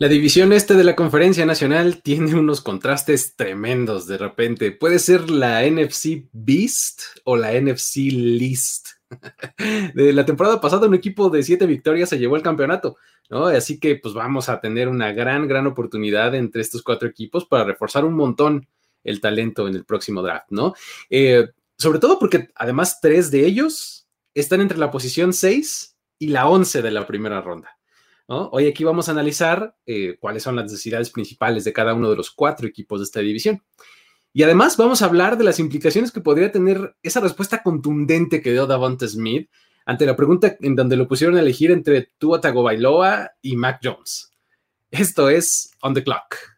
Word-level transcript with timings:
La 0.00 0.06
división 0.06 0.52
este 0.52 0.74
de 0.74 0.84
la 0.84 0.94
Conferencia 0.94 1.44
Nacional 1.44 2.00
tiene 2.04 2.32
unos 2.36 2.60
contrastes 2.60 3.34
tremendos 3.34 4.06
de 4.06 4.16
repente. 4.16 4.70
Puede 4.70 5.00
ser 5.00 5.28
la 5.28 5.68
NFC 5.68 6.28
Beast 6.32 7.00
o 7.24 7.36
la 7.36 7.60
NFC 7.60 8.12
Least. 8.12 8.90
De 9.94 10.12
la 10.12 10.24
temporada 10.24 10.60
pasada 10.60 10.86
un 10.86 10.94
equipo 10.94 11.30
de 11.30 11.42
siete 11.42 11.66
victorias 11.66 12.10
se 12.10 12.18
llevó 12.18 12.36
el 12.36 12.42
campeonato, 12.42 12.96
¿no? 13.30 13.46
Así 13.46 13.80
que 13.80 13.96
pues 13.96 14.12
vamos 14.14 14.50
a 14.50 14.60
tener 14.60 14.86
una 14.86 15.12
gran, 15.12 15.48
gran 15.48 15.66
oportunidad 15.66 16.34
entre 16.34 16.60
estos 16.60 16.82
cuatro 16.82 17.08
equipos 17.08 17.46
para 17.46 17.64
reforzar 17.64 18.04
un 18.04 18.14
montón 18.14 18.68
el 19.02 19.20
talento 19.20 19.66
en 19.66 19.74
el 19.74 19.84
próximo 19.84 20.22
draft, 20.22 20.50
¿no? 20.50 20.74
Eh, 21.08 21.48
sobre 21.78 21.98
todo 21.98 22.18
porque 22.18 22.50
además 22.54 23.00
tres 23.00 23.30
de 23.30 23.46
ellos 23.46 24.06
están 24.34 24.60
entre 24.60 24.78
la 24.78 24.90
posición 24.90 25.32
6 25.32 25.96
y 26.18 26.28
la 26.28 26.46
11 26.46 26.82
de 26.82 26.90
la 26.90 27.06
primera 27.06 27.40
ronda. 27.40 27.77
Hoy 28.30 28.66
aquí 28.66 28.84
vamos 28.84 29.08
a 29.08 29.12
analizar 29.12 29.74
eh, 29.86 30.18
cuáles 30.20 30.42
son 30.42 30.54
las 30.54 30.66
necesidades 30.66 31.08
principales 31.08 31.64
de 31.64 31.72
cada 31.72 31.94
uno 31.94 32.10
de 32.10 32.16
los 32.16 32.30
cuatro 32.30 32.68
equipos 32.68 33.00
de 33.00 33.04
esta 33.04 33.20
división. 33.20 33.62
Y 34.34 34.42
además 34.42 34.76
vamos 34.76 35.00
a 35.00 35.06
hablar 35.06 35.38
de 35.38 35.44
las 35.44 35.58
implicaciones 35.58 36.12
que 36.12 36.20
podría 36.20 36.52
tener 36.52 36.94
esa 37.02 37.20
respuesta 37.20 37.62
contundente 37.62 38.42
que 38.42 38.52
dio 38.52 38.66
Davante 38.66 39.08
Smith 39.08 39.50
ante 39.86 40.04
la 40.04 40.14
pregunta 40.14 40.56
en 40.60 40.76
donde 40.76 40.96
lo 40.96 41.08
pusieron 41.08 41.36
a 41.36 41.40
elegir 41.40 41.70
entre 41.70 42.12
Tua 42.18 42.38
Tagovailoa 42.38 43.30
y 43.40 43.56
Mac 43.56 43.80
Jones. 43.82 44.30
Esto 44.90 45.30
es 45.30 45.70
On 45.80 45.94
the 45.94 46.04
Clock. 46.04 46.57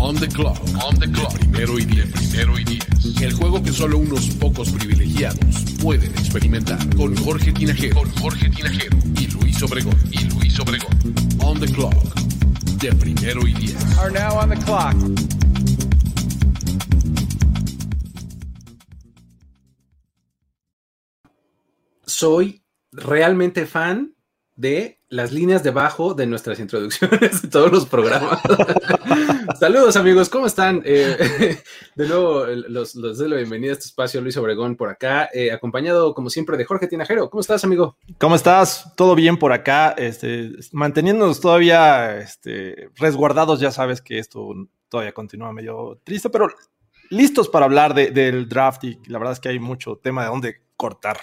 On 0.00 0.14
the 0.14 0.28
clock. 0.28 0.58
On 0.84 0.94
the 0.98 1.10
clock. 1.10 1.34
Primero 1.34 1.76
y 1.76 1.84
diez. 1.84 2.06
Primero 2.12 2.56
y 2.56 2.64
diez. 2.64 2.86
El 3.20 3.32
juego 3.34 3.60
que 3.62 3.72
solo 3.72 3.98
unos 3.98 4.28
pocos 4.36 4.70
privilegiados 4.70 5.64
pueden 5.82 6.10
experimentar. 6.12 6.78
Con 6.96 7.16
Jorge 7.16 7.52
Tinajero. 7.52 7.96
Con 7.96 8.10
Jorge 8.12 8.48
Tinajero. 8.48 8.96
Y 9.16 9.26
Luis 9.26 9.62
Obregón. 9.62 9.96
Y 10.12 10.24
Luis 10.30 10.58
Obregón. 10.60 10.96
On 11.40 11.58
the 11.58 11.66
clock. 11.66 11.94
De 12.80 12.92
primero 12.94 13.46
y 13.46 13.52
diez. 13.54 13.98
Are 13.98 14.12
now 14.12 14.38
on 14.38 14.50
the 14.50 14.56
clock. 14.64 14.94
Soy 22.06 22.62
realmente 22.92 23.66
fan 23.66 24.14
de 24.54 25.00
las 25.08 25.32
líneas 25.32 25.62
debajo 25.62 26.14
de 26.14 26.26
nuestras 26.26 26.60
introducciones 26.60 27.42
de 27.42 27.48
todos 27.48 27.72
los 27.72 27.86
programas. 27.86 28.40
Saludos 29.58 29.96
amigos, 29.96 30.28
¿cómo 30.28 30.46
están? 30.46 30.82
Eh, 30.84 31.58
de 31.96 32.08
nuevo, 32.08 32.46
los, 32.46 32.94
doy 32.94 33.28
la 33.28 33.36
bienvenida 33.36 33.70
a 33.70 33.72
este 33.72 33.86
espacio, 33.86 34.20
Luis 34.20 34.36
Obregón 34.36 34.76
por 34.76 34.88
acá, 34.88 35.28
eh, 35.34 35.50
acompañado 35.50 36.14
como 36.14 36.30
siempre 36.30 36.56
de 36.56 36.64
Jorge 36.64 36.86
Tinajero. 36.86 37.28
¿Cómo 37.28 37.40
estás, 37.40 37.64
amigo? 37.64 37.96
¿Cómo 38.18 38.36
estás? 38.36 38.92
¿Todo 38.96 39.16
bien 39.16 39.36
por 39.36 39.52
acá? 39.52 39.96
Este, 39.98 40.52
manteniéndonos 40.70 41.40
todavía 41.40 42.18
este, 42.18 42.90
resguardados, 42.94 43.58
ya 43.58 43.72
sabes 43.72 44.00
que 44.00 44.20
esto 44.20 44.48
todavía 44.88 45.12
continúa 45.12 45.52
medio 45.52 46.00
triste, 46.04 46.30
pero 46.30 46.48
listos 47.10 47.48
para 47.48 47.64
hablar 47.64 47.94
del 47.94 48.48
draft 48.48 48.84
y 48.84 49.00
la 49.06 49.18
verdad 49.18 49.32
es 49.32 49.40
que 49.40 49.48
hay 49.48 49.58
mucho 49.58 49.96
tema 49.96 50.22
de 50.22 50.28
dónde 50.28 50.62
cortar. 50.76 51.18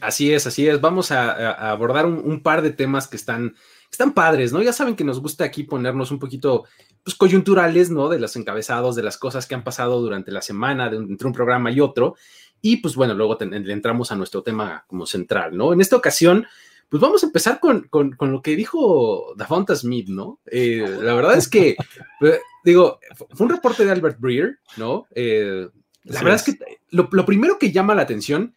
Así 0.00 0.32
es, 0.32 0.46
así 0.46 0.66
es. 0.66 0.80
Vamos 0.80 1.12
a, 1.12 1.70
abordar 1.70 2.06
un, 2.06 2.42
par 2.42 2.62
de 2.62 2.70
temas 2.70 3.06
que 3.06 3.16
están, 3.16 3.54
están 3.90 4.12
padres, 4.12 4.52
¿no? 4.52 4.62
Ya 4.62 4.72
saben 4.72 4.96
que 4.96 5.04
nos 5.04 5.20
gusta 5.20 5.44
aquí 5.44 5.62
ponernos 5.62 6.10
un 6.10 6.18
poquito 6.18 6.64
pues, 7.02 7.14
coyunturales, 7.14 7.90
¿no? 7.90 8.08
De 8.08 8.18
los 8.18 8.36
encabezados, 8.36 8.96
de 8.96 9.02
las 9.02 9.18
cosas 9.18 9.46
que 9.46 9.54
han 9.54 9.64
pasado 9.64 10.00
durante 10.00 10.30
la 10.30 10.42
semana, 10.42 10.90
de, 10.90 10.96
entre 10.96 11.26
un 11.26 11.32
programa 11.32 11.70
y 11.70 11.80
otro. 11.80 12.16
Y 12.60 12.78
pues 12.78 12.94
bueno, 12.94 13.14
luego 13.14 13.36
le 13.40 13.72
entramos 13.72 14.10
a 14.10 14.16
nuestro 14.16 14.42
tema 14.42 14.84
como 14.88 15.06
central, 15.06 15.56
¿no? 15.56 15.72
En 15.72 15.80
esta 15.80 15.96
ocasión, 15.96 16.46
pues 16.88 17.00
vamos 17.00 17.22
a 17.22 17.26
empezar 17.26 17.60
con, 17.60 17.88
lo 18.20 18.42
que 18.42 18.56
dijo 18.56 19.34
Davonta 19.36 19.74
Smith, 19.76 20.08
¿no? 20.08 20.40
Eh, 20.46 20.84
la 21.02 21.14
verdad 21.14 21.36
es 21.36 21.48
que, 21.48 21.76
eh, 22.22 22.40
digo, 22.64 22.98
fue 23.30 23.46
un 23.46 23.52
reporte 23.52 23.84
de 23.84 23.92
Albert 23.92 24.18
Breer, 24.18 24.58
¿no? 24.76 25.06
Eh, 25.14 25.68
la 26.04 26.22
verdad 26.22 26.36
es, 26.36 26.42
que 26.44 26.58
lo, 26.90 27.08
lo 27.10 27.26
primero 27.26 27.58
que 27.58 27.72
llama 27.72 27.94
la 27.94 28.02
atención 28.02 28.54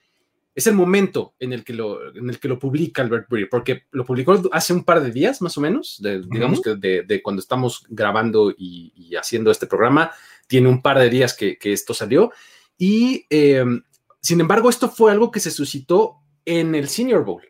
es 0.59 0.67
el 0.67 0.75
momento 0.75 1.35
en 1.39 1.53
el 1.53 1.63
que 1.63 1.73
lo, 1.73 2.13
en 2.13 2.29
el 2.29 2.37
que 2.37 2.49
lo 2.49 2.59
publica 2.59 3.01
Albert 3.01 3.29
Breer, 3.29 3.47
porque 3.49 3.83
lo 3.91 4.03
publicó 4.03 4.41
hace 4.51 4.73
un 4.73 4.83
par 4.83 5.01
de 5.01 5.09
días 5.09 5.41
más 5.41 5.57
o 5.57 5.61
menos, 5.61 6.01
digamos 6.29 6.61
que 6.61 6.75
de, 6.75 7.21
cuando 7.23 7.39
estamos 7.39 7.85
grabando 7.87 8.53
y, 8.55 9.15
haciendo 9.15 9.51
este 9.51 9.67
programa, 9.67 10.11
tiene 10.47 10.67
un 10.67 10.81
par 10.81 10.99
de 10.99 11.09
días 11.09 11.33
que, 11.33 11.57
esto 11.63 11.93
salió. 11.93 12.33
Y 12.77 13.25
em, 13.29 13.81
sin 14.19 14.41
embargo, 14.41 14.69
esto 14.69 14.89
fue 14.89 15.13
algo 15.13 15.31
que 15.31 15.39
se 15.39 15.49
suscitó 15.49 16.17
en 16.43 16.75
el 16.75 16.89
Senior 16.89 17.23
Bowl, 17.23 17.43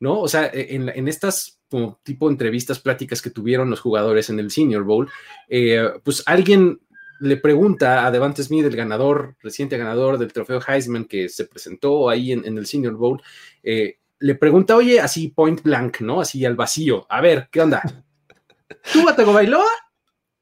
¿no? 0.00 0.18
O 0.18 0.28
sea, 0.28 0.46
e, 0.46 0.74
en, 0.74 1.06
estas 1.06 1.60
como 1.68 2.00
tipo 2.02 2.30
entrevistas, 2.30 2.80
pláticas 2.80 3.20
que 3.20 3.28
tuvieron 3.28 3.68
los 3.68 3.80
jugadores 3.80 4.30
en 4.30 4.38
el 4.38 4.50
Senior 4.50 4.84
Bowl, 4.84 5.10
eh, 5.48 5.86
pues 6.02 6.22
alguien 6.24 6.80
le 7.20 7.36
pregunta 7.36 8.06
a 8.06 8.10
Devante 8.10 8.42
Smith, 8.42 8.64
el 8.64 8.76
ganador, 8.76 9.36
reciente 9.40 9.76
ganador 9.76 10.18
del 10.18 10.32
trofeo 10.32 10.60
Heisman 10.66 11.04
que 11.04 11.28
se 11.28 11.46
presentó 11.46 12.08
ahí 12.08 12.32
en, 12.32 12.44
el 12.44 12.66
Senior 12.66 12.94
Bowl, 12.94 13.22
eh, 13.62 13.98
le 14.20 14.34
pregunta, 14.34 14.76
oye, 14.76 15.00
así 15.00 15.28
point 15.28 15.62
blank, 15.62 16.00
¿no? 16.00 16.20
Así 16.20 16.44
al 16.44 16.56
vacío, 16.56 17.06
a 17.08 17.20
ver, 17.20 17.48
¿qué 17.50 17.60
onda? 17.60 17.82
¿Tú 18.92 19.08
Atago 19.08 19.32
Bailoa 19.32 19.70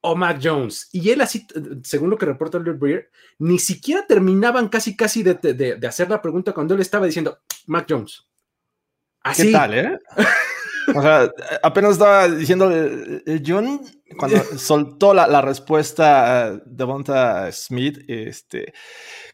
o 0.01 0.17
Mac 0.17 0.41
Jones? 0.43 0.89
Y 0.93 1.11
él 1.11 1.21
así, 1.21 1.47
según 1.83 2.11
lo 2.11 2.19
que 2.19 2.27
reporta 2.27 2.59
Lord 2.59 2.79
Breer, 2.79 3.11
ni 3.39 3.59
siquiera 3.59 4.07
terminaban 4.07 4.69
casi, 4.69 4.97
casi 4.97 5.23
de, 5.23 5.79
hacer 5.87 6.09
la 6.09 6.23
pregunta 6.23 6.53
cuando 6.53 6.75
él 6.75 6.81
estaba 6.81 7.07
diciendo, 7.07 7.39
Mac 7.67 7.87
Jones. 7.89 8.27
Así. 9.21 9.47
¿Qué 9.47 9.53
tal, 9.53 9.75
eh? 9.75 9.99
O 10.95 11.03
sea, 11.03 11.31
apenas 11.63 11.93
estaba 11.93 12.29
diciendo 12.29 12.71
John 13.45 13.81
cuando 14.19 14.37
soltó 14.59 15.15
la, 15.15 15.41
respuesta 15.41 16.57
de 16.65 16.85
Bonta 16.85 17.51
Smith, 17.53 17.99
este, 18.09 18.73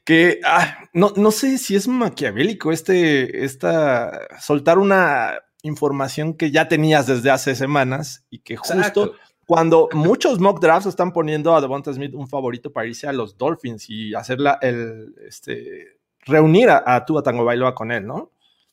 que 0.05 0.41
ah, 0.45 0.89
no, 0.93 1.13
no, 1.17 1.31
sé 1.31 1.59
si 1.59 1.77
es 1.77 1.89
maquiavélico 1.89 2.73
este, 2.73 3.45
esta, 3.45 4.29
soltar 4.41 4.79
una 4.79 5.39
información 5.63 6.35
que 6.35 6.51
ya 6.51 6.69
tenías 6.69 7.07
desde 7.07 7.31
hace 7.31 7.55
semanas 7.55 8.25
y 8.31 8.41
que 8.41 8.57
justo 8.57 9.15
cuando 9.47 9.89
muchos 9.93 10.41
mock 10.41 10.61
drafts 10.61 10.87
están 10.87 11.13
poniendo 11.13 11.55
a 11.55 11.61
Devonta 11.61 11.93
Smith 11.93 12.15
un 12.15 12.29
favorito 12.29 12.73
para 12.73 12.87
irse 12.87 13.07
a 13.07 13.13
los 13.13 13.37
Dolphins 13.37 13.89
y 13.89 14.15
hacerla 14.15 14.59
el, 14.63 15.15
este, 15.27 15.99
reunir 16.21 16.71
a, 16.71 16.83
a 16.87 17.05
Tua 17.05 17.23
Tango 17.23 17.45
Bailoa 17.45 17.75
con 17.75 17.93
él, 17.93 18.07
¿no? 18.07 18.32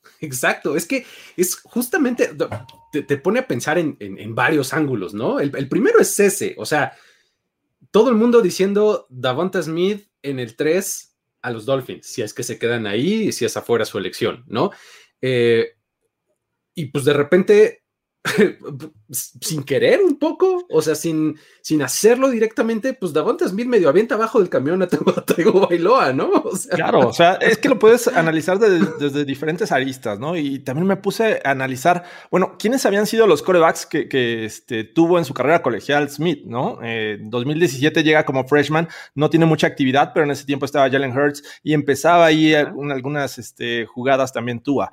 Exacto, 0.22 0.76
es 0.76 0.86
que 0.86 1.06
es 1.38 1.56
justamente, 1.56 2.32
te, 2.92 3.18
pone 3.18 3.40
a 3.40 3.48
pensar 3.48 3.78
en, 3.78 4.36
varios 4.36 4.74
ángulos, 4.74 5.14
¿no? 5.14 5.40
El, 5.40 5.70
primero 5.70 6.00
es 6.00 6.20
ese, 6.20 6.56
o 6.58 6.66
sea, 6.66 6.94
todo 7.92 8.10
el 8.10 8.16
mundo 8.16 8.42
diciendo 8.42 9.08
Davonta 9.10 9.62
Smith 9.62 10.08
en 10.22 10.40
el 10.40 10.56
3 10.56 11.16
a 11.42 11.52
los 11.52 11.66
Dolphins, 11.66 12.06
si 12.06 12.22
es 12.22 12.34
que 12.34 12.44
se 12.44 12.60
quedan 12.60 12.86
ahí 12.86 13.30
y 13.30 13.32
si 13.32 13.46
es 13.46 13.56
afuera 13.58 13.86
su 13.86 13.98
elección, 13.98 14.44
¿no? 14.48 14.72
Eh, 15.22 15.74
y 16.76 16.86
pues 16.88 17.06
de 17.06 17.14
repente 17.14 17.79
sin 19.10 19.64
querer 19.64 20.02
un 20.02 20.20
poco, 20.20 20.66
o 20.70 20.82
sea, 20.82 20.94
sin, 20.96 21.40
sin 21.62 21.82
hacerlo 21.82 22.30
directamente, 22.30 22.94
pues 22.94 23.14
Davonta 23.14 23.48
Smith 23.48 23.68
medio 23.68 23.88
avienta 23.88 24.16
abajo 24.16 24.40
del 24.40 24.50
camión 24.50 24.82
a 24.82 24.88
Tego 24.88 25.68
Bailoa, 25.68 26.14
¿no? 26.14 26.30
Claro, 26.72 27.08
o 27.08 27.14
sea, 27.14 27.34
es 27.36 27.58
que 27.58 27.70
lo 27.70 27.80
puedes 27.80 28.08
analizar 28.08 28.60
desde 28.60 29.26
diferentes 29.26 29.72
aristas, 29.72 30.20
¿no? 30.20 30.36
Y 30.36 30.60
también 30.60 30.88
me 30.88 30.98
puse 30.98 31.42
a 31.44 31.52
analizar, 31.52 32.04
bueno, 32.30 32.58
¿quiénes 32.60 32.86
habían 32.86 33.08
sido 33.08 33.26
los 33.26 33.42
corebacks 33.42 33.86
que, 33.86 34.46
este, 34.46 34.84
tuvo 34.84 35.18
en 35.18 35.26
su 35.26 35.34
carrera 35.34 35.62
colegial 35.62 36.10
Smith, 36.10 36.44
¿no? 36.46 36.84
En 36.84 37.30
2017 37.30 38.04
llega 38.04 38.26
como 38.26 38.48
freshman, 38.48 38.90
no 39.16 39.30
tiene 39.30 39.46
mucha 39.46 39.68
actividad, 39.68 40.12
pero 40.14 40.26
en 40.26 40.32
ese 40.32 40.46
tiempo 40.46 40.66
estaba 40.66 40.90
Jalen 40.90 41.18
Hurts 41.18 41.44
y 41.64 41.74
empezaba 41.74 42.26
ahí 42.26 42.54
algunas 42.54 43.38
este, 43.38 43.86
jugadas 43.86 44.34
también 44.34 44.60
Tua. 44.60 44.92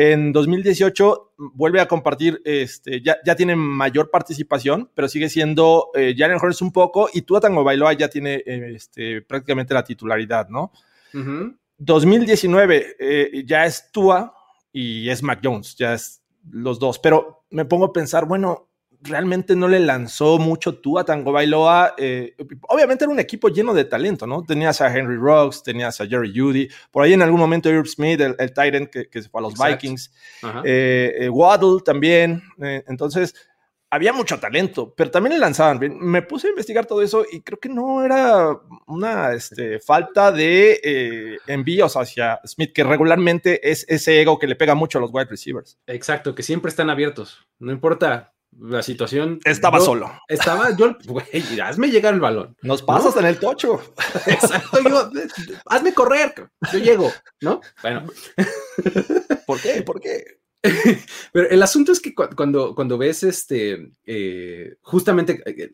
En 0.00 0.32
2018 0.32 1.32
vuelve 1.54 1.80
a 1.80 1.88
compartir, 1.88 2.40
este, 2.44 3.02
ya, 3.02 3.16
ya 3.26 3.34
tiene 3.34 3.56
mayor 3.56 4.12
participación, 4.12 4.88
pero 4.94 5.08
sigue 5.08 5.28
siendo 5.28 5.90
eh, 5.92 6.14
Jalen 6.16 6.38
Hurts 6.40 6.62
un 6.62 6.70
poco 6.70 7.08
y 7.12 7.22
Tua 7.22 7.40
Tango 7.40 7.64
Bailoa 7.64 7.94
ya 7.94 8.08
tiene 8.08 8.44
este, 8.46 9.22
prácticamente 9.22 9.74
la 9.74 9.82
titularidad, 9.82 10.48
¿no? 10.50 10.70
2019 11.78 12.96
eh, 12.96 13.42
ya 13.44 13.66
es 13.66 13.90
Tua 13.90 14.32
y 14.72 15.10
es 15.10 15.20
Mac 15.24 15.40
Jones, 15.42 15.74
ya 15.74 15.94
es 15.94 16.22
los 16.48 16.78
dos, 16.78 17.00
pero 17.00 17.46
me 17.50 17.64
pongo 17.64 17.86
a 17.86 17.92
pensar, 17.92 18.24
bueno, 18.24 18.67
realmente 19.02 19.54
no 19.54 19.68
le 19.68 19.80
lanzó 19.80 20.38
mucho 20.38 20.78
tú 20.78 20.98
a 20.98 21.04
Tango 21.04 21.32
Bailoa. 21.32 21.94
Eh, 21.96 22.34
obviamente 22.68 23.04
era 23.04 23.12
un 23.12 23.20
equipo 23.20 23.48
lleno 23.48 23.74
de 23.74 23.84
talento, 23.84 24.26
¿no? 24.26 24.44
Tenías 24.44 24.80
a 24.80 24.94
Henry 24.94 25.16
Rocks, 25.16 25.62
tenías 25.62 26.00
a 26.00 26.06
Jerry 26.06 26.32
Judy, 26.34 26.68
por 26.90 27.04
ahí 27.04 27.12
en 27.12 27.22
algún 27.22 27.40
momento 27.40 27.70
Irv 27.70 27.86
Smith, 27.86 28.20
el, 28.20 28.34
el 28.38 28.52
Tyrant 28.52 28.90
que, 28.90 29.08
que, 29.08 29.22
se 29.22 29.28
fue 29.28 29.40
a 29.40 29.42
los 29.42 29.54
Vikings, 29.54 30.12
eh, 30.64 31.14
eh, 31.20 31.28
Waddle 31.28 31.80
también. 31.84 32.42
Entonces, 32.58 33.34
había 33.90 34.12
mucho 34.12 34.38
talento, 34.38 34.92
pero 34.94 35.10
también 35.10 35.34
le 35.34 35.38
lanzaban 35.38 35.78
bien. 35.78 35.98
Me 35.98 36.22
puse 36.22 36.48
a 36.48 36.50
investigar 36.50 36.84
todo 36.84 37.00
eso 37.00 37.24
y 37.30 37.40
creo 37.40 37.58
que 37.58 37.68
no 37.68 38.04
era 38.04 38.58
una 38.86 39.32
este, 39.32 39.80
falta 39.80 40.32
de 40.32 41.38
envíos 41.46 41.96
hacia 41.96 42.40
Smith, 42.44 42.72
que 42.74 42.84
regularmente 42.84 43.70
es 43.70 43.86
ese 43.88 44.20
ego 44.20 44.38
que 44.38 44.46
le 44.46 44.56
pega 44.56 44.74
mucho 44.74 44.98
a 44.98 45.00
los 45.00 45.10
wide 45.12 45.26
receivers. 45.30 45.78
Exacto, 45.86 46.34
que 46.34 46.42
siempre 46.42 46.68
están 46.68 46.90
abiertos. 46.90 47.46
No 47.58 47.72
importa 47.72 48.34
la 48.56 48.82
situación. 48.82 49.40
Estaba 49.44 49.80
solo. 49.80 50.10
Estaba 50.28 50.76
yo, 50.76 50.96
güey, 51.06 51.60
hazme 51.62 51.90
llegar 51.90 52.14
el 52.14 52.20
balón. 52.20 52.56
Nos 52.62 52.82
pasas 52.82 53.14
¿no? 53.14 53.20
en 53.20 53.26
el 53.26 53.38
tocho. 53.38 53.80
Exacto, 54.26 54.78
yo, 54.82 55.10
hazme 55.66 55.94
correr, 55.94 56.50
yo 56.72 56.78
llego, 56.78 57.12
¿no? 57.40 57.60
Bueno. 57.82 58.06
¿Por 59.46 59.60
qué? 59.60 59.82
¿Por 59.82 60.00
qué? 60.00 60.40
Pero 61.32 61.48
el 61.48 61.62
asunto 61.62 61.92
es 61.92 62.00
que 62.00 62.14
cuando, 62.14 62.74
cuando 62.74 62.98
ves 62.98 63.22
este, 63.22 63.92
eh, 64.04 64.76
justamente 64.82 65.40
eh, 65.46 65.72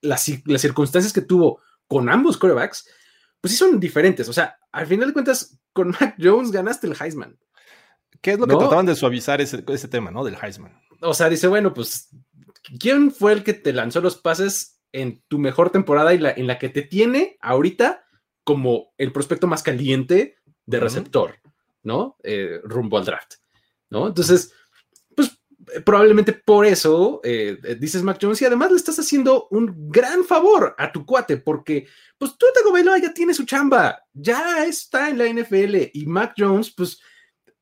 las, 0.00 0.28
las, 0.44 0.60
circunstancias 0.60 1.12
que 1.12 1.20
tuvo 1.20 1.60
con 1.86 2.08
ambos 2.08 2.36
corebacks, 2.36 2.88
pues 3.40 3.52
sí 3.52 3.58
son 3.58 3.78
diferentes. 3.78 4.28
O 4.28 4.32
sea, 4.32 4.58
al 4.72 4.86
final 4.86 5.08
de 5.08 5.12
cuentas, 5.12 5.58
con 5.72 5.90
Mac 5.90 6.16
Jones 6.18 6.50
ganaste 6.50 6.86
el 6.86 6.96
Heisman. 6.98 7.38
¿Qué 8.20 8.32
es 8.32 8.38
lo 8.38 8.46
que 8.46 8.56
trataban 8.56 8.86
de 8.86 8.96
suavizar 8.96 9.40
ese, 9.42 9.62
ese, 9.68 9.86
tema, 9.86 10.10
¿no? 10.10 10.24
Del 10.24 10.36
Heisman. 10.40 10.80
O 11.04 11.14
sea, 11.14 11.28
dice, 11.28 11.46
bueno, 11.46 11.72
pues, 11.72 12.08
¿quién 12.78 13.10
fue 13.10 13.32
el 13.32 13.44
que 13.44 13.54
te 13.54 13.72
lanzó 13.72 14.00
los 14.00 14.16
pases 14.16 14.80
en 14.92 15.22
tu 15.28 15.38
mejor 15.38 15.70
temporada 15.70 16.14
y 16.14 16.18
la, 16.18 16.30
en 16.32 16.46
la 16.46 16.58
que 16.58 16.68
te 16.68 16.82
tiene 16.82 17.36
ahorita 17.40 18.06
como 18.44 18.92
el 18.98 19.12
prospecto 19.12 19.46
más 19.46 19.62
caliente 19.62 20.36
de 20.66 20.80
receptor, 20.80 21.30
uh 21.30 21.48
-huh. 21.48 21.52
¿no? 21.82 22.16
Eh, 22.22 22.60
rumbo 22.64 22.98
al 22.98 23.04
draft. 23.04 23.34
¿no? 23.90 24.08
Entonces, 24.08 24.52
pues 25.14 25.38
probablemente 25.84 26.32
por 26.32 26.66
eso 26.66 27.20
eh, 27.24 27.76
dices 27.78 28.02
Mac 28.02 28.18
Jones 28.20 28.42
y 28.42 28.44
además 28.44 28.70
le 28.70 28.76
estás 28.76 28.98
haciendo 28.98 29.46
un 29.50 29.88
gran 29.90 30.24
favor 30.24 30.74
a 30.78 30.92
tu 30.92 31.06
cuate 31.06 31.36
porque 31.36 31.86
pues 32.18 32.36
tú 32.36 32.46
Tagovailoa 32.54 32.98
ya 32.98 33.14
tiene 33.14 33.34
su 33.34 33.44
chamba, 33.44 34.04
ya 34.12 34.64
está 34.66 35.08
en 35.08 35.18
la 35.18 35.26
NFL 35.26 35.90
y 35.92 36.06
Mac 36.06 36.34
Jones 36.36 36.72
pues 36.76 37.00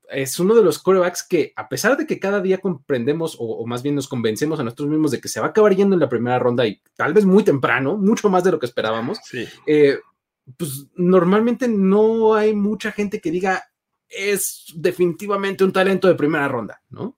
es 0.09 0.39
uno 0.39 0.55
de 0.55 0.63
los 0.63 0.79
corebacks 0.79 1.23
que 1.23 1.53
a 1.55 1.69
pesar 1.69 1.97
de 1.97 2.05
que 2.05 2.19
cada 2.19 2.41
día 2.41 2.57
comprendemos 2.57 3.35
o, 3.39 3.43
o, 3.43 3.65
más 3.65 3.83
bien 3.83 3.95
nos 3.95 4.07
convencemos 4.07 4.59
a 4.59 4.63
nosotros 4.63 4.89
mismos 4.89 5.11
de 5.11 5.21
que 5.21 5.27
se 5.27 5.39
va 5.39 5.47
a 5.47 5.49
acabar 5.49 5.75
yendo 5.75 5.95
en 5.95 5.99
la 5.99 6.09
primera 6.09 6.39
ronda 6.39 6.65
y 6.67 6.81
tal 6.95 7.13
vez 7.13 7.25
muy 7.25 7.43
temprano, 7.43 7.97
mucho 7.97 8.29
más 8.29 8.43
de 8.43 8.51
lo 8.51 8.59
que 8.59 8.65
esperábamos, 8.65 9.19
sí. 9.23 9.45
eh, 9.65 9.99
pues 10.57 10.87
normalmente 10.95 11.67
no 11.67 12.35
hay 12.35 12.53
mucha 12.53 12.91
gente 12.91 13.19
que 13.19 13.31
diga 13.31 13.63
es 14.13 14.65
definitivamente 14.75 15.63
un 15.63 15.73
talento 15.73 16.07
de 16.07 16.15
primera 16.15 16.47
ronda, 16.47 16.81
¿no? 16.89 17.17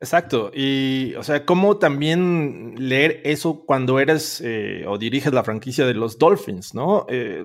Exacto. 0.00 0.50
Y, 0.54 1.14
o 1.16 1.22
sea, 1.22 1.44
¿cómo 1.44 1.78
también 1.78 2.74
leer 2.78 3.20
eso 3.24 3.64
cuando 3.66 4.00
eres 4.00 4.40
eh, 4.44 4.84
o 4.86 4.96
diriges 4.96 5.32
la 5.32 5.44
franquicia 5.44 5.86
de 5.86 5.94
los 5.94 6.18
Dolphins, 6.18 6.74
¿no? 6.74 7.06
Eh, 7.08 7.44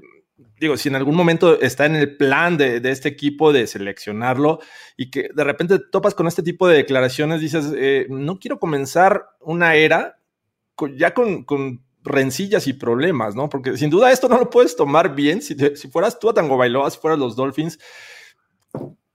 digo, 0.59 0.77
si 0.77 0.89
en 0.89 0.95
algún 0.95 1.15
momento 1.15 1.59
está 1.61 1.85
en 1.85 1.95
el 1.95 2.15
plan 2.17 2.57
de, 2.57 2.79
de, 2.79 2.91
este 2.91 3.09
equipo 3.09 3.51
de 3.51 3.67
seleccionarlo 3.67 4.59
y 4.97 5.09
que 5.09 5.29
de 5.33 5.43
repente 5.43 5.79
topas 5.79 6.15
con 6.15 6.27
este 6.27 6.43
tipo 6.43 6.67
de 6.67 6.77
declaraciones, 6.77 7.41
dices, 7.41 7.73
eh, 7.75 8.07
no 8.09 8.39
quiero 8.39 8.59
comenzar 8.59 9.29
una 9.41 9.75
era 9.75 10.19
con, 10.75 10.97
ya 10.97 11.13
con, 11.13 11.43
con 11.43 11.83
rencillas 12.03 12.67
y 12.67 12.73
problemas, 12.73 13.35
¿no? 13.35 13.49
Porque 13.49 13.77
sin 13.77 13.89
duda 13.89 14.11
esto 14.11 14.29
no 14.29 14.37
lo 14.37 14.49
puedes 14.49 14.75
tomar 14.75 15.15
bien 15.15 15.41
si, 15.41 15.55
te, 15.55 15.75
si 15.75 15.89
fueras 15.89 16.19
tú 16.19 16.29
a 16.29 16.33
Tango 16.33 16.57
Bailoa, 16.57 16.91
si 16.91 16.99
fueras 16.99 17.19
los 17.19 17.35
Dolphins 17.35 17.79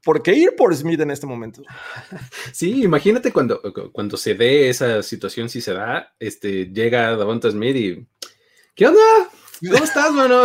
¿Por 0.02 0.22
qué 0.22 0.32
ir 0.32 0.56
por 0.56 0.74
Smith 0.74 1.00
en 1.00 1.10
este 1.10 1.26
momento? 1.26 1.62
Sí, 2.52 2.82
imagínate 2.82 3.32
cuando, 3.32 3.60
cuando 3.92 4.16
se 4.16 4.34
dé 4.34 4.68
esa 4.68 5.02
situación, 5.02 5.48
si 5.48 5.60
se 5.60 5.72
da, 5.72 6.14
este, 6.18 6.66
llega 6.66 7.16
Davonta 7.16 7.50
Smith 7.50 7.76
y 7.76 8.06
¿qué 8.74 8.86
onda? 8.86 9.00
¿Cómo 9.68 9.84
estás, 9.84 10.12
mano? 10.12 10.42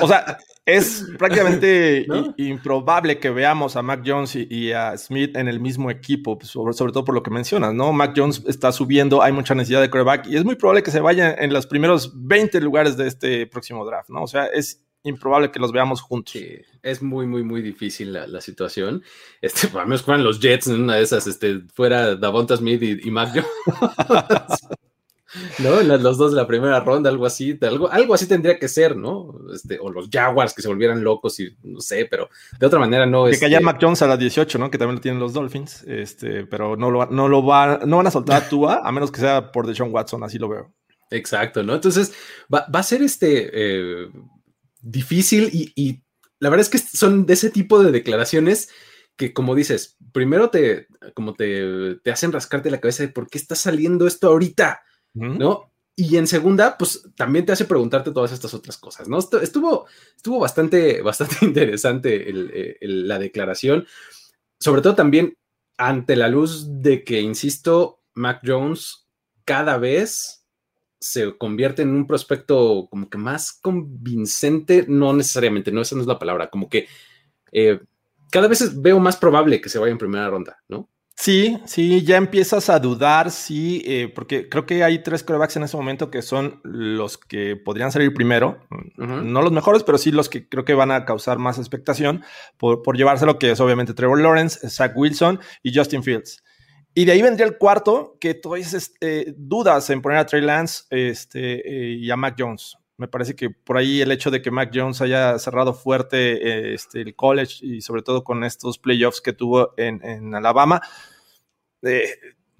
o 0.00 0.08
sea, 0.08 0.38
es 0.66 1.06
prácticamente 1.18 2.04
¿No? 2.08 2.34
improbable 2.36 3.18
que 3.18 3.30
veamos 3.30 3.76
a 3.76 3.82
Mac 3.82 4.02
Jones 4.04 4.36
y, 4.36 4.46
y, 4.50 4.72
a 4.72 4.96
Smith 4.96 5.36
en 5.36 5.48
el 5.48 5.60
mismo 5.60 5.90
equipo, 5.90 6.38
pues, 6.38 6.50
sobre, 6.50 6.72
sobre, 6.74 6.92
todo 6.92 7.04
por 7.04 7.14
lo 7.14 7.22
que 7.22 7.30
mencionas, 7.30 7.74
¿no? 7.74 7.92
Mac 7.92 8.14
Jones 8.16 8.42
está 8.46 8.72
subiendo, 8.72 9.22
hay 9.22 9.32
mucha 9.32 9.54
necesidad 9.54 9.80
de 9.80 9.90
quarterback 9.90 10.26
y 10.26 10.36
es 10.36 10.44
muy 10.44 10.56
probable 10.56 10.82
que 10.82 10.90
se 10.90 11.00
vaya 11.00 11.34
en 11.34 11.52
los 11.52 11.66
primeros 11.66 12.12
20 12.14 12.60
lugares 12.60 12.96
de 12.96 13.06
este 13.06 13.46
próximo 13.46 13.84
draft, 13.84 14.10
¿no? 14.10 14.22
O 14.22 14.26
sea, 14.26 14.46
es 14.46 14.84
improbable 15.02 15.50
que 15.50 15.60
los 15.60 15.72
veamos 15.72 16.00
juntos. 16.00 16.32
Sí, 16.32 16.58
es 16.82 17.02
muy, 17.02 17.26
muy, 17.26 17.42
muy 17.42 17.62
difícil 17.62 18.12
la, 18.12 18.26
la 18.26 18.40
situación. 18.40 19.02
Este, 19.40 19.68
a 19.78 19.84
menos 19.84 20.02
fueran 20.02 20.24
los 20.24 20.40
Jets 20.40 20.66
en 20.66 20.82
una 20.82 20.96
de 20.96 21.02
esas, 21.02 21.26
este, 21.26 21.60
fuera 21.72 22.16
Davonta 22.16 22.56
Smith 22.56 22.82
y, 22.82 23.08
y 23.08 23.10
Mac 23.10 23.30
Jones. 23.32 23.48
¿No? 25.58 25.80
Los 25.82 26.18
dos 26.18 26.32
de 26.32 26.36
la 26.36 26.46
primera 26.46 26.80
ronda, 26.80 27.10
algo 27.10 27.26
así, 27.26 27.58
algo, 27.62 27.90
algo 27.90 28.14
así 28.14 28.26
tendría 28.26 28.58
que 28.58 28.68
ser, 28.68 28.96
¿no? 28.96 29.34
Este, 29.54 29.78
o 29.80 29.90
los 29.90 30.08
Jaguars 30.10 30.54
que 30.54 30.62
se 30.62 30.68
volvieran 30.68 31.04
locos 31.04 31.38
y 31.40 31.56
no 31.62 31.80
sé, 31.80 32.06
pero 32.10 32.28
de 32.58 32.66
otra 32.66 32.78
manera 32.78 33.06
no 33.06 33.28
es. 33.28 33.38
Que 33.38 33.46
este... 33.46 33.60
Mac 33.60 33.78
Jones 33.80 34.02
a 34.02 34.06
las 34.06 34.18
18, 34.18 34.58
¿no? 34.58 34.70
Que 34.70 34.78
también 34.78 34.96
lo 34.96 35.00
tienen 35.00 35.20
los 35.20 35.32
Dolphins, 35.32 35.84
este, 35.84 36.46
pero 36.46 36.76
no 36.76 36.90
lo, 36.90 37.06
no 37.06 37.28
lo 37.28 37.44
va, 37.44 37.80
no 37.86 37.98
van 37.98 38.06
a 38.06 38.10
soltar 38.10 38.42
a 38.42 38.48
Tua, 38.48 38.80
a 38.84 38.92
menos 38.92 39.10
que 39.12 39.20
sea 39.20 39.52
por 39.52 39.66
Deshaun 39.66 39.92
Watson, 39.92 40.22
así 40.24 40.38
lo 40.38 40.48
veo. 40.48 40.72
Exacto, 41.10 41.62
¿no? 41.62 41.74
Entonces, 41.74 42.12
va, 42.52 42.66
va 42.74 42.80
a 42.80 42.84
ser 42.84 43.02
este 43.02 43.50
eh, 43.52 44.08
difícil 44.80 45.50
y, 45.52 45.72
y, 45.74 46.02
la 46.38 46.48
verdad 46.48 46.66
es 46.66 46.70
que 46.70 46.78
son 46.78 47.26
de 47.26 47.34
ese 47.34 47.50
tipo 47.50 47.82
de 47.82 47.92
declaraciones 47.92 48.70
que, 49.16 49.34
como 49.34 49.54
dices, 49.54 49.98
primero 50.12 50.48
te, 50.48 50.86
como 51.12 51.34
te, 51.34 51.96
te 51.96 52.10
hacen 52.10 52.32
rascarte 52.32 52.70
la 52.70 52.80
cabeza 52.80 53.02
de 53.02 53.10
por 53.10 53.28
qué 53.28 53.36
está 53.36 53.54
saliendo 53.54 54.06
esto 54.06 54.28
ahorita, 54.28 54.80
¿no? 55.14 55.70
Y 55.96 56.16
en 56.16 56.26
segunda, 56.26 56.78
pues 56.78 57.06
también 57.14 57.44
te 57.44 57.52
hace 57.52 57.66
preguntarte 57.66 58.10
todas 58.10 58.32
estas 58.32 58.54
otras 58.54 58.78
cosas, 58.78 59.08
¿no? 59.08 59.18
Estuvo, 59.18 59.86
estuvo 60.16 60.38
bastante, 60.38 61.02
bastante 61.02 61.44
interesante 61.44 62.30
el, 62.30 63.06
la 63.06 63.18
declaración, 63.18 63.86
sobre 64.58 64.82
todo 64.82 64.94
también 64.94 65.36
ante 65.76 66.16
la 66.16 66.28
luz 66.28 66.82
de 66.82 67.04
que, 67.04 67.20
insisto, 67.20 68.02
Mac 68.14 68.40
Jones 68.44 69.06
cada 69.44 69.78
vez 69.78 70.46
se 71.00 71.36
convierte 71.36 71.82
en 71.82 71.90
un 71.90 72.06
prospecto 72.06 72.86
como 72.90 73.08
que 73.08 73.18
más 73.18 73.52
convincente, 73.52 74.84
no 74.88 75.12
necesariamente, 75.14 75.72
no, 75.72 75.80
esa 75.80 75.96
no 75.96 76.02
es 76.02 76.06
la 76.06 76.18
palabra, 76.18 76.50
como 76.50 76.68
que 76.68 76.86
eh, 77.52 77.80
cada 78.30 78.48
vez 78.48 78.80
veo 78.80 79.00
más 79.00 79.16
probable 79.16 79.60
que 79.60 79.68
se 79.68 79.78
vaya 79.78 79.92
en 79.92 79.98
primera 79.98 80.28
ronda, 80.28 80.62
¿no? 80.68 80.88
Sí, 81.20 81.58
sí, 81.66 82.02
ya 82.02 82.16
empiezas 82.16 82.70
a 82.70 82.78
dudar, 82.78 83.30
sí, 83.30 83.82
eh, 83.84 84.10
porque 84.14 84.48
creo 84.48 84.64
que 84.64 84.82
hay 84.82 85.02
tres 85.02 85.22
corebacks 85.22 85.54
en 85.56 85.64
ese 85.64 85.76
momento 85.76 86.10
que 86.10 86.22
son 86.22 86.62
los 86.64 87.18
que 87.18 87.56
podrían 87.56 87.92
salir 87.92 88.14
primero, 88.14 88.58
uh 88.70 89.02
-huh. 89.04 89.22
no 89.22 89.42
los 89.42 89.52
mejores, 89.52 89.82
pero 89.82 89.98
sí 89.98 90.12
los 90.12 90.30
que 90.30 90.48
creo 90.48 90.64
que 90.64 90.72
van 90.72 90.90
a 90.90 91.04
causar 91.04 91.38
más 91.38 91.58
expectación 91.58 92.24
por, 92.56 92.80
por 92.80 92.96
llevárselo, 92.96 93.38
que 93.38 93.50
es 93.50 93.60
obviamente 93.60 93.92
Trevor 93.92 94.18
Lawrence, 94.18 94.66
Zach 94.70 94.92
Wilson 94.96 95.40
y 95.62 95.76
Justin 95.76 96.02
Fields. 96.02 96.42
Y 96.94 97.04
de 97.04 97.12
ahí 97.12 97.20
vendría 97.20 97.46
el 97.46 97.58
cuarto, 97.58 98.16
que 98.18 98.32
tú 98.32 98.54
dices 98.54 98.94
eh, 99.02 99.34
dudas 99.36 99.90
en 99.90 100.00
poner 100.00 100.16
a 100.16 100.24
Trey 100.24 100.40
Lance 100.40 100.84
este, 100.88 101.68
eh, 101.68 101.96
y 101.98 102.10
a 102.10 102.16
Mac 102.16 102.34
Jones. 102.38 102.78
Me 102.96 103.08
parece 103.08 103.36
que 103.36 103.50
por 103.50 103.76
ahí 103.76 104.00
el 104.00 104.10
hecho 104.10 104.30
de 104.30 104.40
que 104.40 104.50
Mac 104.50 104.70
Jones 104.74 105.02
haya 105.02 105.38
cerrado 105.38 105.74
fuerte 105.74 106.74
este, 106.74 107.02
el 107.02 107.14
college 107.14 107.64
y 107.64 107.82
sobre 107.82 108.02
todo 108.02 108.24
con 108.24 108.42
estos 108.42 108.78
playoffs 108.78 109.20
que 109.20 109.34
tuvo 109.34 109.72
en, 109.76 110.04
en 110.04 110.34
Alabama, 110.34 110.80
eh, 111.82 112.14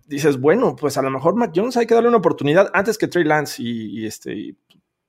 dices, 0.07 0.39
bueno, 0.41 0.77
pues 0.77 0.97
a 0.97 1.03
lo 1.03 1.11
mejor 1.11 1.37
Mac 1.37 1.53
Jones 1.55 1.77
hay 1.77 1.87
que 1.87 1.95
darle 1.95 2.09
una 2.09 2.19
oportunidad 2.19 2.71
antes 2.75 2.99
que 2.99 3.09
Trey 3.09 3.25
Lance. 3.25 3.63
Y, 3.63 4.07
este, 4.07 4.57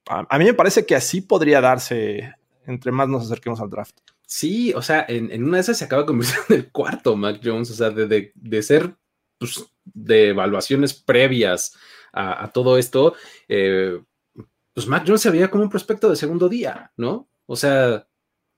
a, 0.08 0.38
mí 0.38 0.46
me 0.46 0.54
parece 0.54 0.86
que 0.86 0.96
así 0.96 1.22
podría 1.22 1.62
darse 1.62 2.34
entre 2.68 2.92
más 2.92 3.10
nos 3.10 3.26
acerquemos 3.26 3.60
al 3.60 3.70
draft. 3.70 3.98
Sí, 4.26 4.74
o 4.74 4.82
sea, 4.82 5.06
en, 5.08 5.32
en 5.32 5.44
una 5.44 5.58
de 5.58 5.62
esas 5.62 5.78
se 5.78 5.86
acaba 5.86 6.06
convirtiendo 6.06 6.46
en 6.50 6.56
el 6.56 6.72
cuarto 6.72 7.16
Mac 7.16 7.42
Jones, 7.44 7.72
o 7.72 7.74
sea, 7.74 7.90
de, 7.90 8.32
de, 8.34 8.64
ser 8.64 8.96
pues, 9.38 9.66
de 9.84 10.30
evaluaciones 10.30 10.94
previas 10.94 11.76
a, 12.14 12.50
todo 12.54 12.78
esto, 12.78 13.16
eh, 13.48 14.02
pues 14.74 14.88
Mac 14.88 15.04
Jones 15.06 15.22
se 15.22 15.30
veía 15.32 15.50
como 15.50 15.64
un 15.64 15.70
prospecto 15.70 16.10
de 16.10 16.16
segundo 16.16 16.50
día, 16.50 16.92
¿no? 16.98 17.30
O 17.46 17.56
sea, 17.56 18.06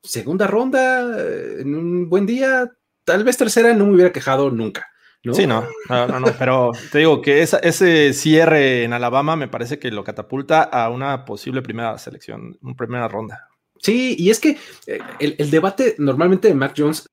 segunda 0.01 0.47
ronda, 0.47 1.17
en 1.59 1.75
un 1.75 2.09
buen 2.09 2.25
día, 2.25 2.71
tal 3.03 3.23
vez 3.23 3.37
tercera, 3.37 3.73
no 3.73 3.85
me 3.85 3.93
hubiera 3.93 4.11
quejado 4.11 4.49
nunca. 4.49 4.92
¿No? 5.23 5.33
Sí, 5.33 5.47
no, 5.47 5.65
no, 5.87 6.07
no, 6.07 6.19
no, 6.19 6.27
pero 6.37 6.71
te 6.91 6.97
digo 6.99 7.21
que 7.21 7.41
esa, 7.41 7.59
ese 7.59 8.11
cierre 8.11 8.83
en 8.83 8.91
Alabama 8.91 9.37
me 9.37 9.47
parece 9.47 9.79
que 9.79 9.89
lo 9.89 10.03
catapulta 10.03 10.63
a 10.63 10.89
una 10.89 11.23
posible 11.23 11.61
primera 11.61 11.97
selección, 11.97 12.57
una 12.61 12.75
primera 12.75 13.07
ronda. 13.07 13.47
Sí, 13.79 14.15
y 14.19 14.29
es 14.29 14.41
que 14.41 14.57
eh, 14.85 14.99
el, 15.19 15.35
el 15.39 15.49
debate 15.49 15.95
normalmente 15.97 16.49
de 16.49 16.53
Mac 16.53 16.73
Jones 16.75 17.07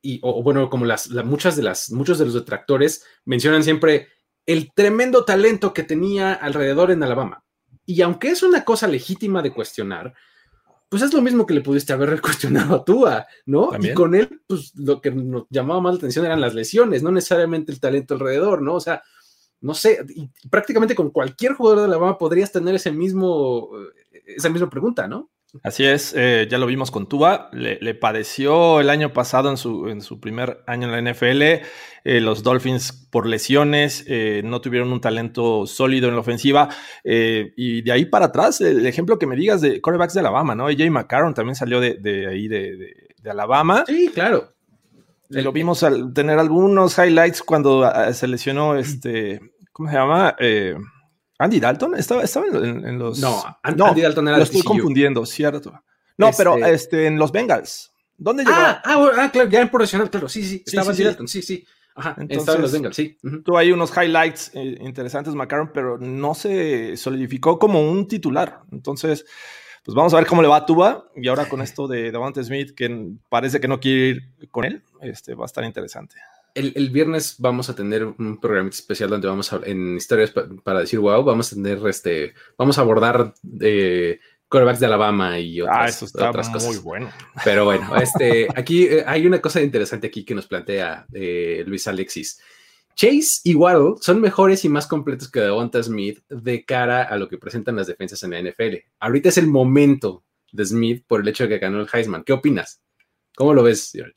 y, 0.00 0.20
o, 0.22 0.38
o, 0.38 0.42
bueno, 0.44 0.70
como 0.70 0.84
las, 0.84 1.08
la, 1.08 1.24
muchas 1.24 1.56
de 1.56 1.64
las, 1.64 1.90
muchos 1.90 2.18
de 2.18 2.26
los 2.26 2.34
detractores 2.34 3.04
mencionan 3.24 3.64
siempre, 3.64 4.08
el 4.46 4.72
tremendo 4.72 5.24
talento 5.24 5.72
que 5.72 5.82
tenía 5.82 6.34
alrededor 6.34 6.90
en 6.90 7.02
Alabama. 7.02 7.42
Y 7.86 8.02
aunque 8.02 8.28
es 8.28 8.42
una 8.42 8.64
cosa 8.64 8.86
legítima 8.86 9.42
de 9.42 9.52
cuestionar, 9.52 10.14
pues 10.94 11.02
es 11.02 11.12
lo 11.12 11.22
mismo 11.22 11.44
que 11.44 11.54
le 11.54 11.60
pudiste 11.60 11.92
haber 11.92 12.20
cuestionado 12.22 12.76
a 12.76 12.84
Tua, 12.84 13.26
¿no? 13.46 13.72
Y 13.80 13.92
con 13.94 14.14
él, 14.14 14.42
pues 14.46 14.72
lo 14.76 15.00
que 15.00 15.10
nos 15.10 15.46
llamaba 15.50 15.80
más 15.80 15.94
la 15.94 15.98
atención 15.98 16.24
eran 16.24 16.40
las 16.40 16.54
lesiones, 16.54 17.02
no 17.02 17.10
necesariamente 17.10 17.72
el 17.72 17.80
talento 17.80 18.14
alrededor, 18.14 18.62
¿no? 18.62 18.74
O 18.74 18.80
sea, 18.80 19.02
no 19.60 19.74
sé, 19.74 20.06
y 20.14 20.30
prácticamente 20.48 20.94
con 20.94 21.10
cualquier 21.10 21.54
jugador 21.54 21.80
de 21.80 21.84
Alabama 21.86 22.16
podrías 22.16 22.52
tener 22.52 22.76
ese 22.76 22.92
mismo, 22.92 23.70
esa 24.24 24.48
misma 24.50 24.70
pregunta, 24.70 25.08
¿no? 25.08 25.32
Así 25.62 25.84
es, 25.84 26.14
eh, 26.16 26.46
ya 26.50 26.58
lo 26.58 26.66
vimos 26.66 26.90
con 26.90 27.08
Tua, 27.08 27.48
le, 27.52 27.94
padeció 27.94 28.80
el 28.80 28.90
año 28.90 29.12
pasado 29.12 29.50
en 29.50 29.56
su, 29.56 29.88
en 29.88 30.00
su 30.00 30.20
primer 30.20 30.62
año 30.66 30.92
en 30.92 31.04
la 31.04 31.12
NFL, 31.12 31.42
eh, 31.42 32.20
los 32.20 32.42
Dolphins 32.42 32.92
por 33.10 33.26
lesiones, 33.26 34.04
eh, 34.08 34.42
no 34.44 34.60
tuvieron 34.60 34.92
un 34.92 35.00
talento 35.00 35.66
sólido 35.66 36.08
en 36.08 36.14
la 36.14 36.20
ofensiva, 36.20 36.68
y 37.04 37.82
de 37.82 37.92
ahí 37.92 38.04
para 38.06 38.26
atrás, 38.26 38.60
el 38.60 38.84
ejemplo 38.86 39.18
que 39.18 39.26
me 39.26 39.36
digas 39.36 39.60
de 39.60 39.80
corebacks 39.80 40.14
de 40.14 40.20
Alabama, 40.20 40.54
¿no? 40.54 40.66
AJ 40.66 40.90
McCarron 40.90 41.34
también 41.34 41.54
salió 41.54 41.80
de, 41.80 42.26
ahí 42.28 42.48
de, 42.48 42.94
Alabama. 43.30 43.84
Sí, 43.86 44.10
claro. 44.12 44.52
lo 45.28 45.52
vimos 45.52 45.82
al 45.82 46.12
tener 46.12 46.38
algunos 46.38 46.98
highlights 46.98 47.42
cuando 47.42 47.84
ah, 47.84 48.12
se 48.12 48.28
lesionó 48.28 48.76
este, 48.76 49.40
¿cómo 49.72 49.88
se 49.88 49.96
llama? 49.96 50.36
Andy 51.38 51.60
Dalton 51.60 51.96
estaba, 51.96 52.22
estaba 52.22 52.46
en, 52.46 52.98
los. 52.98 53.18
No, 53.18 53.42
Andy 53.62 54.02
Dalton 54.02 54.28
era. 54.28 54.36
Lo 54.38 54.44
estoy 54.44 54.62
confundiendo, 54.62 55.26
cierto. 55.26 55.72
No, 56.16 56.30
pero 56.36 56.56
este, 56.56 56.72
este 56.72 57.06
en 57.06 57.18
los 57.18 57.32
Bengals. 57.32 57.92
¿Dónde 58.16 58.44
llegó? 58.44 58.56
Ah, 58.56 58.80
ah, 58.84 59.10
ah, 59.18 59.30
claro, 59.32 59.50
ya 59.50 59.60
en 59.60 59.68
profesional, 59.68 60.08
claro, 60.08 60.28
sí, 60.28 60.44
sí, 60.44 60.62
estaba 60.64 60.90
Andy 60.90 61.02
Dalton, 61.02 61.28
sí, 61.28 61.42
sí. 61.42 61.64
Ajá, 61.96 62.16
Entonces, 62.18 62.54
en 62.54 62.62
los 62.62 62.72
Bengals, 62.72 62.96
sí. 62.96 63.16
Tuvo 63.44 63.58
ahí 63.58 63.72
unos 63.72 63.92
highlights 63.96 64.50
eh, 64.54 64.78
interesantes, 64.80 65.34
McCarron, 65.34 65.70
pero 65.72 65.98
no 65.98 66.34
se 66.34 66.96
solidificó 66.96 67.58
como 67.58 67.88
un 67.88 68.08
titular. 68.08 68.62
Entonces, 68.72 69.24
pues 69.84 69.94
vamos 69.94 70.12
a 70.14 70.16
ver 70.16 70.26
cómo 70.26 70.42
le 70.42 70.48
va 70.48 70.56
a 70.56 70.66
Tuba. 70.66 71.08
Y 71.14 71.28
ahora 71.28 71.48
con 71.48 71.60
esto 71.60 71.86
de 71.86 72.10
Davante 72.10 72.42
Smith, 72.42 72.74
que 72.74 73.12
parece 73.28 73.60
que 73.60 73.68
no 73.68 73.78
quiere 73.78 74.08
ir 74.08 74.50
con 74.50 74.64
él, 74.64 74.82
este, 75.02 75.34
va 75.34 75.44
a 75.44 75.46
estar 75.46 75.64
interesante 75.64 76.16
el, 76.54 76.90
viernes 76.90 77.36
vamos 77.38 77.68
a 77.68 77.74
tener 77.74 78.04
un 78.04 78.38
programa 78.40 78.68
especial 78.68 79.10
donde 79.10 79.28
vamos 79.28 79.52
a, 79.52 79.60
en 79.64 79.96
historias 79.96 80.32
para 80.62 80.80
decir 80.80 81.00
wow, 81.00 81.22
vamos 81.24 81.52
a 81.52 81.56
tener 81.56 81.84
este, 81.86 82.34
vamos 82.56 82.78
a 82.78 82.82
abordar 82.82 83.34
de 83.42 84.10
eh, 84.12 84.20
quarterbacks 84.48 84.80
de 84.80 84.86
Alabama 84.86 85.38
y 85.38 85.60
otras, 85.60 85.76
ah, 85.78 85.88
eso 85.88 86.04
está 86.04 86.32
cosas. 86.32 86.64
Muy 86.64 86.78
bueno. 86.78 87.10
Pero 87.44 87.64
bueno, 87.64 87.96
este, 88.00 88.46
aquí 88.54 88.84
eh, 88.84 89.04
hay 89.06 89.26
una 89.26 89.40
cosa 89.40 89.60
interesante 89.60 90.06
aquí 90.06 90.24
que 90.24 90.34
nos 90.34 90.46
plantea 90.46 91.06
eh, 91.12 91.64
Luis 91.66 91.88
Alexis. 91.88 92.40
Chase 92.94 93.40
y 93.42 93.56
Waddle 93.56 93.96
son 94.00 94.20
mejores 94.20 94.64
y 94.64 94.68
más 94.68 94.86
completos 94.86 95.28
que 95.28 95.40
Devonta 95.40 95.82
Smith 95.82 96.20
de 96.28 96.64
cara 96.64 97.02
a 97.02 97.16
lo 97.16 97.28
que 97.28 97.38
presentan 97.38 97.74
las 97.74 97.88
defensas 97.88 98.22
en 98.22 98.30
la 98.30 98.40
NFL. 98.40 98.76
Ahorita 99.00 99.30
es 99.30 99.38
el 99.38 99.48
momento 99.48 100.22
de 100.52 100.64
Smith 100.64 101.04
por 101.08 101.20
el 101.20 101.28
hecho 101.28 101.44
de 101.44 101.48
que 101.48 101.58
ganó 101.58 101.80
el 101.80 101.88
Heisman. 101.92 102.22
¿Qué 102.22 102.32
opinas? 102.32 102.80
¿Cómo 103.34 103.52
lo 103.52 103.64
ves, 103.64 103.90
George? 103.92 104.14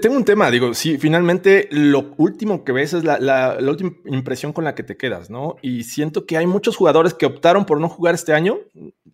Tengo 0.00 0.16
un 0.16 0.24
tema, 0.24 0.50
digo, 0.50 0.74
si 0.74 0.98
finalmente 0.98 1.68
lo 1.70 2.14
último 2.16 2.64
que 2.64 2.72
ves 2.72 2.92
es 2.92 3.04
la, 3.04 3.56
última 3.60 3.92
impresión 4.06 4.52
con 4.52 4.64
la 4.64 4.74
que 4.74 4.82
te 4.82 4.96
quedas, 4.96 5.30
¿no? 5.30 5.56
Y 5.62 5.84
siento 5.84 6.26
que 6.26 6.36
hay 6.36 6.46
muchos 6.46 6.76
jugadores 6.76 7.14
que 7.14 7.26
optaron 7.26 7.66
por 7.66 7.80
no 7.80 7.88
jugar 7.88 8.14
este 8.14 8.32
año, 8.32 8.58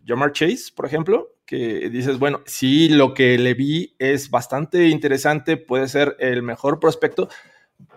Jamar 0.07 0.33
Chase, 0.33 0.73
por 0.75 0.87
ejemplo, 0.87 1.35
que 1.47 1.91
dices, 1.91 2.19
bueno, 2.19 2.41
sí, 2.47 2.89
lo 2.89 3.15
que 3.15 3.39
le 3.39 3.55
vi 3.55 3.95
es 3.99 4.31
bastante 4.31 4.89
interesante, 4.89 5.57
puede 5.57 5.89
ser 5.89 6.17
el 6.19 6.43
mejor 6.43 6.81
prospecto, 6.81 7.29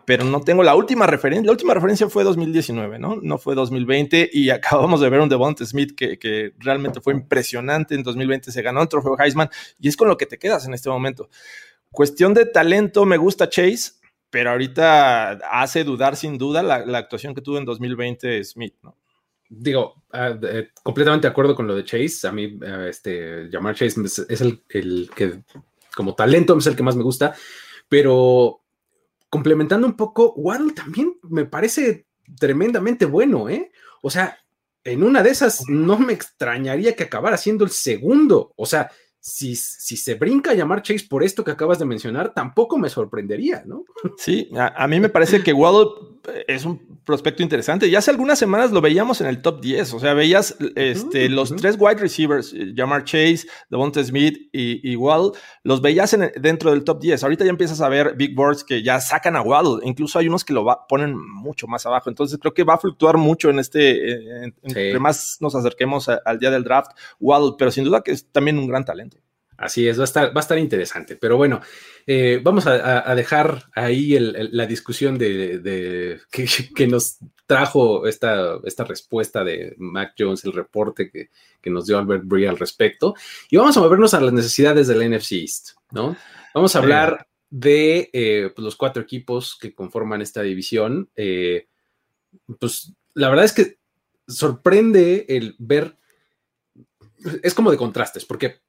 pero 0.06 0.24
no 0.24 0.42
tengo 0.42 0.64
la 0.64 0.75
última 0.75 1.08
referencia. 1.08 1.46
La 1.46 1.52
última 1.52 1.74
referencia 1.74 2.08
fue 2.10 2.24
2019, 2.24 3.00
¿no? 3.00 3.18
No 3.22 3.38
fue 3.38 3.56
2020 3.56 4.30
y 4.32 4.50
acabamos 4.52 5.02
de 5.02 5.10
ver 5.10 5.20
un 5.20 5.30
Devonta 5.30 5.66
Smith 5.66 5.96
que, 5.96 6.20
que, 6.20 6.54
realmente 6.60 7.02
fue 7.02 7.14
impresionante. 7.14 7.96
En 7.96 8.04
2020 8.04 8.52
se 8.52 8.62
ganó 8.62 8.82
el 8.82 8.88
trofeo 8.88 9.18
Heisman 9.20 9.50
y 9.80 9.88
es 9.88 9.98
con 9.98 10.08
lo 10.08 10.18
que 10.18 10.25
te 10.25 10.38
quedas 10.38 10.66
en 10.68 10.74
este 10.74 10.90
momento. 10.90 11.30
Cuestión 11.96 12.34
de 12.34 12.46
talento, 12.46 13.06
me 13.06 13.16
gusta 13.16 13.50
Chase, 13.50 13.94
pero 14.30 14.52
ahorita 14.52 15.32
hace 15.50 15.86
dudar 15.86 16.18
sin 16.18 16.38
duda 16.38 16.62
la, 16.62 16.98
actuación 16.98 17.34
que 17.34 17.42
tuvo 17.42 17.58
en 17.58 17.64
2020 17.64 18.44
Smith, 18.44 18.75
¿no? 18.84 18.98
Digo, 19.48 20.04
ah, 20.12 20.38
completamente 20.84 21.25
de 21.25 21.32
acuerdo 21.32 21.56
con 21.56 21.68
lo 21.68 21.75
de 21.75 21.86
Chase. 21.86 22.28
A 22.28 22.34
mí, 22.34 22.60
ah, 22.68 22.88
este, 22.90 23.48
llamar 23.50 23.75
Chase 23.75 24.02
es, 24.04 24.42
el, 24.42 24.62
que, 25.16 25.40
como 25.96 26.16
talento, 26.16 26.58
es 26.58 26.68
el 26.68 26.75
que 26.75 26.84
más 26.84 26.98
me 26.98 27.04
gusta, 27.04 27.34
pero 27.88 28.62
complementando 29.30 29.88
un 29.88 29.96
poco, 29.96 30.34
Waddle 30.36 30.74
también 30.74 31.18
me 31.24 31.46
parece 31.46 32.08
tremendamente 32.38 33.06
bueno, 33.06 33.48
¿eh? 33.48 33.72
O 34.02 34.10
sea, 34.10 34.38
en 34.84 35.02
una 35.02 35.24
de 35.24 35.30
esas 35.30 35.64
no 35.70 35.98
me 35.98 36.12
extrañaría 36.12 36.94
que 36.94 37.04
acabara 37.04 37.38
siendo 37.38 37.64
el 37.64 37.72
segundo. 37.72 38.54
O 38.58 38.66
sea, 38.66 38.92
si, 39.25 39.55
se 39.55 40.13
brinca 40.13 40.51
a 40.51 40.53
llamar 40.53 40.84
Chase 40.84 41.08
por 41.10 41.24
esto 41.24 41.44
que 41.44 41.50
acabas 41.50 41.79
de 41.79 41.86
mencionar, 41.86 42.36
tampoco 42.36 42.77
me 42.77 42.89
sorprendería, 42.89 43.63
¿no? 43.65 43.84
Sí, 44.17 44.51
a, 44.55 44.88
mí 44.88 45.00
me 45.00 45.10
parece 45.10 45.41
que 45.41 45.51
Waddle 45.51 45.89
es 46.48 46.63
un 46.63 47.00
prospecto 47.03 47.41
interesante. 47.41 47.89
Ya 47.89 48.00
hace 48.00 48.12
algunas 48.12 48.38
semanas 48.38 48.72
lo 48.72 48.82
veíamos 48.82 49.22
en 49.22 49.27
el 49.27 49.41
top 49.41 49.62
10, 49.62 49.94
o 49.96 50.00
sea, 50.00 50.13
veías 50.13 50.55
este, 50.75 51.27
los 51.27 51.55
tres 51.55 51.75
wide 51.79 51.96
receivers, 51.96 52.55
Jamar 52.75 53.03
Chase, 53.03 53.48
Devonta 53.72 54.03
Smith 54.03 54.38
y, 54.51 54.91
y, 54.91 54.96
Waddle, 54.96 55.32
los 55.63 55.82
veías 55.82 56.15
dentro 56.36 56.70
del 56.70 56.84
top 56.84 57.01
10. 57.01 57.24
Ahorita 57.24 57.46
ya 57.46 57.50
empiezas 57.50 57.82
a 57.82 57.89
ver 57.89 58.15
big 58.15 58.36
boards 58.36 58.63
que 58.63 58.84
ya 58.84 59.00
sacan 59.01 59.36
a 59.36 59.41
Waddle, 59.41 59.88
incluso 59.88 60.20
hay 60.20 60.27
unos 60.27 60.46
que 60.46 60.53
lo 60.53 60.65
ponen 60.88 61.17
mucho 61.17 61.65
más 61.65 61.84
abajo. 61.88 62.12
Entonces 62.12 62.38
creo 62.39 62.53
que 62.53 62.63
va 62.63 62.75
a 62.75 62.79
fluctuar 62.79 63.17
mucho 63.17 63.50
en 63.50 63.58
este, 63.58 64.44
entre 64.62 65.00
más 65.00 65.38
nos 65.39 65.55
acerquemos 65.55 66.10
al 66.10 66.38
día 66.38 66.51
del 66.51 66.63
draft, 66.63 66.91
Waddle, 67.20 67.55
pero 67.58 67.72
sin 67.72 67.86
duda 67.86 68.01
que 68.01 68.12
es 68.12 68.27
también 68.32 68.60
un 68.60 68.67
gran 68.67 68.86
talento. 68.86 69.14
Así 69.57 69.88
es, 69.88 69.97
va 69.97 70.03
a 70.03 70.05
estar, 70.05 70.35
va 70.35 70.41
a 70.41 70.43
estar 70.43 70.57
interesante. 70.57 71.15
Pero 71.15 71.38
bueno, 71.38 71.62
eh, 72.05 72.39
vamos 72.43 72.67
a, 72.67 73.15
dejar 73.15 73.63
ahí 73.74 74.17
la 74.19 74.65
discusión 74.65 75.17
de, 75.17 76.19
que, 76.29 76.88
nos 76.88 77.17
trajo 77.45 78.05
esta, 78.07 78.59
esta, 78.63 78.83
respuesta 78.83 79.43
de 79.43 79.75
Mac 79.77 80.13
Jones, 80.17 80.43
el 80.45 80.53
reporte 80.53 81.09
que, 81.09 81.29
nos 81.69 81.88
dio 81.88 81.97
Albert 81.97 82.24
Brie 82.25 82.47
al 82.47 82.57
respecto. 82.57 83.15
Y 83.50 83.57
vamos 83.57 83.75
a 83.77 83.79
movernos 83.79 84.13
a 84.13 84.21
las 84.21 84.33
necesidades 84.33 84.88
del 84.88 85.09
NFC 85.09 85.33
East, 85.33 85.69
¿no? 85.91 86.15
Vamos 86.53 86.75
a 86.75 86.79
hablar 86.79 87.27
de 87.50 88.09
eh, 88.13 88.51
pues, 88.53 88.63
los 88.63 88.75
cuatro 88.75 89.01
equipos 89.01 89.57
que 89.59 89.74
conforman 89.74 90.21
esta 90.21 90.41
división. 90.41 91.09
Eh, 91.15 91.67
pues 92.59 92.93
la 93.13 93.29
verdad 93.29 93.45
es 93.45 93.53
que 93.53 93.79
sorprende 94.27 95.25
el 95.29 95.55
ver, 95.57 95.97
es 97.43 97.53
como 97.53 97.71
de 97.71 97.77
contrastes, 97.77 98.25
porque 98.25 98.62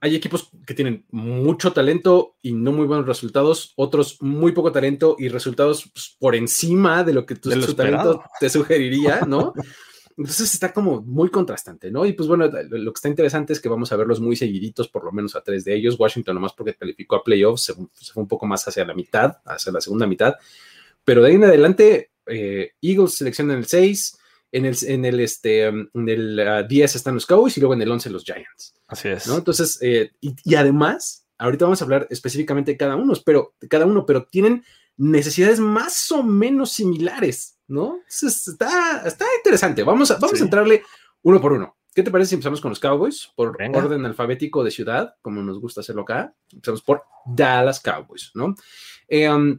hay 0.00 0.14
equipos 0.16 0.50
que 0.66 0.74
tienen 0.74 1.04
mucho 1.10 1.72
talento 1.72 2.36
y 2.40 2.52
no 2.52 2.72
muy 2.72 2.86
buenos 2.86 3.06
resultados, 3.06 3.72
otros 3.76 4.16
muy 4.22 4.52
poco 4.52 4.72
talento 4.72 5.16
y 5.18 5.28
resultados 5.28 5.90
pues, 5.92 6.16
por 6.18 6.34
encima 6.34 7.04
de 7.04 7.12
lo 7.12 7.26
que 7.26 7.36
tu, 7.36 7.50
talento 7.74 8.22
te 8.38 8.48
sugeriría, 8.48 9.20
¿no? 9.26 9.52
Entonces 10.16 10.52
está 10.52 10.72
como 10.72 11.00
muy 11.02 11.30
contrastante, 11.30 11.90
¿no? 11.90 12.04
Y 12.04 12.12
pues 12.12 12.28
bueno, 12.28 12.46
lo 12.46 12.92
que 12.92 12.98
está 12.98 13.08
interesante 13.08 13.52
es 13.54 13.60
que 13.60 13.70
vamos 13.70 13.90
a 13.90 13.96
verlos 13.96 14.20
muy 14.20 14.36
seguiditos, 14.36 14.88
por 14.88 15.04
lo 15.04 15.12
menos 15.12 15.34
a 15.34 15.42
tres 15.42 15.64
de 15.64 15.74
ellos. 15.74 15.98
Washington 15.98 16.34
nomás 16.34 16.52
porque 16.52 16.74
calificó 16.74 17.16
a 17.16 17.24
playoffs, 17.24 17.62
se, 17.62 17.74
fue 17.74 18.22
un 18.22 18.28
poco 18.28 18.46
más 18.46 18.66
hacia 18.68 18.84
la 18.84 18.92
mitad, 18.92 19.38
hacia 19.46 19.72
la 19.72 19.80
segunda 19.80 20.06
mitad. 20.06 20.34
Pero 21.04 21.22
de 21.22 21.28
ahí 21.28 21.34
en 21.36 21.44
adelante, 21.44 22.10
eh, 22.26 22.72
Eagles 22.82 23.14
seleccionan 23.14 23.58
el 23.58 23.66
6, 23.66 24.18
en 24.52 24.64
el, 24.64 24.76
en 24.82 25.04
el, 25.04 25.20
este, 25.20 25.64
en 25.66 25.90
el 25.94 26.66
10 26.68 26.94
ah, 26.94 26.96
están 26.96 27.14
los 27.14 27.26
Cowboys 27.26 27.56
y 27.56 27.60
luego 27.60 27.74
en 27.74 27.82
el 27.82 27.90
11 27.90 28.10
los 28.10 28.24
Giants. 28.24 28.74
Así 28.86 29.08
es. 29.08 29.26
¿no? 29.26 29.36
Entonces, 29.36 29.78
eh, 29.80 30.10
y, 30.20 30.54
además, 30.54 31.26
ahorita 31.38 31.64
vamos 31.64 31.80
a 31.80 31.84
hablar 31.84 32.06
específicamente 32.10 32.72
de 32.72 32.76
cada 32.76 32.96
uno, 32.96 33.14
pero, 33.24 33.54
de 33.60 33.68
cada 33.68 33.86
uno, 33.86 34.04
pero 34.06 34.24
tienen 34.24 34.64
necesidades 34.96 35.60
más 35.60 36.10
o 36.12 36.22
menos 36.22 36.72
similares, 36.72 37.58
¿no? 37.68 38.00
está, 38.08 39.02
está 39.06 39.24
interesante. 39.36 39.82
Vamos 39.82 40.10
a, 40.10 40.18
vamos 40.18 40.40
a 40.40 40.44
entrarle 40.44 40.82
uno 41.22 41.40
por 41.40 41.52
uno. 41.52 41.76
¿Qué 41.94 42.04
te 42.04 42.10
parece 42.10 42.30
si 42.30 42.34
empezamos 42.36 42.60
con 42.60 42.70
los 42.70 42.78
Cowboys 42.78 43.32
por 43.34 43.56
orden 43.60 44.06
alfabético 44.06 44.62
de 44.62 44.70
ciudad, 44.70 45.16
como 45.22 45.42
nos 45.42 45.58
gusta 45.58 45.80
hacerlo 45.80 46.02
acá? 46.02 46.34
Empezamos 46.52 46.82
por 46.82 47.02
Dallas 47.26 47.80
Cowboys, 47.80 48.30
¿no? 48.34 48.54
Eh, 49.08 49.28
um, 49.28 49.58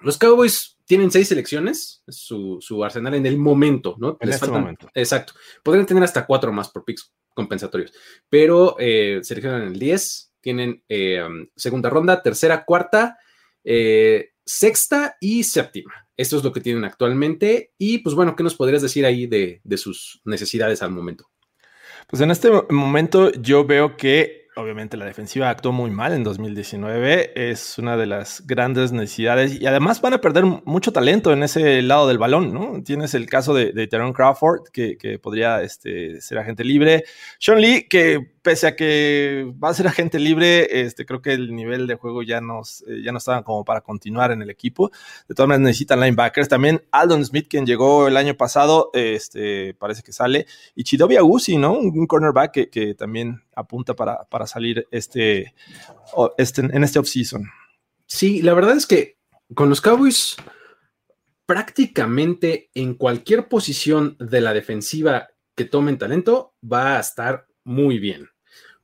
los 0.00 0.18
Cowboys 0.18 0.77
tienen 0.88 1.10
seis 1.10 1.28
selecciones, 1.28 2.02
su, 2.08 2.58
su, 2.62 2.82
arsenal 2.82 3.14
en 3.14 3.26
el 3.26 3.36
momento, 3.36 3.94
¿no? 3.98 4.16
En 4.20 4.30
este 4.30 4.48
momento. 4.48 4.88
Exacto. 4.94 5.34
Podrían 5.62 5.84
tener 5.84 6.02
hasta 6.02 6.24
cuatro 6.24 6.50
más 6.50 6.70
por 6.70 6.86
picks 6.86 7.12
compensatorios, 7.34 7.92
pero 8.30 8.74
eh, 8.78 9.20
seleccionan 9.22 9.62
el 9.64 9.78
10, 9.78 10.32
tienen 10.40 10.82
eh, 10.88 11.22
segunda 11.54 11.90
ronda, 11.90 12.22
tercera, 12.22 12.64
cuarta, 12.64 13.18
eh, 13.64 14.30
sexta 14.46 15.18
y 15.20 15.44
séptima. 15.44 16.08
Esto 16.16 16.38
es 16.38 16.42
lo 16.42 16.52
que 16.54 16.62
tienen 16.62 16.84
actualmente. 16.86 17.74
Y 17.76 17.98
pues 17.98 18.16
bueno, 18.16 18.34
¿qué 18.34 18.42
nos 18.42 18.54
podrías 18.54 18.80
decir 18.80 19.04
ahí 19.04 19.26
de, 19.26 19.60
de 19.62 19.76
sus 19.76 20.22
necesidades 20.24 20.82
al 20.82 20.90
momento? 20.90 21.28
Pues 22.08 22.22
en 22.22 22.30
este 22.30 22.50
momento 22.70 23.30
yo 23.32 23.66
veo 23.66 23.94
que 23.98 24.47
obviamente 24.58 24.96
la 24.96 25.04
defensiva 25.04 25.48
actuó 25.48 25.72
muy 25.72 25.90
mal 25.90 26.12
en 26.12 26.24
2019, 26.24 27.50
es 27.50 27.78
una 27.78 27.96
de 27.96 28.06
las 28.06 28.46
grandes 28.46 28.92
necesidades 28.92 29.60
y 29.60 29.66
además 29.66 30.00
van 30.00 30.14
a 30.14 30.20
perder 30.20 30.44
mucho 30.44 30.92
talento 30.92 31.32
en 31.32 31.42
ese 31.42 31.80
lado 31.82 32.08
del 32.08 32.18
balón, 32.18 32.52
¿no? 32.52 32.82
Tienes 32.82 33.14
el 33.14 33.26
caso 33.26 33.54
de, 33.54 33.72
de 33.72 33.88
Crawford, 33.88 34.68
que, 34.72 35.18
podría 35.22 35.62
este, 35.62 36.20
ser 36.20 36.38
agente 36.38 36.64
libre, 36.64 37.04
Sean 37.38 37.60
Lee, 37.60 37.86
que 37.88 38.37
pese 38.42 38.66
a 38.66 38.76
que 38.76 39.52
va 39.62 39.70
a 39.70 39.74
ser 39.74 39.86
agente 39.86 40.18
libre, 40.18 40.80
este, 40.82 41.04
creo 41.04 41.22
que 41.22 41.32
el 41.32 41.54
nivel 41.54 41.86
de 41.86 41.94
juego 41.94 42.22
ya, 42.22 42.38
eh, 42.38 43.02
ya 43.04 43.12
no 43.12 43.18
estaban 43.18 43.42
como 43.42 43.64
para 43.64 43.80
continuar 43.80 44.30
en 44.32 44.42
el 44.42 44.50
equipo, 44.50 44.90
de 45.28 45.34
todas 45.34 45.48
maneras 45.48 45.68
necesitan 45.68 46.00
linebackers, 46.00 46.48
también 46.48 46.82
Aldon 46.90 47.24
Smith, 47.24 47.46
quien 47.48 47.66
llegó 47.66 48.08
el 48.08 48.16
año 48.16 48.36
pasado, 48.36 48.90
este, 48.92 49.74
parece 49.74 50.02
que 50.02 50.12
sale, 50.12 50.46
y 50.74 50.84
Chidobi 50.84 51.16
Agusi, 51.16 51.56
¿no? 51.56 51.72
Un, 51.72 52.06
cornerback 52.06 52.52
que, 52.52 52.70
que 52.70 52.94
también 52.94 53.42
apunta 53.54 53.94
para, 53.94 54.24
para 54.24 54.46
salir 54.46 54.86
este, 54.90 55.54
este, 56.38 56.60
en 56.60 56.84
este 56.84 56.98
offseason. 56.98 57.44
Sí, 58.06 58.40
la 58.40 58.54
verdad 58.54 58.76
es 58.76 58.86
que 58.86 59.18
con 59.54 59.68
los 59.68 59.80
Cowboys 59.80 60.36
prácticamente 61.48 62.70
en 62.74 62.94
cualquier 62.94 63.48
posición 63.48 64.16
de 64.20 64.42
la 64.42 64.52
defensiva 64.52 65.28
que 65.54 65.64
tomen 65.64 65.96
talento 65.96 66.54
va 66.62 66.98
a 66.98 67.00
estar 67.00 67.47
muy 67.68 67.98
bien. 67.98 68.28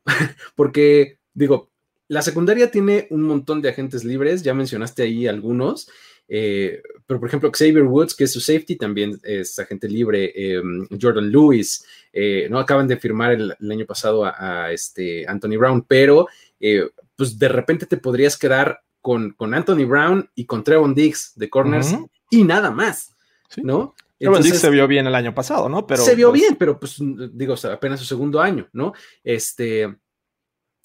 Porque, 0.54 1.18
digo, 1.32 1.70
la 2.06 2.22
secundaria 2.22 2.70
tiene 2.70 3.06
un 3.10 3.22
montón 3.22 3.62
de 3.62 3.70
agentes 3.70 4.04
libres, 4.04 4.42
ya 4.42 4.52
mencionaste 4.54 5.02
ahí 5.02 5.26
algunos, 5.26 5.88
eh, 6.28 6.82
pero 7.06 7.18
por 7.18 7.28
ejemplo, 7.28 7.50
Xavier 7.50 7.84
Woods, 7.84 8.14
que 8.14 8.24
es 8.24 8.32
su 8.32 8.40
safety, 8.40 8.76
también 8.76 9.18
es 9.22 9.58
agente 9.58 9.88
libre. 9.88 10.32
Em, 10.34 10.86
Jordan 11.00 11.30
Lewis, 11.30 11.86
eh, 12.12 12.46
no 12.50 12.58
acaban 12.58 12.86
de 12.86 12.98
firmar 12.98 13.32
el, 13.32 13.70
año 13.70 13.86
pasado 13.86 14.24
a, 14.24 14.70
este 14.70 15.26
Anthony 15.26 15.56
Brown, 15.58 15.84
pero 15.86 16.28
eh, 16.60 16.88
pues 17.16 17.38
de 17.38 17.48
repente 17.48 17.86
te 17.86 17.96
podrías 17.96 18.36
quedar 18.36 18.82
con, 19.00 19.32
con 19.32 19.54
Anthony 19.54 19.86
Brown 19.86 20.30
y 20.34 20.46
con 20.46 20.62
Trevon 20.62 20.94
Diggs 20.94 21.32
de 21.36 21.50
corners 21.50 21.94
y 22.30 22.44
nada 22.44 22.70
más, 22.70 23.14
¿no? 23.62 23.94
Diggs 24.18 24.60
se 24.60 24.70
vio 24.70 24.86
bien 24.86 25.06
el 25.06 25.14
año 25.14 25.34
pasado, 25.34 25.68
¿no? 25.68 25.86
Pero, 25.86 26.02
se 26.02 26.14
vio 26.14 26.30
pues 26.30 26.40
bien, 26.40 26.56
pero 26.56 26.78
pues 26.78 26.96
digo, 27.32 27.54
apenas 27.70 28.00
su 28.00 28.06
segundo 28.06 28.40
año, 28.40 28.68
¿no? 28.72 28.92
Este, 29.22 29.94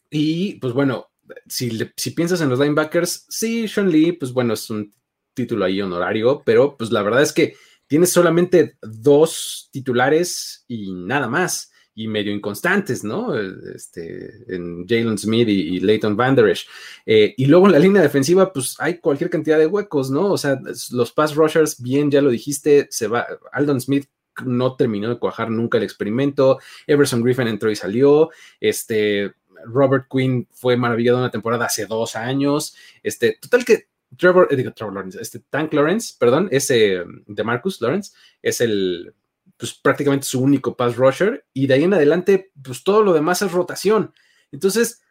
y 0.10 0.56
pues 0.56 0.74
bueno, 0.74 1.12
si, 1.48 1.78
si, 1.96 2.12
piensas 2.12 2.42
en 2.42 2.50
los 2.50 2.60
linebackers, 2.60 3.26
sí, 3.30 3.68
Sean 3.68 3.90
Lee, 3.90 4.14
pues 4.14 4.34
bueno, 4.34 4.54
es 4.54 4.70
un 4.70 4.94
título 5.34 5.66
ahí 5.66 5.82
honorario, 5.82 6.42
pero 6.46 6.76
pues 6.76 6.92
la 6.92 7.02
verdad 7.02 7.22
es 7.22 7.32
que 7.32 7.56
tienes 7.88 8.12
solamente 8.12 8.78
dos 8.82 9.70
titulares 9.72 10.66
y 10.68 10.94
nada 10.94 11.28
más, 11.28 11.72
y 12.00 12.08
medio 12.08 12.34
inconstantes, 12.34 13.04
¿no? 13.04 13.38
Este, 13.38 14.32
en 14.48 14.88
Jalen 14.88 15.18
Smith 15.18 15.50
y, 15.50 15.82
Leighton 15.82 16.16
Van 16.16 16.34
Der 16.34 16.48
Esch. 16.48 16.66
Eh, 17.06 17.34
y 17.36 17.46
luego 17.46 17.66
en 17.66 17.74
la 17.74 17.80
línea 17.80 18.02
defensiva, 18.02 18.54
pues 18.54 18.78
hay 18.80 19.00
cualquier 19.00 19.30
cantidad 19.30 19.58
de 19.58 19.68
huecos, 19.68 20.10
¿no? 20.10 20.32
O 20.32 20.38
sea, 20.38 20.62
los 20.92 21.12
pass 21.12 21.36
rushers, 21.36 21.82
bien, 21.82 22.10
ya 22.10 22.22
lo 22.22 22.30
dijiste, 22.30 22.88
se 22.90 23.10
va, 23.10 23.28
Aldon 23.52 23.82
Smith 23.82 24.06
no 24.46 24.78
terminó 24.78 25.10
de 25.10 25.20
cuajar 25.20 25.52
nunca 25.52 25.78
el 25.78 25.84
experimento, 25.84 26.60
Everson 26.88 27.22
Griffin 27.22 27.50
entró 27.50 27.70
y 27.70 27.76
salió, 27.76 28.30
este, 28.62 29.34
Robert 29.66 30.06
Quinn 30.10 30.48
fue 30.54 30.78
maravillado 30.78 31.18
una 31.18 31.32
temporada 31.32 31.66
hace 31.66 31.86
dos 31.86 32.16
años, 32.16 32.78
este, 33.04 33.38
total 33.42 33.66
que 33.66 33.90
Trevor, 34.18 34.48
eh, 34.50 34.56
digo 34.56 34.72
Trevor 34.72 34.94
Lawrence, 34.94 35.22
este 35.22 35.40
Tank 35.50 35.74
Lawrence, 35.74 36.16
perdón, 36.18 36.48
ese 36.50 37.04
de 37.28 37.44
Marcus 37.44 37.82
Lawrence, 37.82 38.14
es 38.42 38.62
el, 38.62 39.14
pues 39.60 39.74
prácticamente 39.74 40.26
su 40.26 40.42
único 40.42 40.78
pass 40.78 40.96
rusher 40.96 41.46
y 41.54 41.68
de 41.68 41.74
ahí 41.74 41.84
en 41.84 41.94
adelante, 41.94 42.52
pues 42.64 42.82
todo 42.82 43.04
lo 43.04 43.12
demás 43.12 43.42
es 43.42 43.52
rotación. 43.52 44.14
Entonces, 44.54 45.04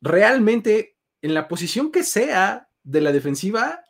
realmente, 0.00 0.96
en 1.22 1.34
la 1.34 1.48
posición 1.48 1.90
que 1.90 2.04
sea 2.04 2.68
de 2.84 3.00
la 3.00 3.10
defensiva, 3.10 3.82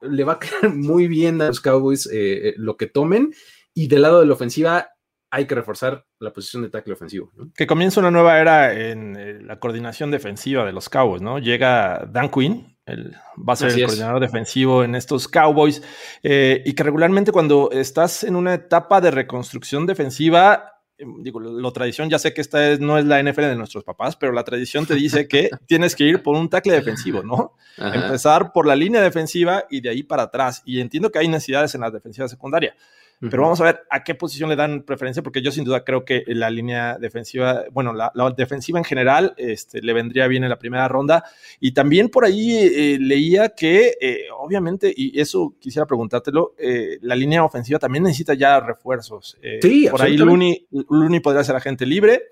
le 0.00 0.22
va 0.22 0.34
a 0.34 0.38
quedar 0.38 0.72
muy 0.74 1.08
bien 1.08 1.42
a 1.42 1.48
los 1.48 1.60
Cowboys 1.60 2.06
eh, 2.06 2.50
eh, 2.50 2.54
lo 2.56 2.76
que 2.76 2.86
tomen 2.86 3.34
y 3.74 3.88
del 3.88 4.02
lado 4.02 4.20
de 4.20 4.26
la 4.26 4.34
ofensiva 4.34 4.90
hay 5.30 5.46
que 5.46 5.56
reforzar 5.56 6.06
la 6.20 6.32
posición 6.32 6.62
de 6.62 6.70
tackle 6.70 6.94
ofensivo. 6.94 7.32
Que 7.54 7.66
comienza 7.66 8.00
una 8.00 8.12
nueva 8.12 8.40
era 8.40 8.72
en 8.72 9.46
la 9.46 9.58
coordinación 9.58 10.10
defensiva 10.10 10.64
de 10.64 10.72
los 10.72 10.88
Cowboys, 10.88 11.20
¿no? 11.20 11.38
Llega 11.38 12.08
Dan 12.10 12.30
Quinn, 12.30 12.77
va 12.88 13.52
a 13.52 13.56
ser 13.56 13.70
el 13.70 13.84
coordinador 13.84 14.20
defensivo 14.20 14.84
en 14.84 14.94
estos 14.94 15.28
Cowboys. 15.28 15.82
Eh, 16.22 16.62
y 16.64 16.72
que 16.74 16.82
regularmente 16.82 17.32
cuando 17.32 17.70
estás 17.70 18.24
en 18.24 18.36
una 18.36 18.54
etapa 18.54 19.00
de 19.00 19.10
reconstrucción 19.10 19.86
defensiva, 19.86 20.82
em, 20.98 21.22
digo, 21.22 21.40
la 21.40 21.70
tradición, 21.70 22.10
ya 22.10 22.18
sé 22.18 22.34
que 22.34 22.40
esta 22.40 22.76
no 22.76 22.98
es 22.98 23.04
la 23.04 23.20
NFL 23.22 23.42
de 23.42 23.56
nuestros 23.56 23.84
papás, 23.84 24.16
pero 24.16 24.32
la 24.32 24.44
tradición 24.44 24.86
te 24.86 24.94
dice 24.94 25.28
que 25.28 25.50
tienes 25.66 25.94
que 25.94 26.04
ir 26.04 26.22
por 26.22 26.36
un 26.36 26.48
tackle 26.48 26.74
defensivo, 26.74 27.22
¿no? 27.22 27.54
Empezar 27.76 28.52
por 28.52 28.66
la 28.66 28.74
línea 28.74 29.00
defensiva 29.00 29.64
y 29.70 29.80
de 29.80 29.90
ahí 29.90 30.02
para 30.02 30.24
atrás. 30.24 30.62
Y 30.64 30.80
entiendo 30.80 31.10
que 31.10 31.20
hay 31.20 31.28
necesidades 31.28 31.74
en 31.74 31.82
la 31.82 31.90
defensiva 31.90 32.26
secundaria. 32.26 32.74
Pero 33.20 33.42
vamos 33.42 33.60
a 33.60 33.64
ver 33.64 33.80
a 33.90 34.04
qué 34.04 34.14
posición 34.14 34.48
le 34.48 34.54
dan 34.54 34.82
preferencia, 34.82 35.24
porque 35.24 35.42
yo 35.42 35.50
sin 35.50 35.64
duda 35.64 35.82
creo 35.82 36.04
que 36.04 36.22
la 36.28 36.50
línea 36.50 36.98
defensiva, 36.98 37.64
bueno, 37.72 37.92
la, 37.92 38.12
defensiva 38.36 38.78
en 38.78 38.84
general 38.84 39.34
este, 39.36 39.82
le 39.82 39.92
vendría 39.92 40.28
bien 40.28 40.44
en 40.44 40.50
la 40.50 40.58
primera 40.58 40.86
ronda. 40.86 41.24
Y 41.58 41.72
también 41.72 42.10
por 42.10 42.24
ahí 42.24 42.56
eh, 42.56 42.98
leía 43.00 43.48
que, 43.50 43.96
eh, 44.00 44.26
obviamente, 44.38 44.92
y 44.96 45.18
eso 45.20 45.54
quisiera 45.58 45.86
preguntártelo, 45.86 46.54
eh, 46.58 46.98
la 47.02 47.16
línea 47.16 47.42
ofensiva 47.42 47.80
también 47.80 48.04
necesita 48.04 48.34
ya 48.34 48.60
refuerzos. 48.60 49.36
sí, 49.60 49.88
por 49.90 50.02
ahí 50.02 50.16
Looney, 50.16 50.68
Looney 50.70 51.20
podría 51.20 51.42
ser 51.42 51.56
agente 51.56 51.86
libre. 51.86 52.22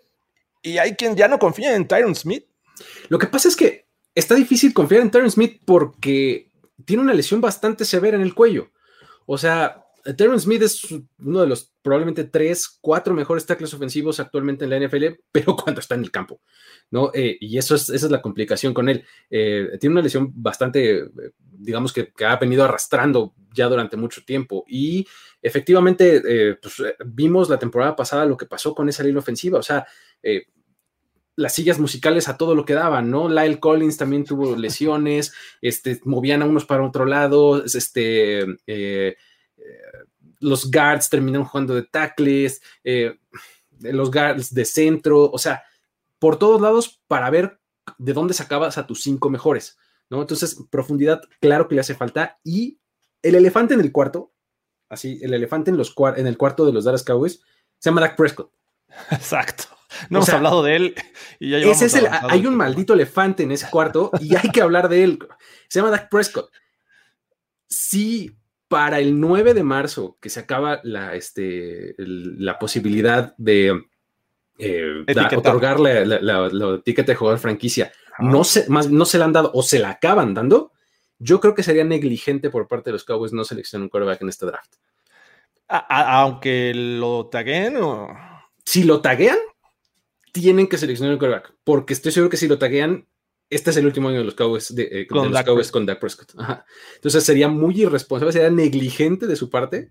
Y 0.62 0.78
hay 0.78 0.94
quien 0.94 1.16
ya 1.16 1.26
no 1.26 1.38
confía 1.38 1.74
en 1.74 1.88
Tyron 1.88 2.14
Smith. 2.14 2.44
Lo 3.08 3.18
que 3.18 3.26
pasa 3.26 3.48
es 3.48 3.56
que 3.56 3.86
está 4.14 4.34
difícil 4.34 4.72
confiar 4.72 5.02
en 5.02 5.10
Tyron 5.10 5.30
Smith 5.30 5.60
porque 5.64 6.50
tiene 6.84 7.02
una 7.02 7.14
lesión 7.14 7.40
bastante 7.40 7.84
severa 7.84 8.16
en 8.16 8.22
el 8.22 8.34
cuello. 8.34 8.70
O 9.26 9.38
sea, 9.38 9.85
Terrence 10.14 10.44
Smith 10.44 10.62
es 10.62 10.86
uno 11.18 11.40
de 11.40 11.46
los 11.46 11.72
probablemente 11.82 12.24
tres, 12.24 12.78
cuatro 12.80 13.14
mejores 13.14 13.46
tackles 13.46 13.74
ofensivos 13.74 14.20
actualmente 14.20 14.64
en 14.64 14.70
la 14.70 14.78
NFL, 14.78 15.04
pero 15.32 15.56
cuando 15.56 15.80
está 15.80 15.94
en 15.94 16.02
el 16.02 16.10
campo, 16.10 16.40
¿no? 16.90 17.10
Eh, 17.14 17.36
y 17.40 17.58
eso 17.58 17.74
es, 17.74 17.88
esa 17.88 18.06
es 18.06 18.12
la 18.12 18.22
complicación 18.22 18.72
con 18.74 18.88
él. 18.88 19.04
Eh, 19.30 19.76
tiene 19.80 19.94
una 19.94 20.02
lesión 20.02 20.32
bastante, 20.34 21.08
digamos 21.40 21.92
que, 21.92 22.12
ha 22.24 22.36
venido 22.36 22.64
arrastrando 22.64 23.34
ya 23.52 23.66
durante 23.68 23.96
mucho 23.96 24.22
tiempo 24.24 24.64
y 24.68 25.06
efectivamente 25.40 26.22
eh, 26.26 26.58
pues, 26.60 26.82
vimos 27.06 27.48
la 27.48 27.58
temporada 27.58 27.96
pasada 27.96 28.26
lo 28.26 28.36
que 28.36 28.46
pasó 28.46 28.74
con 28.74 28.88
esa 28.88 29.02
línea 29.02 29.20
ofensiva, 29.20 29.58
o 29.58 29.62
sea, 29.62 29.86
las 31.36 31.54
sillas 31.54 31.78
musicales 31.78 32.28
a 32.28 32.36
todo 32.36 32.54
lo 32.54 32.64
que 32.64 32.74
daban, 32.74 33.10
¿no? 33.10 33.28
Lyle 33.28 33.60
Collins 33.60 33.96
también 33.96 34.24
tuvo 34.24 34.56
lesiones, 34.56 35.32
este, 35.60 36.00
movían 36.04 36.42
a 36.42 36.46
unos 36.46 36.64
para 36.64 36.84
otro 36.84 37.04
lado, 37.06 37.64
este, 37.64 38.44
los 40.40 40.70
guards 40.70 41.08
terminaron 41.08 41.46
jugando 41.46 41.74
de 41.74 41.82
tackles, 41.82 42.62
eh, 42.84 43.18
los 43.80 44.10
guards 44.10 44.54
de 44.54 44.64
centro, 44.64 45.30
o 45.30 45.38
sea, 45.38 45.62
por 46.18 46.38
todos 46.38 46.60
lados 46.60 47.02
para 47.06 47.30
ver 47.30 47.60
de 47.98 48.12
dónde 48.12 48.34
sacabas 48.34 48.78
a 48.78 48.86
tus 48.86 49.02
cinco 49.02 49.30
mejores, 49.30 49.78
¿no? 50.10 50.20
Entonces, 50.20 50.56
profundidad, 50.70 51.22
claro 51.40 51.68
que 51.68 51.74
le 51.74 51.80
hace 51.80 51.94
falta. 51.94 52.38
Y 52.42 52.80
el 53.22 53.34
elefante 53.34 53.74
en 53.74 53.80
el 53.80 53.92
cuarto, 53.92 54.32
así, 54.88 55.18
el 55.22 55.34
elefante 55.34 55.70
en, 55.70 55.76
los 55.76 55.94
en 56.16 56.26
el 56.26 56.36
cuarto 56.36 56.66
de 56.66 56.72
los 56.72 56.84
Dallas 56.84 57.04
Cowboys, 57.04 57.40
se 57.78 57.90
llama 57.90 58.00
Dak 58.00 58.16
Prescott. 58.16 58.52
Exacto. 59.10 59.64
No 60.10 60.18
hemos 60.18 60.28
hablado 60.30 60.62
de 60.62 60.76
él. 60.76 60.94
Y 61.38 61.50
ya 61.50 61.58
ese 61.58 61.86
es 61.86 61.94
el, 61.94 62.08
hay 62.10 62.44
un 62.44 62.56
maldito 62.56 62.92
elefante 62.92 63.44
en 63.44 63.52
ese 63.52 63.68
cuarto 63.70 64.10
y 64.20 64.34
hay 64.34 64.50
que 64.50 64.60
hablar 64.60 64.88
de 64.88 65.04
él. 65.04 65.18
Se 65.68 65.78
llama 65.78 65.90
Dak 65.90 66.10
Prescott. 66.10 66.50
Sí, 67.68 68.36
para 68.68 68.98
el 68.98 69.20
9 69.20 69.54
de 69.54 69.62
marzo, 69.62 70.18
que 70.20 70.30
se 70.30 70.40
acaba 70.40 70.80
la, 70.82 71.14
este, 71.14 71.94
la 71.98 72.58
posibilidad 72.58 73.34
de 73.36 73.80
eh, 74.58 75.04
otorgarle 75.36 76.06
la, 76.06 76.74
etiqueta 76.74 77.12
de 77.12 77.16
jugador 77.16 77.38
franquicia, 77.38 77.92
no 78.18 78.44
se, 78.44 78.68
más, 78.68 78.90
no 78.90 79.04
se 79.04 79.18
la 79.18 79.26
han 79.26 79.32
dado 79.32 79.50
o 79.54 79.62
se 79.62 79.78
la 79.78 79.90
acaban 79.90 80.34
dando, 80.34 80.72
yo 81.18 81.40
creo 81.40 81.54
que 81.54 81.62
sería 81.62 81.84
negligente 81.84 82.50
por 82.50 82.66
parte 82.66 82.90
de 82.90 82.92
los 82.92 83.04
Cowboys 83.04 83.32
no 83.32 83.44
seleccionar 83.44 83.84
un 83.84 83.88
quarterback 83.88 84.22
en 84.22 84.28
este 84.28 84.46
draft. 84.46 84.74
aunque 85.68 86.72
lo 86.74 87.26
taguen 87.26 87.76
o... 87.78 88.08
Si 88.64 88.82
lo 88.82 89.00
taguean, 89.00 89.38
tienen 90.32 90.66
que 90.66 90.76
seleccionar 90.76 91.14
un 91.14 91.18
quarterback, 91.18 91.54
porque 91.62 91.92
estoy 91.92 92.10
seguro 92.10 92.30
que 92.30 92.36
si 92.36 92.48
lo 92.48 92.58
taguean, 92.58 93.06
este 93.48 93.70
es 93.70 93.76
el 93.76 93.86
último 93.86 94.08
año 94.08 94.18
de 94.18 94.24
los 94.24 94.34
Cowboys, 94.34 94.74
de, 94.74 94.88
eh, 94.90 95.06
con, 95.06 95.30
los 95.30 95.42
Cowboys 95.42 95.70
con 95.70 95.86
Dak 95.86 96.00
Prescott. 96.00 96.34
Entonces 96.96 97.24
sería 97.24 97.48
muy 97.48 97.80
irresponsable, 97.80 98.32
sería 98.32 98.50
negligente 98.50 99.26
de 99.26 99.36
su 99.36 99.50
parte 99.50 99.90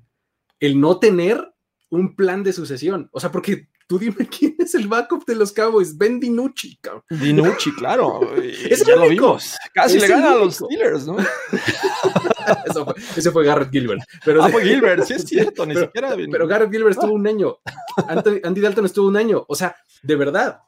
el 0.60 0.80
no 0.80 1.00
tener 1.00 1.54
un 1.90 2.16
plan 2.16 2.44
de 2.44 2.54
sucesión. 2.54 3.10
O 3.12 3.20
sea, 3.20 3.32
porque 3.32 3.70
tú 3.88 4.00
dime 4.00 4.28
quién 4.40 4.56
es 4.60 4.76
el 4.76 4.88
backup 4.88 5.26
de 5.26 5.36
los 5.36 5.52
Cowboys, 5.52 5.98
Ben 5.98 6.20
DiNucci, 6.20 6.78
cabrón. 6.82 7.04
DiNucci, 7.10 7.74
claro. 7.74 8.22
ya 8.86 8.96
lo 8.96 9.10
vimos. 9.10 9.56
Casi 9.74 10.00
le 10.00 10.08
gana 10.08 10.32
a 10.32 10.36
los 10.36 10.56
Steelers, 10.56 11.06
¿no? 11.06 11.18
Eso 12.68 12.86
fue, 12.86 12.94
ese 13.18 13.32
fue 13.32 13.44
Garrett 13.44 13.72
Gilbert. 13.72 14.02
Pero, 14.24 14.44
ah, 14.44 14.50
fue 14.50 14.64
Gilbert, 14.64 15.04
sí 15.04 15.14
es 15.14 15.24
cierto, 15.24 15.66
ni 15.66 15.76
siquiera. 15.76 16.16
Pero 16.16 16.48
Garrett 16.48 16.72
Gilbert 16.72 16.96
estuvo 16.96 17.14
un 17.14 17.26
año. 17.26 17.58
Andy 18.08 18.62
Dalton 18.62 18.86
estuvo 18.86 19.08
un 19.08 19.18
año. 19.18 19.44
O 19.48 19.56
sea, 19.56 19.76
de 20.04 20.16
verdad, 20.16 20.60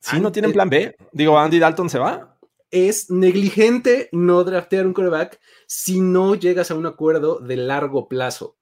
Si 0.00 0.20
no 0.20 0.32
tienen 0.32 0.52
plan 0.52 0.70
B, 0.70 0.96
digo, 1.12 1.38
Andy 1.38 1.58
Dalton 1.58 1.90
se 1.90 1.98
va. 1.98 2.38
Es 2.70 3.10
negligente 3.10 4.08
no 4.12 4.44
draftear 4.44 4.86
un 4.86 4.92
quarterback 4.92 5.40
si 5.66 6.00
no 6.00 6.34
llegas 6.34 6.70
a 6.70 6.74
un 6.74 6.86
acuerdo 6.86 7.38
de 7.40 7.56
largo 7.56 8.08
plazo. 8.08 8.56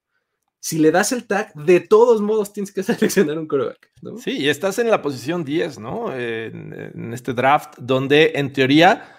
Si 0.61 0.79
le 0.79 0.90
das 0.90 1.12
el 1.12 1.27
tag, 1.27 1.53
de 1.55 1.81
todos 1.81 2.23
modos 2.23 2.53
tienes 2.53 2.73
que 2.73 2.83
seleccionar 2.85 3.38
un 3.38 3.47
quarterback. 3.47 3.90
¿no? 4.03 4.16
Sí, 4.18 4.38
y 4.38 4.49
estás 4.49 4.79
en 4.79 4.90
la 4.90 5.03
posición 5.03 5.44
10, 5.44 5.79
¿no? 5.79 6.14
En, 6.14 6.73
en, 6.73 7.12
este 7.12 7.35
draft, 7.35 7.75
donde 7.79 8.33
en 8.35 8.53
teoría 8.53 9.14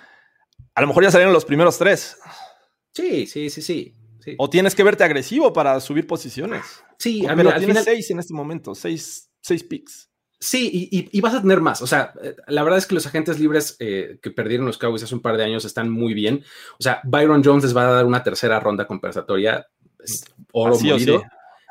a 0.75 0.81
lo 0.81 0.87
mejor 0.87 1.03
ya 1.03 1.11
salieron 1.11 1.33
los 1.33 1.45
primeros 1.45 1.77
tres. 1.77 2.17
Sí, 2.93 3.25
sí, 3.27 3.49
sí, 3.49 3.61
sí. 3.61 3.95
sí. 4.19 4.35
O 4.37 4.49
tienes 4.49 4.75
que 4.75 4.83
verte 4.83 5.03
agresivo 5.03 5.53
para 5.53 5.79
subir 5.79 6.05
posiciones. 6.05 6.63
Sí, 6.99 7.25
a 7.25 7.33
ver, 7.33 7.47
tienes 7.47 7.65
final... 7.65 7.83
seis 7.83 8.11
en 8.11 8.19
este 8.19 8.33
momento, 8.33 8.75
seis, 8.75 9.31
seis 9.41 9.63
picks. 9.63 10.09
Sí, 10.39 10.69
y, 10.71 10.99
y, 10.99 11.09
y, 11.11 11.21
vas 11.21 11.33
a 11.33 11.41
tener 11.41 11.61
más. 11.61 11.81
O 11.81 11.87
sea, 11.87 12.13
la 12.47 12.63
verdad 12.63 12.77
es 12.77 12.85
que 12.85 12.95
los 12.95 13.07
agentes 13.07 13.39
libres 13.39 13.77
eh, 13.79 14.19
que 14.21 14.31
perdieron 14.31 14.65
los 14.65 14.77
Cowboys 14.77 15.03
hace 15.03 15.15
un 15.15 15.21
par 15.21 15.37
de 15.37 15.43
años 15.43 15.65
están 15.65 15.89
muy 15.89 16.13
bien. 16.13 16.43
O 16.77 16.83
sea, 16.83 16.99
Byron 17.03 17.43
Jones 17.43 17.63
les 17.63 17.75
va 17.75 17.87
a 17.87 17.91
dar 17.91 18.05
una 18.05 18.21
tercera 18.21 18.59
ronda 18.59 18.85
compensatoria. 18.85 19.65
Es 20.03 20.25
oro 20.51 20.75
Así 20.75 20.89
molido. 20.89 21.19
Sí. 21.19 21.25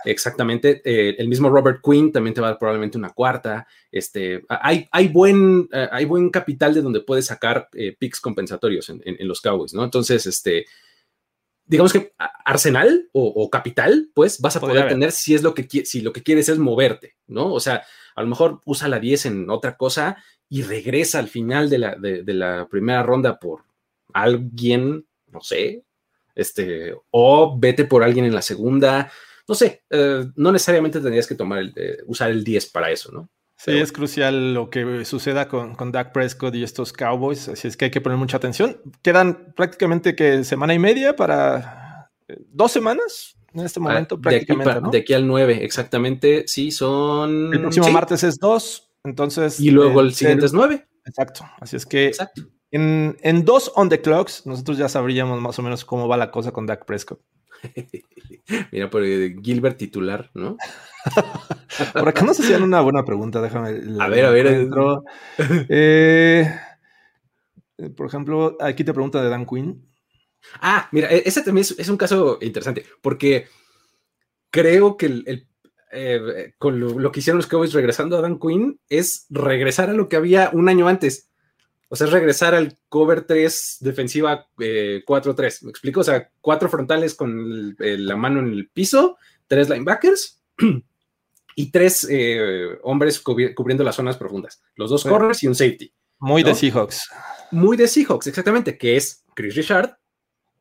Exactamente. 0.06 0.82
Eh, 0.84 1.14
el 1.18 1.28
mismo 1.28 1.50
Robert 1.50 1.80
Quinn 1.82 2.12
también 2.12 2.34
te 2.34 2.40
va 2.40 2.48
a 2.48 2.50
dar 2.50 2.58
probablemente 2.58 2.98
una 2.98 3.10
cuarta. 3.10 3.66
Este, 3.90 4.44
hay, 4.48 4.86
hay, 4.90 5.08
buen, 5.08 5.68
hay 5.90 6.04
buen 6.04 6.30
capital 6.30 6.74
de 6.74 6.82
donde 6.82 7.00
puedes 7.00 7.26
sacar 7.26 7.68
eh, 7.74 7.96
picks 7.98 8.20
compensatorios 8.20 8.88
en, 8.88 9.02
en, 9.04 9.16
en, 9.18 9.28
los 9.28 9.40
Cowboys, 9.40 9.72
¿no? 9.72 9.84
Entonces, 9.84 10.26
este, 10.26 10.66
digamos 11.66 11.92
que 11.92 12.12
arsenal 12.44 13.08
o, 13.12 13.26
o 13.26 13.50
capital, 13.50 14.10
pues 14.14 14.40
vas 14.40 14.56
a 14.56 14.60
poder 14.60 14.88
tener 14.88 15.12
si 15.12 15.34
es 15.34 15.42
lo 15.42 15.54
que 15.54 15.66
si 15.84 16.02
lo 16.02 16.12
que 16.12 16.22
quieres 16.22 16.48
es 16.48 16.58
moverte, 16.58 17.16
¿no? 17.26 17.52
O 17.52 17.60
sea, 17.60 17.84
a 18.14 18.22
lo 18.22 18.28
mejor 18.28 18.60
usa 18.64 18.88
la 18.88 19.00
10 19.00 19.26
en 19.26 19.50
otra 19.50 19.76
cosa 19.76 20.16
y 20.48 20.62
regresa 20.62 21.18
al 21.18 21.28
final 21.28 21.70
de 21.70 21.78
la, 21.78 21.96
de, 21.96 22.22
de 22.22 22.34
la 22.34 22.68
primera 22.68 23.02
ronda 23.02 23.38
por 23.38 23.64
alguien, 24.12 25.06
no 25.30 25.40
sé, 25.40 25.84
este, 26.34 26.94
o 27.10 27.58
vete 27.58 27.84
por 27.84 28.02
alguien 28.02 28.24
en 28.24 28.34
la 28.34 28.42
segunda, 28.42 29.10
no 29.46 29.54
sé, 29.54 29.84
eh, 29.90 30.26
no 30.36 30.52
necesariamente 30.52 31.00
tendrías 31.00 31.26
que 31.26 31.34
tomar 31.34 31.58
el, 31.58 31.72
eh, 31.76 31.98
usar 32.06 32.30
el 32.30 32.44
10 32.44 32.66
para 32.70 32.90
eso, 32.90 33.12
¿no? 33.12 33.28
Sí, 33.56 33.66
Pero, 33.66 33.84
es 33.84 33.92
crucial 33.92 34.52
lo 34.52 34.68
que 34.68 35.04
suceda 35.04 35.48
con, 35.48 35.74
con 35.74 35.92
Dak 35.92 36.12
Prescott 36.12 36.54
y 36.54 36.64
estos 36.64 36.92
Cowboys, 36.92 37.48
así 37.48 37.68
es 37.68 37.76
que 37.76 37.86
hay 37.86 37.90
que 37.90 38.00
poner 38.00 38.18
mucha 38.18 38.36
atención. 38.36 38.80
Quedan 39.02 39.52
prácticamente 39.54 40.16
que 40.16 40.42
semana 40.44 40.74
y 40.74 40.78
media 40.78 41.14
para 41.14 42.10
eh, 42.28 42.36
dos 42.50 42.72
semanas 42.72 43.36
en 43.54 43.66
este 43.66 43.80
momento, 43.80 44.16
de 44.16 44.22
prácticamente. 44.22 44.70
Aquí, 44.70 44.80
¿no? 44.82 44.90
De 44.90 44.98
aquí 44.98 45.12
al 45.14 45.26
9, 45.26 45.64
exactamente, 45.64 46.44
sí, 46.46 46.70
son... 46.70 47.52
El 47.52 47.60
próximo 47.60 47.86
sí. 47.86 47.92
martes 47.92 48.24
es 48.24 48.38
2, 48.38 48.90
entonces... 49.04 49.60
Y 49.60 49.70
luego 49.70 50.00
el, 50.00 50.08
el 50.08 50.14
siguiente 50.14 50.46
es 50.46 50.52
9. 50.52 50.86
Exacto, 51.06 51.44
así 51.60 51.76
es 51.76 51.84
que 51.84 52.06
Exacto. 52.06 52.42
en, 52.70 53.16
en 53.20 53.44
dos 53.44 53.70
on 53.74 53.90
the 53.90 54.00
clocks 54.00 54.46
nosotros 54.46 54.78
ya 54.78 54.88
sabríamos 54.88 55.38
más 55.40 55.58
o 55.58 55.62
menos 55.62 55.84
cómo 55.84 56.08
va 56.08 56.16
la 56.16 56.30
cosa 56.30 56.50
con 56.50 56.66
Dak 56.66 56.86
Prescott. 56.86 57.20
Mira, 58.72 58.90
por 58.90 59.04
Gilbert 59.04 59.76
titular, 59.76 60.30
¿no? 60.34 60.56
por 61.92 62.08
acá 62.08 62.24
nos 62.24 62.40
hacían 62.40 62.62
una 62.62 62.80
buena 62.80 63.04
pregunta, 63.04 63.40
déjame. 63.40 63.68
A 64.00 64.08
ver, 64.08 64.24
a 64.24 64.30
ver. 64.30 64.68
Eh, 67.76 67.90
por 67.96 68.06
ejemplo, 68.06 68.56
aquí 68.60 68.84
te 68.84 68.94
pregunta 68.94 69.22
de 69.22 69.28
Dan 69.28 69.46
Quinn. 69.46 69.84
Ah, 70.60 70.88
mira, 70.92 71.08
ese 71.10 71.42
también 71.42 71.62
es, 71.62 71.74
es 71.78 71.88
un 71.88 71.96
caso 71.96 72.38
interesante, 72.40 72.84
porque 73.02 73.48
creo 74.50 74.96
que 74.96 75.06
el, 75.06 75.24
el 75.26 75.48
eh, 75.96 76.54
con 76.58 76.80
lo, 76.80 76.98
lo, 76.98 77.12
que 77.12 77.20
hicieron 77.20 77.38
los 77.38 77.46
Cowboys 77.46 77.72
regresando 77.72 78.16
a 78.16 78.20
Dan 78.20 78.40
Quinn 78.40 78.80
es 78.88 79.26
regresar 79.30 79.90
a 79.90 79.92
lo 79.92 80.08
que 80.08 80.16
había 80.16 80.50
un 80.52 80.68
año 80.68 80.88
antes. 80.88 81.30
O 81.88 81.96
sea, 81.96 82.08
es 82.08 82.12
regresar 82.12 82.54
al 82.54 82.76
cover 82.88 83.22
3 83.22 83.76
defensiva 83.80 84.48
eh, 84.58 85.04
4-3. 85.06 85.62
¿Me 85.62 85.70
explico? 85.70 86.00
O 86.00 86.04
sea, 86.04 86.28
cuatro 86.40 86.68
frontales 86.68 87.14
con 87.14 87.76
el, 87.78 88.06
la 88.06 88.16
mano 88.16 88.40
en 88.40 88.52
el 88.52 88.68
piso, 88.68 89.16
tres 89.46 89.68
linebackers 89.68 90.42
y 91.56 91.70
tres 91.70 92.08
eh, 92.10 92.78
hombres 92.82 93.20
cubri 93.20 93.54
cubriendo 93.54 93.84
las 93.84 93.94
zonas 93.94 94.16
profundas. 94.16 94.60
Los 94.74 94.90
dos 94.90 95.04
corners 95.04 95.44
y 95.44 95.46
un 95.46 95.54
safety. 95.54 95.92
Muy 96.18 96.42
¿no? 96.42 96.48
de 96.48 96.54
Seahawks. 96.56 97.08
Muy 97.52 97.76
de 97.76 97.86
Seahawks, 97.86 98.26
exactamente, 98.26 98.76
que 98.76 98.96
es 98.96 99.22
Chris 99.34 99.54
Richard 99.54 99.96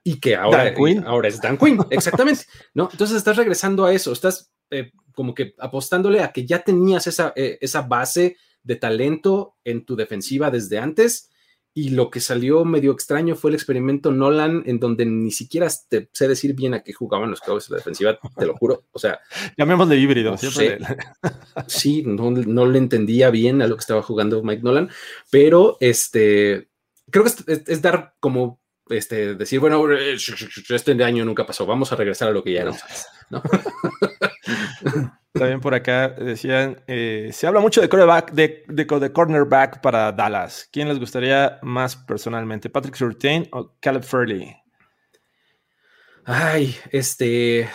y 0.04 0.20
que 0.20 0.36
ahora, 0.36 0.74
ahora 1.06 1.28
es 1.30 1.40
Dan 1.40 1.58
Quinn, 1.58 1.80
exactamente. 1.90 2.44
¿no? 2.74 2.90
Entonces 2.92 3.18
estás 3.18 3.38
regresando 3.38 3.86
a 3.86 3.94
eso, 3.94 4.12
estás 4.12 4.52
eh, 4.70 4.92
como 5.14 5.34
que 5.34 5.54
apostándole 5.60 6.22
a 6.22 6.32
que 6.32 6.46
ya 6.46 6.60
tenías 6.64 7.08
esa, 7.08 7.32
eh, 7.36 7.58
esa 7.62 7.82
base 7.84 8.38
de 8.64 8.76
talento 8.76 9.56
en 9.64 9.86
tu 9.86 9.96
defensiva 9.96 10.52
desde 10.52 10.80
antes. 10.80 11.30
Y 11.76 11.90
lo 11.90 12.12
que 12.12 12.20
salió 12.20 12.66
medio 12.66 12.92
extraño 12.92 13.36
fue 13.36 13.50
el 13.50 13.56
experimento 13.56 14.12
Nolan, 14.12 14.62
en 14.68 14.80
donde 14.80 15.08
ni 15.08 15.32
siquiera 15.32 15.68
te 15.90 16.08
sé 16.12 16.28
decir 16.28 16.54
bien 16.54 16.76
a 16.76 16.84
qué 16.84 16.94
jugaban 16.94 17.32
los 17.32 17.40
Cowboys 17.40 17.68
en 17.68 17.72
la 17.72 17.78
defensiva, 17.78 18.20
te 18.38 18.46
lo 18.46 18.56
juro. 18.56 18.84
O 18.92 19.00
sea, 19.00 19.20
llamémosle 19.58 19.98
híbrido. 19.98 20.32
No 20.32 20.38
sé. 20.38 20.78
sí, 21.68 22.04
no, 22.06 22.30
no, 22.30 22.68
le 22.68 22.78
entendía 22.78 23.32
bien 23.32 23.64
a 23.64 23.68
lo 23.68 23.76
que 23.76 23.82
estaba 23.82 24.04
jugando 24.04 24.44
Mike 24.44 24.62
Nolan, 24.62 24.92
pero 25.32 25.78
este 25.80 26.70
creo 27.10 27.24
que 27.24 27.30
es, 27.32 27.48
es, 27.48 27.64
es 27.68 27.82
dar 27.82 28.14
como 28.20 28.60
este, 28.90 29.36
decir, 29.36 29.60
bueno, 29.60 29.84
este 29.92 31.04
año 31.04 31.26
nunca 31.26 31.46
pasó, 31.46 31.66
vamos 31.66 31.92
a 31.92 31.96
regresar 31.96 32.30
a 32.30 32.32
lo 32.32 32.44
que 32.44 32.54
ya 32.54 32.62
éramos. 32.62 32.82
¿no? 33.30 33.42
También 35.34 35.62
por 35.62 35.74
acá 35.74 36.10
decían, 36.10 36.84
eh, 36.86 37.32
se 37.34 37.48
habla 37.48 37.60
mucho 37.60 37.82
de 37.82 37.90
cornerback, 37.90 38.32
de, 38.34 38.66
de, 38.68 38.86
de, 38.86 39.12
cornerback 39.12 39.82
para 39.82 40.12
Dallas. 40.12 40.70
¿Quién 40.72 40.88
les 40.88 41.00
gustaría 41.00 41.58
más 41.64 41.96
personalmente? 41.96 42.70
¿Patrick 42.70 42.96
Surtain 42.96 43.48
o 43.52 43.74
Caleb 43.80 44.04
Furley? 44.04 44.56
Ay, 46.26 46.76
este, 46.92 47.68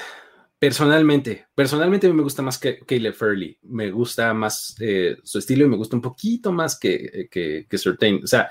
personalmente, 0.57 1.47
personalmente 1.53 2.13
me 2.13 2.23
gusta 2.23 2.43
más 2.43 2.59
que 2.59 2.79
Caleb 2.79 3.15
Furley. 3.15 3.59
Me 3.63 3.91
gusta 3.91 4.33
más 4.35 4.77
eh, 4.79 5.17
su 5.25 5.41
estilo 5.41 5.65
y 5.65 5.69
me 5.69 5.77
gusta 5.77 5.97
un 5.97 6.03
poquito 6.03 6.53
más 6.53 6.79
que, 6.79 7.29
que, 7.29 7.67
que 7.69 7.79
Surtain. 7.79 8.21
O 8.23 8.27
sea, 8.29 8.51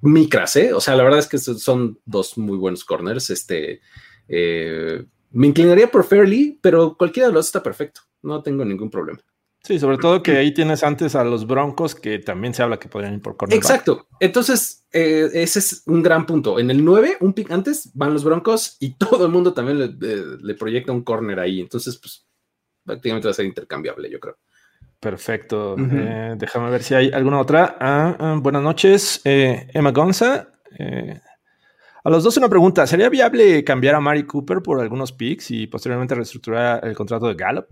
micras, 0.00 0.56
¿eh? 0.56 0.72
O 0.72 0.80
sea, 0.80 0.96
la 0.96 1.02
verdad 1.02 1.18
es 1.18 1.28
que 1.28 1.38
son 1.38 1.98
dos 2.04 2.38
muy 2.38 2.56
buenos 2.56 2.84
corners. 2.84 3.30
Este, 3.30 3.80
eh, 4.28 5.04
me 5.30 5.46
inclinaría 5.46 5.90
por 5.90 6.04
Fairly, 6.04 6.58
pero 6.60 6.96
cualquiera 6.96 7.28
de 7.28 7.34
los 7.34 7.46
está 7.46 7.62
perfecto. 7.62 8.02
No 8.22 8.42
tengo 8.42 8.64
ningún 8.64 8.90
problema. 8.90 9.20
Sí, 9.64 9.78
sobre 9.78 9.96
todo 9.98 10.24
que 10.24 10.36
ahí 10.36 10.52
tienes 10.52 10.82
antes 10.82 11.14
a 11.14 11.22
los 11.22 11.46
Broncos 11.46 11.94
que 11.94 12.18
también 12.18 12.52
se 12.52 12.64
habla 12.64 12.80
que 12.80 12.88
podrían 12.88 13.14
ir 13.14 13.22
por. 13.22 13.36
Exacto. 13.50 14.08
Entonces, 14.18 14.84
eh, 14.90 15.28
ese 15.34 15.60
es 15.60 15.82
un 15.86 16.02
gran 16.02 16.26
punto. 16.26 16.58
En 16.58 16.68
el 16.70 16.84
9, 16.84 17.18
un 17.20 17.32
pick 17.32 17.50
antes, 17.52 17.90
van 17.94 18.12
los 18.12 18.24
Broncos 18.24 18.76
y 18.80 18.94
todo 18.98 19.24
el 19.24 19.30
mundo 19.30 19.52
también 19.52 19.78
le, 19.78 19.88
le, 19.88 20.36
le 20.38 20.54
proyecta 20.54 20.90
un 20.90 21.04
corner 21.04 21.38
ahí. 21.38 21.60
Entonces, 21.60 21.96
pues 21.96 22.26
prácticamente 22.84 23.28
va 23.28 23.30
a 23.30 23.34
ser 23.34 23.46
intercambiable, 23.46 24.10
yo 24.10 24.18
creo. 24.18 24.36
Perfecto. 25.02 25.74
Uh 25.74 25.78
-huh. 25.78 26.32
eh, 26.32 26.34
déjame 26.36 26.70
ver 26.70 26.84
si 26.84 26.94
hay 26.94 27.10
alguna 27.10 27.40
otra. 27.40 27.76
Ah, 27.80 28.16
ah, 28.20 28.38
buenas 28.40 28.62
noches, 28.62 29.20
eh, 29.24 29.66
Emma 29.74 29.90
Gonza. 29.90 30.46
Eh, 30.78 31.18
a 32.04 32.08
los 32.08 32.22
dos 32.22 32.36
una 32.36 32.48
pregunta. 32.48 32.86
¿Sería 32.86 33.08
viable 33.08 33.64
cambiar 33.64 33.96
a 33.96 34.00
Mari 34.00 34.22
Cooper 34.22 34.62
por 34.62 34.80
algunos 34.80 35.10
picks 35.10 35.50
y 35.50 35.66
posteriormente 35.66 36.14
reestructurar 36.14 36.86
el 36.86 36.94
contrato 36.94 37.26
de 37.26 37.34
Gallup? 37.34 37.66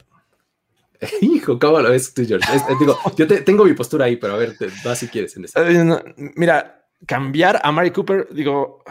Hijo, 1.21 1.57
¿cómo 1.57 1.79
lo 1.81 1.91
ves 1.91 2.13
tú, 2.13 2.25
George? 2.27 2.53
Es, 2.53 2.65
digo, 2.81 2.99
yo 3.17 3.29
te, 3.29 3.43
tengo 3.43 3.65
mi 3.65 3.75
postura 3.75 4.07
ahí, 4.07 4.17
pero 4.17 4.35
a 4.35 4.37
ver, 4.37 4.57
te, 4.57 4.67
va 4.85 4.97
si 4.97 5.07
quieres 5.07 5.37
en 5.37 5.87
no, 5.87 6.01
mira, 6.35 6.85
cambiar 7.07 7.61
a 7.63 7.71
Mari 7.71 7.93
Cooper, 7.93 8.27
digo, 8.33 8.83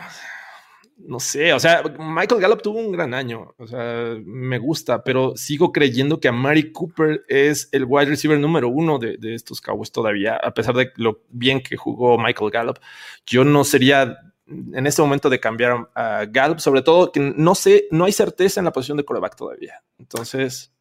no 1.10 1.20
sé, 1.20 1.54
o 1.54 1.60
sea, 1.60 1.82
Michael 1.98 2.40
Gallup 2.40 2.62
tuvo 2.62 2.78
un 2.78 2.92
gran 2.92 3.16
año, 3.16 3.56
o 3.58 3.68
sea, 3.68 4.16
me 4.24 4.60
gusta, 4.60 5.04
pero 5.04 5.36
sigo 5.36 5.72
creyendo 5.72 6.20
que 6.20 6.28
Amari 6.28 6.72
Cooper 6.72 7.26
es 7.28 7.68
el 7.72 7.86
wide 7.86 8.12
receiver 8.12 8.40
número 8.40 8.70
uno 8.70 9.00
de, 9.00 9.18
de, 9.18 9.34
estos 9.34 9.60
Cowboys 9.60 9.92
todavía, 9.92 10.36
a 10.36 10.54
pesar 10.54 10.76
de 10.76 10.92
lo 10.98 11.24
bien 11.30 11.62
que 11.62 11.78
jugó 11.78 12.20
Michael 12.20 12.52
Gallup. 12.52 12.78
Yo 13.26 13.44
no 13.44 13.64
sería 13.64 14.20
en 14.50 14.86
este 14.86 15.02
momento 15.02 15.30
de 15.30 15.40
cambiar 15.40 15.90
a 15.96 16.26
Gallup, 16.26 16.60
sobre 16.60 16.84
todo 16.84 17.12
que 17.12 17.20
no 17.20 17.56
sé, 17.56 17.88
no 17.90 18.06
hay 18.06 18.12
certeza 18.12 18.60
en 18.60 18.66
la 18.66 18.72
posición 18.72 18.98
de 18.98 19.06
coreback 19.06 19.36
todavía. 19.36 19.84
Entonces. 19.98 20.72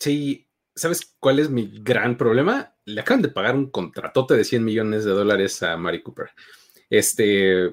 Sí, 0.00 0.48
¿sabes 0.74 1.16
cuál 1.18 1.38
es 1.38 1.50
mi 1.50 1.80
gran 1.82 2.16
problema? 2.16 2.74
Le 2.84 3.00
acaban 3.00 3.22
de 3.22 3.28
pagar 3.28 3.54
un 3.54 3.70
contratote 3.70 4.34
de 4.34 4.44
100 4.44 4.64
millones 4.64 5.04
de 5.04 5.10
dólares 5.10 5.62
a 5.62 5.76
Mari 5.76 6.02
Cooper. 6.02 6.30
Este, 6.90 7.70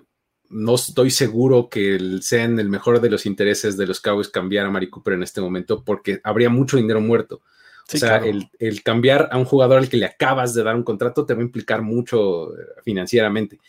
no 0.56 0.76
estoy 0.76 1.12
seguro 1.12 1.70
que 1.70 2.00
sean 2.22 2.60
el 2.60 2.70
mejor 2.70 3.02
de 3.02 3.10
los 3.10 3.26
intereses 3.26 3.76
de 3.76 3.86
los 3.86 4.00
Cowboys 4.00 4.30
cambiar 4.30 4.66
a 4.66 4.70
Mari 4.70 4.90
Cooper 4.90 5.16
en 5.16 5.24
este 5.24 5.42
momento 5.42 5.84
porque 5.84 6.22
habría 6.24 6.50
mucho 6.50 6.78
dinero 6.78 7.02
muerto. 7.02 7.42
Sí, 7.90 7.98
o 7.98 8.00
sea, 8.00 8.10
claro. 8.20 8.26
el, 8.26 8.50
el, 8.58 8.82
cambiar 8.82 9.28
a 9.32 9.38
un 9.38 9.44
jugador 9.44 9.80
al 9.80 9.90
que 9.90 9.98
le 9.98 10.06
acabas 10.06 10.54
de 10.54 10.64
dar 10.64 10.76
un 10.76 10.84
contrato 10.84 11.26
te 11.26 11.34
va 11.34 11.42
a 11.42 11.44
implicar 11.44 11.82
mucho 11.82 12.56
eh, 12.58 12.68
financieramente. 12.86 13.60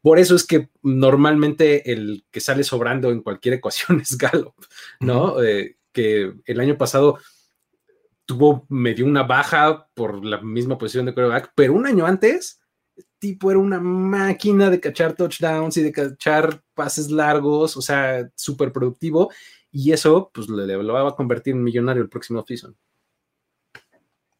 Por 0.00 0.18
eso 0.18 0.34
es 0.34 0.44
que 0.44 0.68
normalmente 0.82 1.92
el 1.92 2.24
que 2.32 2.40
sale 2.40 2.64
sobrando 2.64 3.12
en 3.12 3.22
cualquier 3.22 3.54
ecuación 3.58 4.00
es 4.00 4.18
Gallup, 4.18 4.54
¿no? 4.98 5.34
Uh 5.34 5.38
-huh. 5.38 5.46
eh, 5.46 5.76
que 5.92 6.32
el 6.44 6.60
año 6.60 6.76
pasado 6.76 7.18
tuvo 8.26 8.66
medio 8.68 9.06
una 9.06 9.22
baja 9.22 9.86
por 9.94 10.24
la 10.24 10.40
misma 10.40 10.76
posición 10.76 11.06
de 11.06 11.14
quarterback, 11.14 11.52
pero 11.54 11.74
un 11.74 11.86
año 11.86 12.04
antes, 12.04 12.61
tipo 13.18 13.50
era 13.50 13.60
una 13.60 13.80
máquina 13.80 14.68
de 14.70 14.80
cachar 14.80 15.14
touchdowns 15.14 15.76
y 15.76 15.82
de 15.82 15.92
cachar 15.92 16.62
pases 16.74 17.10
largos, 17.10 17.76
o 17.76 17.82
sea, 17.82 18.28
súper 18.34 18.72
productivo, 18.72 19.30
y 19.70 19.92
eso 19.92 20.30
pues 20.34 20.48
le, 20.48 20.66
lo 20.82 20.92
va 20.92 21.08
a 21.08 21.16
convertir 21.16 21.54
en 21.54 21.62
millonario 21.62 22.02
el 22.02 22.08
próximo 22.08 22.44
season. 22.46 22.76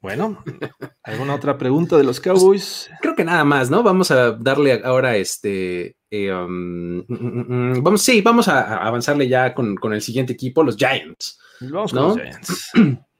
Bueno, 0.02 0.42
¿alguna 1.04 1.36
otra 1.36 1.56
pregunta 1.56 1.96
de 1.96 2.02
los 2.02 2.20
pues, 2.20 2.40
Cowboys? 2.40 2.90
creo 3.00 3.14
que 3.14 3.24
nada 3.24 3.44
más, 3.44 3.70
¿no? 3.70 3.84
Vamos 3.84 4.10
a 4.10 4.32
darle 4.32 4.82
ahora 4.84 5.16
este. 5.16 5.96
Eh, 6.10 6.30
um, 6.34 6.98
mm, 6.98 7.04
mm, 7.08 7.76
mm, 7.76 7.82
vamos, 7.82 8.02
sí, 8.02 8.20
vamos 8.20 8.48
a, 8.48 8.78
avanzarle 8.84 9.28
ya 9.28 9.54
con, 9.54 9.78
el 9.92 10.02
siguiente 10.02 10.32
equipo, 10.32 10.64
los 10.64 10.76
Giants. 10.76 11.38
Vamos 11.60 11.92
con 11.92 12.02
los 12.02 12.16
Giants. 12.16 12.72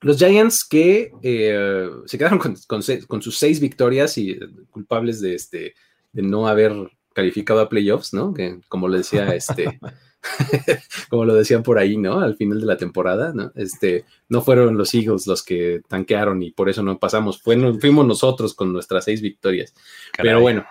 Los 0.00 0.18
Giants 0.18 0.64
que 0.64 1.12
eh, 1.22 1.88
se 2.06 2.18
quedaron 2.18 2.38
con, 2.38 3.22
sus 3.22 3.38
seis 3.38 3.60
victorias 3.60 4.16
y 4.16 4.30
eh, 4.30 4.40
culpables 4.70 5.20
de, 5.20 5.34
este, 5.34 5.74
de 6.12 6.22
no 6.22 6.48
haber 6.48 6.72
calificado 7.12 7.60
a 7.60 7.68
playoffs, 7.68 8.14
¿no? 8.14 8.32
Que 8.32 8.60
como 8.68 8.88
le 8.88 8.98
decía 8.98 9.34
este. 9.34 9.78
como 11.08 11.24
lo 11.24 11.34
decían 11.34 11.62
por 11.62 11.78
ahí, 11.78 11.96
¿no? 11.96 12.20
Al 12.20 12.36
final 12.36 12.60
de 12.60 12.66
la 12.66 12.76
temporada, 12.76 13.32
¿no? 13.34 13.52
Este, 13.54 14.04
no 14.28 14.42
fueron 14.42 14.76
los 14.76 14.94
Eagles 14.94 15.26
los 15.26 15.42
que 15.42 15.82
tanquearon 15.88 16.42
y 16.42 16.50
por 16.50 16.68
eso 16.68 16.82
no 16.82 16.98
pasamos, 16.98 17.42
fuimos 17.42 18.06
nosotros 18.06 18.54
con 18.54 18.72
nuestras 18.72 19.04
seis 19.04 19.20
victorias. 19.22 19.74
Pero 20.16 20.40
bueno, 20.40 20.64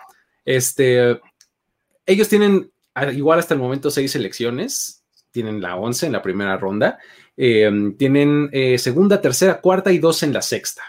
este, 0.46 1.20
ellos 2.06 2.30
tienen 2.30 2.72
igual 3.14 3.40
hasta 3.40 3.54
el 3.54 3.60
momento 3.60 3.92
seis 3.92 4.12
selecciones, 4.12 5.04
tienen 5.32 5.62
la 5.62 5.76
once 5.76 6.06
en 6.06 6.14
la 6.14 6.22
primera 6.22 6.58
ronda, 6.58 7.00
em, 7.42 7.96
tienen 7.96 8.50
eh, 8.52 8.78
segunda, 8.78 9.22
tercera, 9.22 9.62
cuarta 9.62 9.94
y 9.94 9.98
dos 9.98 10.24
en 10.24 10.34
la 10.34 10.42
sexta. 10.42 10.84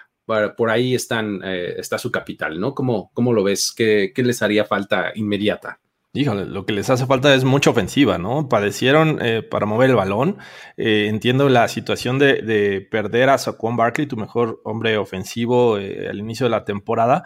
Por 0.57 0.71
ahí 0.71 0.95
están, 0.95 1.41
eh, 1.45 1.75
está 1.79 1.99
su 1.99 2.11
capital, 2.13 2.61
¿no? 2.61 2.75
¿Cómo, 2.75 3.11
cómo 3.15 3.33
lo 3.33 3.43
ves? 3.43 3.73
¿Qué, 3.73 4.13
¿Qué 4.15 4.23
les 4.23 4.43
haría 4.43 4.65
falta 4.65 5.13
inmediata? 5.15 5.81
Híjole, 6.13 6.45
lo 6.45 6.67
que 6.67 6.73
les 6.73 6.91
hace 6.91 7.07
falta 7.07 7.33
es 7.37 7.45
mucha 7.45 7.71
ofensiva, 7.71 8.19
¿no? 8.19 8.49
Padecieron 8.49 9.21
eh, 9.23 9.43
para 9.43 9.65
mover 9.65 9.91
el 9.91 9.97
balón. 9.97 10.39
Eh, 10.77 11.07
entiendo 11.09 11.49
la 11.49 11.69
situación 11.69 12.19
de, 12.19 12.85
perder 12.91 13.29
a 13.29 13.39
Saquon 13.39 13.77
Barkley, 13.77 14.09
tu 14.09 14.17
mejor 14.17 14.61
hombre 14.65 14.97
ofensivo 14.97 15.79
eh, 15.79 16.09
al 16.11 16.19
inicio 16.19 16.47
de 16.47 16.51
la 16.51 16.65
temporada, 16.65 17.23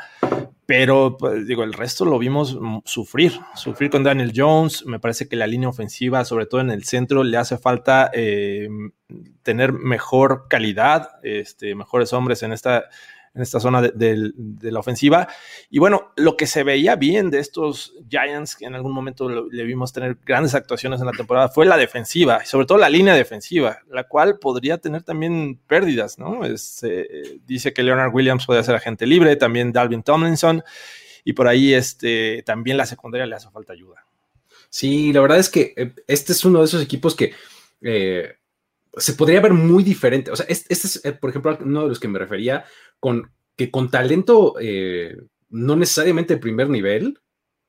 pero 0.66 1.16
pues, 1.18 1.46
digo, 1.46 1.64
el 1.64 1.72
resto 1.72 2.04
lo 2.04 2.18
vimos 2.18 2.58
sufrir, 2.84 3.32
sufrir 3.54 3.88
con 3.88 4.02
Daniel 4.02 4.34
Jones. 4.36 4.84
Me 4.84 5.00
parece 5.00 5.30
que 5.30 5.36
la 5.36 5.46
línea 5.46 5.70
ofensiva, 5.70 6.22
sobre 6.26 6.44
todo 6.44 6.60
en 6.60 6.70
el 6.70 6.84
centro, 6.84 7.24
le 7.24 7.38
hace 7.38 7.56
falta 7.56 8.10
tener 9.42 9.72
mejor 9.72 10.46
calidad, 10.50 11.12
este, 11.22 11.74
mejores 11.74 12.12
hombres 12.12 12.42
en 12.42 12.52
esta 12.52 12.84
en 13.34 13.42
esta 13.42 13.58
zona 13.58 13.82
de, 13.82 14.32
la 14.62 14.78
ofensiva. 14.78 15.28
Y 15.68 15.78
bueno, 15.80 16.12
lo 16.16 16.36
que 16.36 16.46
se 16.46 16.62
veía 16.62 16.94
bien 16.96 17.30
de 17.30 17.40
estos 17.40 17.94
Giants, 18.08 18.54
que 18.54 18.66
en 18.66 18.74
algún 18.74 18.92
momento 18.92 19.28
le 19.28 19.64
vimos 19.64 19.92
tener 19.92 20.18
grandes 20.24 20.54
actuaciones 20.54 21.00
en 21.00 21.06
la 21.06 21.12
temporada, 21.12 21.48
fue 21.48 21.66
la 21.66 21.76
defensiva, 21.76 22.44
sobre 22.44 22.66
todo 22.66 22.78
la 22.78 22.88
línea 22.88 23.14
defensiva, 23.14 23.80
la 23.90 24.04
cual 24.04 24.38
podría 24.38 24.78
tener 24.78 25.02
también 25.02 25.58
pérdidas, 25.66 26.18
¿no? 26.18 26.42
Eh, 26.44 27.40
dice 27.46 27.72
que 27.72 27.82
Leonard 27.82 28.14
Williams 28.14 28.46
puede 28.46 28.62
ser 28.62 28.76
agente 28.76 29.06
libre, 29.06 29.34
también 29.36 29.72
Dalvin 29.72 30.02
Tomlinson, 30.02 30.62
y 31.24 31.32
por 31.32 31.48
ahí 31.48 31.74
este, 31.74 32.42
también 32.46 32.76
la 32.76 32.86
secundaria 32.86 33.26
le 33.26 33.34
hace 33.34 33.50
falta 33.50 33.72
ayuda. 33.72 34.06
Sí, 34.70 35.12
la 35.12 35.20
verdad 35.20 35.38
es 35.38 35.48
que 35.48 35.72
eh, 35.76 35.92
este 36.06 36.32
es 36.32 36.44
uno 36.44 36.60
de 36.60 36.66
esos 36.66 36.82
equipos 36.82 37.14
que 37.14 37.32
eh, 37.82 38.34
se 38.96 39.12
podría 39.14 39.40
ver 39.40 39.52
muy 39.52 39.82
diferente. 39.82 40.30
O 40.30 40.36
sea, 40.36 40.46
este, 40.48 40.72
es, 40.72 41.00
por 41.20 41.30
ejemplo, 41.30 41.56
uno 41.60 41.82
de 41.82 41.88
los 41.88 42.00
que 42.00 42.08
me 42.08 42.18
refería 42.18 42.64
con 43.04 43.30
que 43.54 43.70
con 43.70 43.90
talento 43.90 44.54
eh, 44.58 45.14
no 45.50 45.76
necesariamente 45.76 46.32
de 46.32 46.40
primer 46.40 46.70
nivel, 46.70 47.20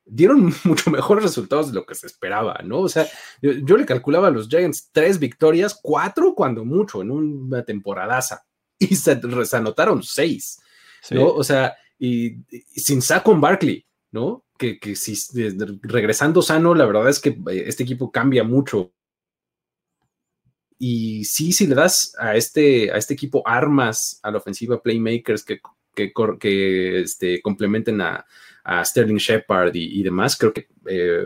dieron 0.06 0.50
mucho 0.64 0.90
mejores 0.90 1.24
resultados 1.24 1.68
de 1.68 1.74
lo 1.74 1.84
que 1.84 1.94
se 1.94 2.06
esperaba, 2.06 2.62
¿no? 2.64 2.78
O 2.80 2.88
sea, 2.88 3.06
yo, 3.42 3.76
le 3.76 3.84
calculaba 3.84 4.28
a 4.28 4.30
los 4.30 4.48
Giants 4.48 4.88
tres 4.92 5.18
victorias, 5.18 5.78
cuatro 5.82 6.34
cuando 6.34 6.64
mucho 6.64 7.02
en 7.02 7.10
una 7.10 7.62
temporadaza, 7.66 8.46
y 8.78 8.96
se, 8.96 9.20
anotaron 9.52 10.02
seis, 10.02 10.58
¿no? 11.10 11.26
O 11.26 11.44
sea, 11.44 11.76
y, 11.98 12.38
sin 12.74 13.02
con 13.22 13.38
Barkley, 13.38 13.84
¿no? 14.12 14.42
Que, 14.56 14.78
que 14.78 14.96
si 14.96 15.14
regresando 15.82 16.40
sano, 16.40 16.74
la 16.74 16.86
verdad 16.86 17.10
es 17.10 17.20
que 17.20 17.38
eh, 17.50 17.64
este 17.66 17.82
equipo 17.82 18.10
cambia 18.10 18.42
mucho 18.42 18.94
y 20.78 21.24
sí, 21.24 21.52
si 21.52 21.66
le 21.66 21.74
das 21.74 22.14
a 22.18 22.36
este, 22.36 22.90
a 22.92 22.96
este 22.96 23.14
equipo 23.14 23.42
armas 23.46 24.20
a 24.22 24.30
la 24.30 24.38
ofensiva, 24.38 24.82
playmakers 24.82 25.44
que, 25.44 25.60
que, 25.94 26.12
que 26.38 27.00
este, 27.00 27.40
complementen 27.40 28.00
a, 28.00 28.24
Sterling 28.82 29.18
Shepard 29.18 29.70
y, 29.76 30.02
demás, 30.02 30.36
creo 30.36 30.52
que 30.52 30.66
eh, 30.88 31.22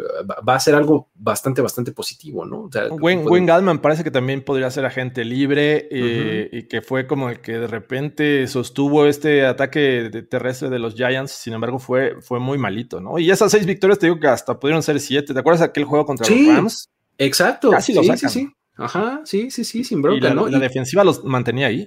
va 0.47 0.57
a 0.57 0.61
ser 0.61 0.75
algo 0.75 1.09
bastante, 1.15 1.63
bastante 1.63 1.91
positivo, 1.91 2.45
¿no? 2.45 2.69
O 2.91 2.95
Wayne, 2.97 3.79
parece 3.79 4.05
que 4.05 4.11
también 4.11 4.43
podría 4.43 4.71
ser 4.71 4.85
agente 4.85 5.25
libre 5.25 5.89
eh, 5.91 6.51
y 6.53 6.65
que 6.65 6.83
fue 6.83 7.07
como 7.07 7.31
el 7.31 7.41
que 7.41 7.53
de 7.53 7.67
repente 7.67 8.47
sostuvo 8.47 9.07
este 9.07 9.47
ataque 9.47 10.27
terrestre 10.29 10.69
de 10.69 10.81
los 10.81 10.95
Giants, 10.95 11.33
sin 11.33 11.55
embargo 11.55 11.79
fue, 11.79 12.21
fue 12.21 12.41
muy 12.41 12.59
malito, 12.59 13.01
¿no? 13.01 13.19
Y 13.19 13.31
esas 13.31 13.51
seis 13.51 13.65
victorias 13.65 13.99
te 13.99 14.05
digo 14.05 14.21
que 14.21 14.29
hasta 14.29 14.61
pudieron 14.61 14.83
ser 14.83 15.01
siete. 15.01 15.33
¿Te 15.33 15.41
acuerdas 15.41 15.63
aquel 15.63 15.85
juego 15.85 16.05
contra 16.05 16.29
los 16.29 16.47
Rams? 16.47 16.91
Exacto. 17.17 17.71
Casi 17.71 17.95
lo 17.95 18.03
sacan. 18.03 18.19
Sí, 18.19 18.41
sí. 18.41 18.53
Ajá, 18.81 19.21
sí, 19.25 19.51
sí, 19.51 19.63
sí, 19.63 19.85
sin 19.85 20.01
bronca, 20.01 20.29
la, 20.29 20.35
¿no? 20.35 20.49
La 20.49 20.59
defensiva 20.59 21.05
los 21.05 21.23
mantenía 21.23 21.67
ahí. 21.67 21.87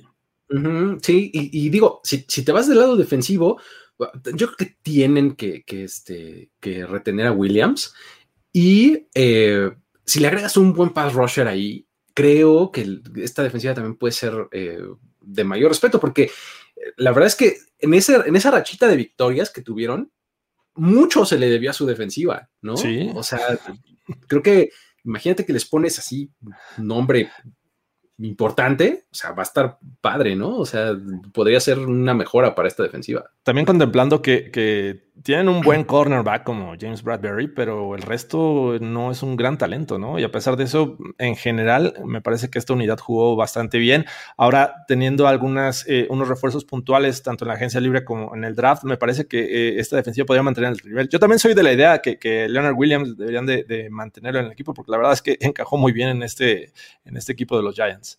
sí, 1.01 1.31
y, 1.33 1.69
digo, 1.69 2.01
si, 2.03 2.19
te 2.23 2.51
vas 2.51 2.67
del 2.67 2.79
lado 2.79 2.95
defensivo, 2.95 3.59
yo 4.35 4.47
creo 4.47 4.57
que 4.57 4.77
tienen 4.83 5.35
que, 5.35 5.63
este, 5.67 6.51
que 6.59 6.85
retener 6.85 7.25
a 7.25 7.31
Williams. 7.31 7.95
Y 8.51 9.07
eh, 9.15 9.71
si 10.05 10.19
le 10.19 10.27
agregas 10.27 10.55
un 10.55 10.73
buen 10.73 10.91
pass 10.91 11.13
rusher 11.13 11.47
ahí, 11.47 11.87
creo 12.13 12.71
que 12.71 13.01
esta 13.15 13.41
defensiva 13.41 13.73
también 13.73 13.95
puede 13.95 14.11
ser 14.11 14.47
eh, 14.51 14.83
de 15.19 15.43
mayor 15.43 15.69
respeto, 15.69 15.99
porque 15.99 16.23
eh, 16.23 16.29
la 16.97 17.11
verdad 17.11 17.27
es 17.27 17.35
que 17.35 17.57
en, 17.79 17.95
ese, 17.95 18.17
en 18.17 18.35
esa 18.35 18.51
rachita 18.51 18.87
de 18.87 18.97
victorias 18.97 19.49
que 19.49 19.63
tuvieron, 19.63 20.11
mucho 20.75 21.25
se 21.25 21.39
le 21.39 21.49
debió 21.49 21.71
a 21.71 21.73
su 21.73 21.87
defensiva, 21.87 22.49
¿no? 22.61 22.77
Sí. 22.77 23.09
O 23.15 23.23
sea, 23.23 23.39
creo 24.27 24.43
que 24.43 24.69
imagínate 25.03 25.45
que 25.45 25.53
les 25.53 25.65
pones 25.65 25.99
así 25.99 26.31
nombre 26.77 27.29
importante, 28.19 29.05
o 29.11 29.15
sea, 29.15 29.31
va 29.31 29.41
a 29.41 29.45
estar 29.45 29.79
padre, 29.99 30.35
¿no? 30.35 30.57
O 30.57 30.65
sea, 30.65 30.95
podría 31.33 31.59
ser 31.59 31.79
una 31.79 32.13
mejora 32.13 32.55
para 32.55 32.67
esta 32.67 32.83
defensiva. 32.83 33.31
También 33.43 33.65
contemplando 33.65 34.21
que, 34.21 35.03
tienen 35.21 35.47
un 35.47 35.61
buen 35.61 35.83
cornerback 35.83 36.43
como 36.43 36.73
James 36.79 37.03
Bradbury, 37.03 37.47
pero 37.47 37.93
el 37.93 38.01
resto 38.01 38.77
no 38.81 39.11
es 39.11 39.21
un 39.21 39.35
gran 39.35 39.57
talento, 39.59 39.99
¿no? 39.99 40.17
Y 40.17 40.23
a 40.23 40.31
pesar 40.31 40.57
de 40.57 40.63
eso, 40.63 40.97
en 41.19 41.35
general, 41.35 41.93
me 42.03 42.21
parece 42.21 42.49
que 42.49 42.57
esta 42.57 42.73
unidad 42.73 42.97
jugó 42.97 43.35
bastante 43.35 43.77
bien. 43.77 44.05
Ahora, 44.37 44.85
teniendo 44.87 45.27
algunas, 45.27 45.85
eh, 45.87 46.07
unos 46.09 46.27
refuerzos 46.27 46.65
puntuales, 46.65 47.21
tanto 47.21 47.45
en 47.45 47.49
la 47.49 47.53
agencia 47.53 47.79
libre 47.79 48.03
como 48.03 48.35
en 48.35 48.43
el 48.43 48.55
draft, 48.55 48.85
me 48.85 48.97
parece 48.97 49.27
que 49.27 49.39
eh, 49.43 49.79
esta 49.79 49.97
defensiva 49.97 50.25
podría 50.25 50.41
mantener 50.41 50.71
el 50.71 50.79
nivel. 50.83 51.07
Yo 51.09 51.19
también 51.19 51.37
soy 51.37 51.53
de 51.53 51.63
la 51.63 51.73
idea 51.73 51.99
que, 51.99 52.17
que 52.17 52.49
Leonard 52.49 52.75
Williams 52.75 53.15
deberían 53.15 53.45
de, 53.45 53.87
mantenerlo 53.91 54.39
en 54.39 54.47
el 54.47 54.51
equipo, 54.51 54.73
porque 54.73 54.91
la 54.91 54.97
verdad 54.97 55.13
es 55.13 55.21
que 55.21 55.37
encajó 55.41 55.77
muy 55.77 55.91
bien 55.91 56.09
en 56.09 56.23
este, 56.23 56.73
en 57.05 57.17
este 57.17 57.33
equipo 57.33 57.55
de 57.55 57.63
los 57.63 57.75
Giants. 57.75 58.17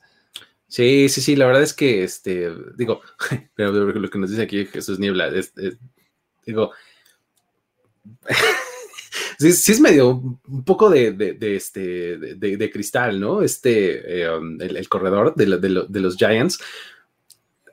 Sí, 0.69 1.09
sí, 1.09 1.21
sí, 1.21 1.37
la 1.37 1.47
verdad 1.47 1.63
es 1.63 1.75
que, 1.75 2.05
este, 2.05 2.51
digo, 2.77 3.01
lo 3.57 4.11
que 4.11 4.19
nos 4.19 4.31
dice 4.31 4.43
aquí 4.43 4.65
Jesús 4.67 4.99
Niebla, 4.99 5.29
es, 5.29 5.53
digo, 6.47 6.73
sí, 9.39 9.73
es 9.73 9.81
medio 9.81 10.39
un 10.49 10.65
poco 10.65 10.91
de, 10.91 11.37
este, 11.41 12.17
de, 12.17 12.71
cristal, 12.71 13.21
¿no? 13.21 13.43
Este, 13.43 14.23
eh, 14.23 14.31
um, 14.31 14.61
el, 14.61 14.89
corredor 14.89 15.35
de, 15.35 15.47
de, 15.59 16.01
los 16.01 16.17
Giants. 16.17 16.59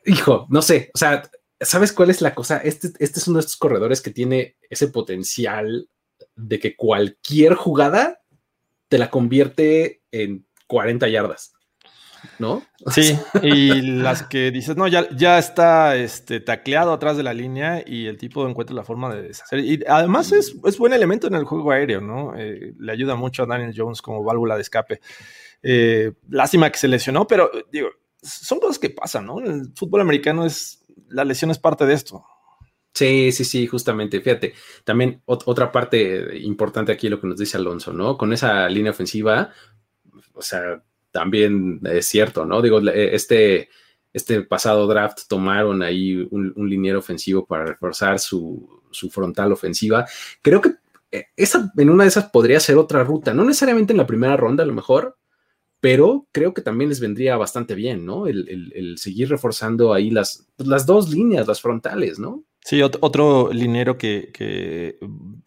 Hijo, 0.05 0.47
no 0.49 0.61
sé, 0.61 0.89
o 0.93 0.97
sea, 0.97 1.29
¿sabes 1.59 1.93
cuál 1.93 2.09
es 2.09 2.21
la 2.21 2.33
cosa? 2.33 2.57
Este, 2.57 2.89
este 2.99 3.19
es 3.19 3.27
uno 3.27 3.37
de 3.37 3.41
estos 3.41 3.57
corredores 3.57 4.01
que 4.01 4.11
tiene 4.11 4.55
ese 4.69 4.87
potencial 4.87 5.87
de 6.35 6.59
que 6.59 6.75
cualquier 6.75 7.53
jugada 7.53 8.21
te 8.87 8.97
la 8.97 9.09
convierte 9.09 10.01
en 10.11 10.45
40 10.67 11.07
yardas. 11.07 11.53
¿No? 12.39 12.63
Sí, 12.87 13.17
y 13.41 13.81
las 13.81 14.23
que 14.23 14.51
dices, 14.51 14.75
no, 14.75 14.87
ya, 14.87 15.07
ya 15.15 15.37
está 15.37 15.95
este, 15.95 16.39
tacleado 16.39 16.93
atrás 16.93 17.17
de 17.17 17.23
la 17.23 17.33
línea 17.33 17.83
y 17.85 18.07
el 18.07 18.17
tipo 18.17 18.47
encuentra 18.47 18.75
la 18.75 18.83
forma 18.83 19.13
de 19.13 19.23
deshacer. 19.23 19.59
Y 19.59 19.83
además 19.87 20.31
es, 20.31 20.55
es 20.65 20.77
buen 20.77 20.93
elemento 20.93 21.27
en 21.27 21.35
el 21.35 21.45
juego 21.45 21.71
aéreo, 21.71 22.01
¿no? 22.01 22.33
Eh, 22.37 22.73
le 22.79 22.91
ayuda 22.91 23.15
mucho 23.15 23.43
a 23.43 23.47
Daniel 23.47 23.73
Jones 23.75 24.01
como 24.01 24.23
válvula 24.23 24.55
de 24.55 24.61
escape. 24.61 25.01
Eh, 25.63 26.13
lástima 26.29 26.69
que 26.69 26.79
se 26.79 26.87
lesionó, 26.87 27.27
pero 27.27 27.51
digo, 27.71 27.89
son 28.21 28.59
cosas 28.59 28.79
que 28.79 28.89
pasan, 28.89 29.25
¿no? 29.25 29.39
El 29.39 29.71
fútbol 29.75 30.01
americano 30.01 30.45
es, 30.45 30.83
la 31.09 31.25
lesión 31.25 31.51
es 31.51 31.59
parte 31.59 31.85
de 31.85 31.93
esto. 31.93 32.25
Sí, 32.93 33.31
sí, 33.31 33.45
sí, 33.45 33.67
justamente. 33.67 34.19
Fíjate, 34.19 34.53
también 34.83 35.21
otra 35.25 35.71
parte 35.71 36.37
importante 36.39 36.91
aquí 36.91 37.07
lo 37.07 37.21
que 37.21 37.27
nos 37.27 37.37
dice 37.37 37.57
Alonso, 37.57 37.93
¿no? 37.93 38.17
Con 38.17 38.33
esa 38.33 38.67
línea 38.67 38.91
ofensiva, 38.91 39.51
o 40.33 40.41
sea, 40.41 40.83
también 41.11 41.81
es 41.83 42.05
cierto, 42.07 42.45
¿no? 42.45 42.61
Digo, 42.61 42.79
este 42.79 43.69
este 44.13 44.41
pasado 44.41 44.87
draft 44.87 45.21
tomaron 45.27 45.81
ahí 45.81 46.27
un, 46.31 46.51
un 46.55 46.69
liniero 46.69 46.99
ofensivo 46.99 47.45
para 47.45 47.65
reforzar 47.65 48.19
su, 48.19 48.81
su, 48.91 49.09
frontal 49.09 49.51
ofensiva. 49.51 50.05
Creo 50.41 50.59
que 50.59 50.73
eh, 51.11 51.27
esa, 51.35 51.71
en 51.77 51.89
una 51.89 52.03
de 52.03 52.09
esas 52.09 52.29
podría 52.29 52.59
ser 52.59 52.77
otra 52.77 53.03
ruta, 53.03 53.33
no 53.33 53.45
necesariamente 53.45 53.93
en 53.93 53.97
la 53.97 54.07
primera 54.07 54.35
ronda 54.37 54.63
a 54.63 54.67
lo 54.67 54.73
mejor, 54.73 55.17
pero 55.79 56.27
creo 56.31 56.53
que 56.53 56.61
también 56.61 56.89
les 56.89 56.99
vendría 56.99 57.37
bastante 57.37 57.73
bien, 57.73 58.05
¿no? 58.05 58.27
El, 58.27 58.97
seguir 58.97 59.29
reforzando 59.29 59.93
ahí 59.93 60.11
las, 60.11 60.47
las 60.57 60.85
dos 60.85 61.09
líneas, 61.09 61.47
las 61.47 61.61
frontales, 61.61 62.19
¿no? 62.19 62.43
Sí, 62.63 62.81
otro, 62.83 63.51
linero 63.51 63.97
que, 63.97 64.99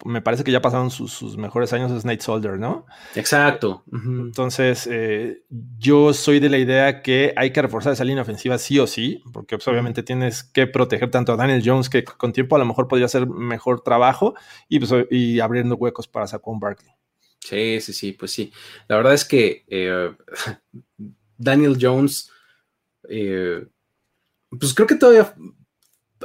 me 0.03 0.21
parece 0.21 0.43
que 0.43 0.51
ya 0.51 0.61
pasaron 0.61 0.91
sus, 0.91 1.37
mejores 1.37 1.71
años 1.71 1.91
es 1.91 2.03
Nate 2.03 2.21
Solder, 2.21 2.59
¿no? 2.59 2.85
Exacto. 3.15 3.83
Entonces, 3.91 4.87
eh, 4.91 5.43
yo 5.77 6.13
soy 6.13 6.39
de 6.39 6.49
la 6.49 6.57
idea 6.57 7.01
que 7.01 7.33
hay 7.37 7.51
que 7.51 7.61
reforzar 7.61 7.93
esa 7.93 8.03
línea 8.03 8.23
ofensiva 8.23 8.57
sí 8.57 8.79
o 8.79 8.87
sí, 8.87 9.23
porque 9.31 9.55
pues, 9.55 9.67
obviamente 9.69 10.03
tienes 10.03 10.43
que 10.43 10.67
proteger 10.67 11.09
tanto 11.09 11.31
a 11.31 11.37
Daniel 11.37 11.63
Jones, 11.65 11.89
que 11.89 12.03
con 12.03 12.33
tiempo 12.33 12.57
a 12.57 12.59
lo 12.59 12.65
mejor 12.65 12.89
podría 12.89 13.05
hacer 13.05 13.27
mejor 13.27 13.81
trabajo, 13.81 14.35
y, 14.67 14.79
pues, 14.79 14.91
y 15.09 15.39
abriendo 15.39 15.75
huecos 15.75 16.09
para 16.09 16.27
Saquon 16.27 16.59
Barkley. 16.59 16.91
Sí, 17.39 17.79
sí, 17.79 17.93
sí, 17.93 18.11
pues 18.11 18.31
sí. 18.31 18.51
La 18.89 18.97
verdad 18.97 19.13
es 19.13 19.23
que 19.23 19.63
eh, 19.69 20.11
Daniel 21.37 21.77
Jones, 21.79 22.29
eh, 23.07 23.65
pues 24.49 24.73
creo 24.73 24.87
que 24.87 24.95
todavía 24.95 25.33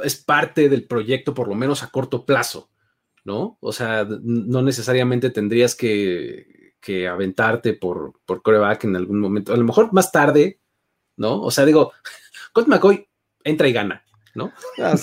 es 0.03 0.15
parte 0.15 0.69
del 0.69 0.85
proyecto, 0.85 1.33
por 1.33 1.47
lo 1.47 1.55
menos 1.55 1.83
a 1.83 1.89
corto 1.89 2.25
plazo, 2.25 2.69
¿no? 3.23 3.57
O 3.61 3.71
sea, 3.71 4.05
no 4.05 4.61
necesariamente 4.61 5.29
tendrías 5.29 5.75
que, 5.75 6.75
que 6.81 7.07
aventarte 7.07 7.73
por, 7.73 8.13
por 8.25 8.41
coreback 8.41 8.85
en 8.85 8.95
algún 8.95 9.19
momento. 9.19 9.53
A 9.53 9.57
lo 9.57 9.63
mejor 9.63 9.93
más 9.93 10.11
tarde, 10.11 10.59
¿no? 11.15 11.41
O 11.41 11.51
sea, 11.51 11.65
digo, 11.65 11.93
Colt 12.53 12.67
McCoy 12.67 13.07
entra 13.43 13.67
y 13.67 13.73
gana, 13.73 14.03
¿no? 14.33 14.51
Ah, 14.79 14.95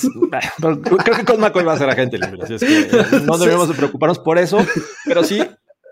creo 0.60 1.16
que 1.16 1.24
Colt 1.24 1.40
McCoy 1.40 1.64
va 1.64 1.74
a 1.74 1.78
ser 1.78 1.88
agente 1.88 2.18
libre, 2.18 2.42
así 2.42 2.54
es 2.54 2.62
que 2.64 3.20
no 3.20 3.38
debemos 3.38 3.68
de 3.68 3.74
preocuparnos 3.74 4.18
por 4.18 4.38
eso, 4.38 4.58
pero 5.04 5.24
sí, 5.24 5.40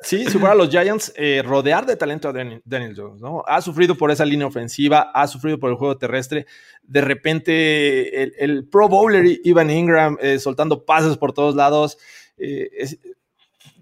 Sí, 0.07 0.25
si 0.25 0.39
fuera 0.39 0.55
los 0.55 0.71
Giants, 0.71 1.13
eh, 1.17 1.43
rodear 1.45 1.85
de 1.85 1.97
talento 1.97 2.29
a 2.29 2.33
Daniel, 2.33 2.95
Jones, 2.97 3.21
¿no? 3.21 3.43
Ha 3.45 3.61
sufrido 3.61 3.97
por 3.97 4.13
esa 4.13 4.25
línea 4.25 4.47
ofensiva, 4.47 5.11
ha 5.13 5.27
sufrido 5.27 5.59
por 5.59 5.69
el 5.69 5.77
juego 5.77 5.99
terrestre. 5.99 6.47
De 6.85 7.01
repente, 7.01 8.45
el, 8.45 8.69
Pro 8.69 8.89
Bowler 8.89 9.27
Ivan 9.43 9.69
Ingram 9.69 10.17
eh, 10.21 10.39
soltando 10.39 10.85
pases 10.85 11.17
por 11.17 11.33
todos 11.33 11.57
lados. 11.57 11.99
Eh, 12.39 12.71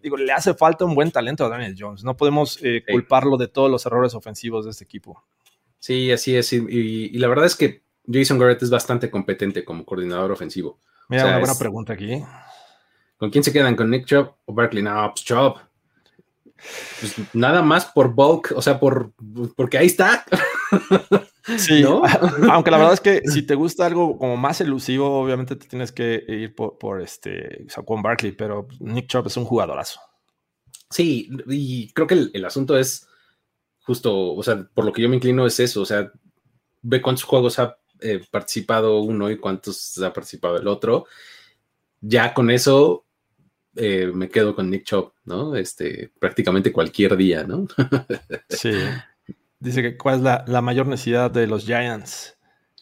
digo, 0.02 0.16
le 0.16 0.32
hace 0.32 0.54
falta 0.54 0.86
un 0.86 0.94
buen 0.94 1.10
talento 1.10 1.44
a 1.44 1.50
Daniel 1.50 1.76
Jones. 1.78 2.04
No 2.04 2.16
podemos 2.16 2.58
culparlo 2.90 3.36
de 3.36 3.48
todos 3.48 3.70
los 3.70 3.84
errores 3.84 4.14
ofensivos 4.14 4.64
de 4.64 4.70
este 4.70 4.84
equipo. 4.84 5.22
Sí, 5.78 6.10
así 6.10 6.34
es. 6.34 6.50
Y, 6.54 7.10
la 7.18 7.28
verdad 7.28 7.44
es 7.44 7.54
que 7.54 7.82
Jason 8.10 8.38
Garrett 8.38 8.62
es 8.62 8.70
bastante 8.70 9.10
competente 9.10 9.62
como 9.62 9.84
coordinador 9.84 10.32
ofensivo. 10.32 10.80
Mira, 11.10 11.26
una 11.26 11.38
buena 11.38 11.58
pregunta 11.58 11.92
aquí. 11.92 12.24
¿Con 13.18 13.28
quién 13.28 13.44
se 13.44 13.52
quedan? 13.52 13.76
¿Con 13.76 13.90
Nick 13.90 14.06
Chubb 14.06 14.32
o 14.46 14.54
Barkley? 14.54 14.82
No, 14.82 15.12
pues 15.12 15.22
Chubb. 15.22 15.73
Pues 17.00 17.14
nada 17.34 17.62
más 17.62 17.86
por 17.86 18.14
bulk, 18.14 18.52
o 18.56 18.62
sea, 18.62 18.80
por 18.80 19.12
porque 19.56 19.78
ahí 19.78 19.86
está. 19.86 20.24
Sí, 21.58 21.82
aunque 22.50 22.70
la 22.70 22.78
verdad 22.78 22.94
es 22.94 23.00
que 23.00 23.22
si 23.26 23.42
te 23.42 23.54
gusta 23.54 23.86
algo 23.86 24.18
como 24.18 24.36
más 24.36 24.60
elusivo, 24.60 25.20
obviamente 25.20 25.56
te 25.56 25.68
tienes 25.68 25.92
que 25.92 26.24
ir 26.26 26.54
por, 26.54 26.78
por 26.78 27.02
este 27.02 27.66
Saquon 27.68 28.02
Barkley, 28.02 28.32
pero 28.32 28.66
Nick 28.80 29.08
Chubb 29.08 29.26
es 29.26 29.36
un 29.36 29.44
jugadorazo. 29.44 30.00
Sí, 30.90 31.28
y 31.48 31.92
creo 31.92 32.06
que 32.06 32.30
el, 32.32 32.44
asunto 32.44 32.78
es 32.78 33.08
justo, 33.80 34.34
o 34.34 34.42
sea, 34.42 34.66
por 34.74 34.84
lo 34.84 34.92
que 34.92 35.02
yo 35.02 35.08
me 35.08 35.16
inclino 35.16 35.44
es 35.44 35.58
eso, 35.60 35.82
o 35.82 35.86
sea, 35.86 36.10
ve 36.82 37.02
cuántos 37.02 37.24
juegos 37.24 37.58
ha 37.58 37.76
eh, 38.00 38.24
participado 38.30 39.00
uno 39.00 39.30
y 39.30 39.38
cuántos 39.38 39.98
ha 39.98 40.12
participado 40.12 40.56
el 40.56 40.68
otro. 40.68 41.06
Ya 42.00 42.32
con 42.32 42.50
eso 42.50 43.03
eh, 43.76 44.10
me 44.14 44.28
quedo 44.28 44.54
con 44.54 44.70
Nick 44.70 44.84
Chubb, 44.84 45.12
¿no? 45.24 45.56
Este, 45.56 46.12
prácticamente 46.18 46.72
cualquier 46.72 47.16
día, 47.16 47.44
¿no? 47.44 47.66
sí. 48.48 48.72
Dice 49.58 49.82
que 49.82 49.96
cuál 49.96 50.16
es 50.16 50.22
la, 50.46 50.60
mayor 50.62 50.86
necesidad 50.86 51.30
de 51.30 51.46
los 51.46 51.64
Giants. 51.64 52.36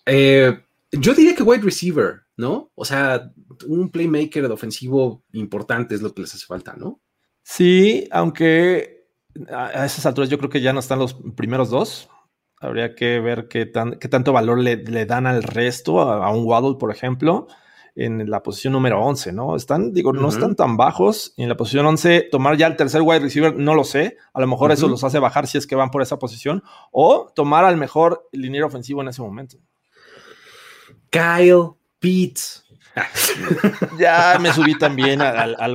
Eh, 0.04 0.58
yo 0.90 1.14
diría 1.14 1.34
que 1.34 1.42
wide 1.42 1.62
receiver, 1.62 2.22
¿no? 2.36 2.70
O 2.74 2.84
sea, 2.84 3.32
un 3.66 3.90
playmaker 3.90 4.48
de 4.48 4.54
ofensivo 4.54 5.22
importante 5.32 5.94
es 5.94 6.02
lo 6.02 6.12
que 6.12 6.22
les 6.22 6.34
hace 6.34 6.44
falta, 6.44 6.74
¿no? 6.76 7.00
Sí, 7.42 8.08
aunque 8.10 9.06
a 9.48 9.86
esas 9.86 10.04
alturas 10.06 10.28
yo 10.28 10.38
creo 10.38 10.50
que 10.50 10.60
ya 10.60 10.72
no 10.72 10.80
están 10.80 10.98
los 10.98 11.14
primeros 11.36 11.70
dos. 11.70 12.08
Habría 12.60 12.94
que 12.94 13.18
ver 13.20 13.48
qué, 13.48 13.66
tan, 13.66 13.98
qué 13.98 14.08
tanto 14.08 14.32
valor 14.32 14.58
le, 14.58 15.06
dan 15.06 15.26
al 15.26 15.42
resto, 15.42 16.00
a, 16.00 16.26
a 16.26 16.30
un 16.30 16.44
Waddle, 16.44 16.76
por 16.78 16.90
ejemplo 16.90 17.48
en 17.94 18.30
la 18.30 18.42
posición 18.42 18.72
número 18.72 19.00
11, 19.02 19.32
¿no? 19.32 19.54
Están, 19.54 19.92
digo, 19.92 20.12
no 20.12 20.28
están 20.28 20.56
tan 20.56 20.76
bajos. 20.76 21.34
en 21.36 21.48
la 21.48 21.56
posición 21.56 21.86
11, 21.86 22.28
tomar 22.30 22.56
ya 22.56 22.66
el 22.66 22.76
tercer 22.76 23.02
wide 23.02 23.20
receiver, 23.20 23.54
no 23.56 23.74
lo 23.74 23.84
sé. 23.84 24.16
A 24.32 24.40
lo 24.40 24.46
mejor 24.46 24.72
eso 24.72 24.88
los 24.88 25.04
hace 25.04 25.18
bajar 25.18 25.46
si 25.46 25.58
es 25.58 25.66
que 25.66 25.74
van 25.74 25.90
por 25.90 26.02
esa 26.02 26.18
posición. 26.18 26.62
O 26.90 27.30
tomar 27.34 27.64
al 27.64 27.76
mejor 27.76 28.28
liniero 28.32 28.66
ofensivo 28.66 29.02
en 29.02 29.08
ese 29.08 29.20
momento. 29.20 29.58
Kyle 31.10 31.72
Pitts. 31.98 32.64
ya 33.98 34.38
me 34.40 34.52
subí 34.52 34.76
también 34.76 35.20
al, 35.22 35.56
al, 35.58 35.74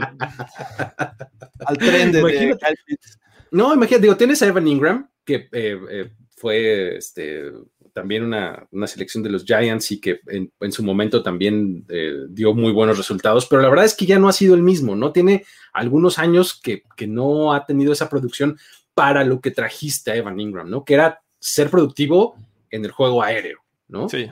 tren 1.78 2.12
de, 2.12 2.22
Kyle 2.22 2.78
Pitts. 2.86 3.20
No, 3.52 3.74
imagínate, 3.74 4.04
digo, 4.04 4.18
tienes 4.18 4.42
a 4.42 4.48
Evan 4.48 4.68
Ingram, 4.68 5.10
que 5.24 5.48
eh, 5.52 5.80
eh, 5.90 6.12
fue 6.36 6.98
este 6.98 7.52
también 7.98 8.24
una, 8.24 8.68
selección 8.86 9.24
de 9.24 9.32
los 9.32 9.44
Giants 9.44 9.90
y 9.90 10.00
que 10.00 10.20
en, 10.28 10.72
su 10.72 10.84
momento 10.84 11.24
también 11.24 11.84
eh, 11.90 12.28
dio 12.30 12.54
muy 12.54 12.72
buenos 12.72 12.96
resultados, 12.96 13.48
pero 13.48 13.64
la 13.64 13.70
verdad 13.70 13.86
es 13.86 13.96
que 13.96 14.06
ya 14.06 14.20
no 14.20 14.30
ha 14.30 14.34
sido 14.34 14.54
el 14.54 14.62
mismo, 14.62 14.96
¿no? 14.96 15.12
Tiene 15.12 15.46
algunos 15.74 16.20
años 16.20 16.62
que, 16.62 16.84
que 16.96 17.08
no 17.08 17.54
ha 17.54 17.66
tenido 17.66 17.92
esa 17.92 18.08
producción 18.08 18.60
para 18.94 19.24
lo 19.24 19.42
que 19.42 19.50
trajiste 19.50 20.12
a 20.12 20.16
Evan 20.16 20.40
Ingram, 20.40 20.70
¿no? 20.70 20.86
Que 20.86 20.94
era 20.94 21.24
ser 21.40 21.72
productivo 21.72 22.36
en 22.70 22.86
el 22.86 22.92
juego 22.92 23.24
aéreo, 23.24 23.62
¿no? 23.88 24.08
Sí, 24.08 24.30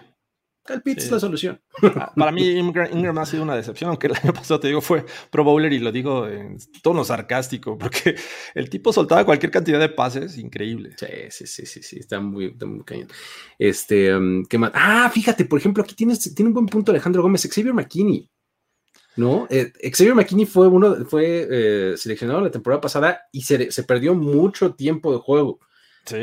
el 0.73 0.82
Pitts 0.82 1.06
es 1.06 1.12
la 1.12 1.19
solución. 1.19 1.62
Ah, 1.95 2.12
para 2.15 2.32
mí, 2.32 2.47
Ingram, 2.49 3.17
ha 3.17 3.25
sido 3.25 3.43
una 3.43 3.56
decepción, 3.56 3.89
aunque 3.89 4.08
el 4.08 4.15
año 4.15 4.34
pasado 4.34 4.60
te 4.60 4.67
digo 4.67 4.82
fue 4.82 5.06
Pro 5.30 5.43
Bowler 5.43 5.71
y 5.73 5.80
lo 5.80 5.91
digo 5.91 6.28
en 6.28 6.58
tono 6.82 7.04
sarcástico, 7.04 7.78
porque 7.78 8.15
el 8.54 8.69
tipo 8.69 8.91
soltaba 8.91 9.25
cualquier 9.25 9.51
cantidad 9.51 9.80
de 9.80 9.89
pases 9.89 10.38
increíble. 10.38 10.95
Sí, 10.97 11.06
sí, 11.30 11.47
sí, 11.47 11.65
sí, 11.65 11.84
sí, 11.84 11.99
está 11.99 12.19
muy, 12.19 12.56
muy 12.65 12.84
cañón. 12.84 13.08
Este, 13.60 14.15
um, 14.15 14.43
¿qué 14.45 14.58
más? 14.58 14.71
Ah, 14.73 15.10
fíjate, 15.13 15.45
por 15.45 15.60
ejemplo, 15.60 15.84
aquí 15.84 15.95
tienes, 15.95 16.34
tiene 16.34 16.49
un 16.49 16.54
buen 16.54 16.65
punto 16.65 16.91
Alejandro 16.91 17.21
Gómez, 17.21 17.47
Xavier 17.51 17.73
McKinney. 17.73 18.30
¿No? 19.17 19.47
Eh, 19.49 19.71
Xavier 19.93 20.13
McKinney 20.13 20.45
fue 20.45 20.67
uno, 20.67 21.06
fue 21.06 21.47
eh, 21.49 21.93
seleccionado 21.95 22.41
la 22.41 22.51
temporada 22.51 22.82
pasada 22.82 23.21
y 23.32 23.43
se, 23.43 23.71
se 23.71 23.84
perdió 23.84 24.13
mucho 24.13 24.73
tiempo 24.73 25.13
de 25.13 25.19
juego. 25.19 25.60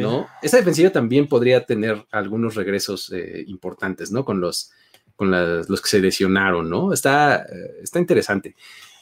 ¿No? 0.01 0.29
Esa 0.42 0.59
defensiva 0.59 0.90
también 0.90 1.29
podría 1.29 1.64
tener 1.64 2.07
algunos 2.11 2.55
regresos 2.55 3.12
eh, 3.12 3.45
importantes, 3.47 4.11
¿no? 4.11 4.25
Con 4.25 4.40
los, 4.40 4.71
con 5.16 5.31
los 5.31 5.81
que 5.81 5.88
se 5.88 6.01
lesionaron, 6.01 6.68
¿no? 6.68 6.92
Está, 6.92 7.42
eh, 7.42 7.81
está 7.83 7.99
interesante. 7.99 8.55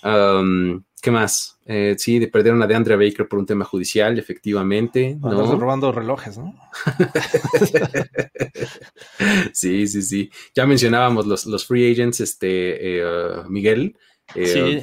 ¿Qué 0.03 1.11
más? 1.11 1.59
Eh, 1.65 1.95
sí, 1.99 2.27
perdieron 2.27 2.63
a 2.63 2.67
DeAndre 2.67 2.97
Baker 2.97 3.29
por 3.29 3.39
un 3.39 3.47
tema 3.47 3.65
judicial, 3.65 4.19
efectivamente. 4.19 5.17
¿no? 5.21 5.59
robando 5.59 5.93
relojes, 5.93 6.39
¿no? 6.39 6.55
sí, 9.53 9.87
sí, 9.87 10.03
sí. 10.03 10.31
Ya 10.55 10.67
mencionábamos 10.67 11.27
los, 11.27 11.47
los 11.47 11.67
free 11.67 11.93
agents, 11.93 12.21
este, 12.21 13.03
Miguel. 13.49 13.97
sí, 14.35 14.83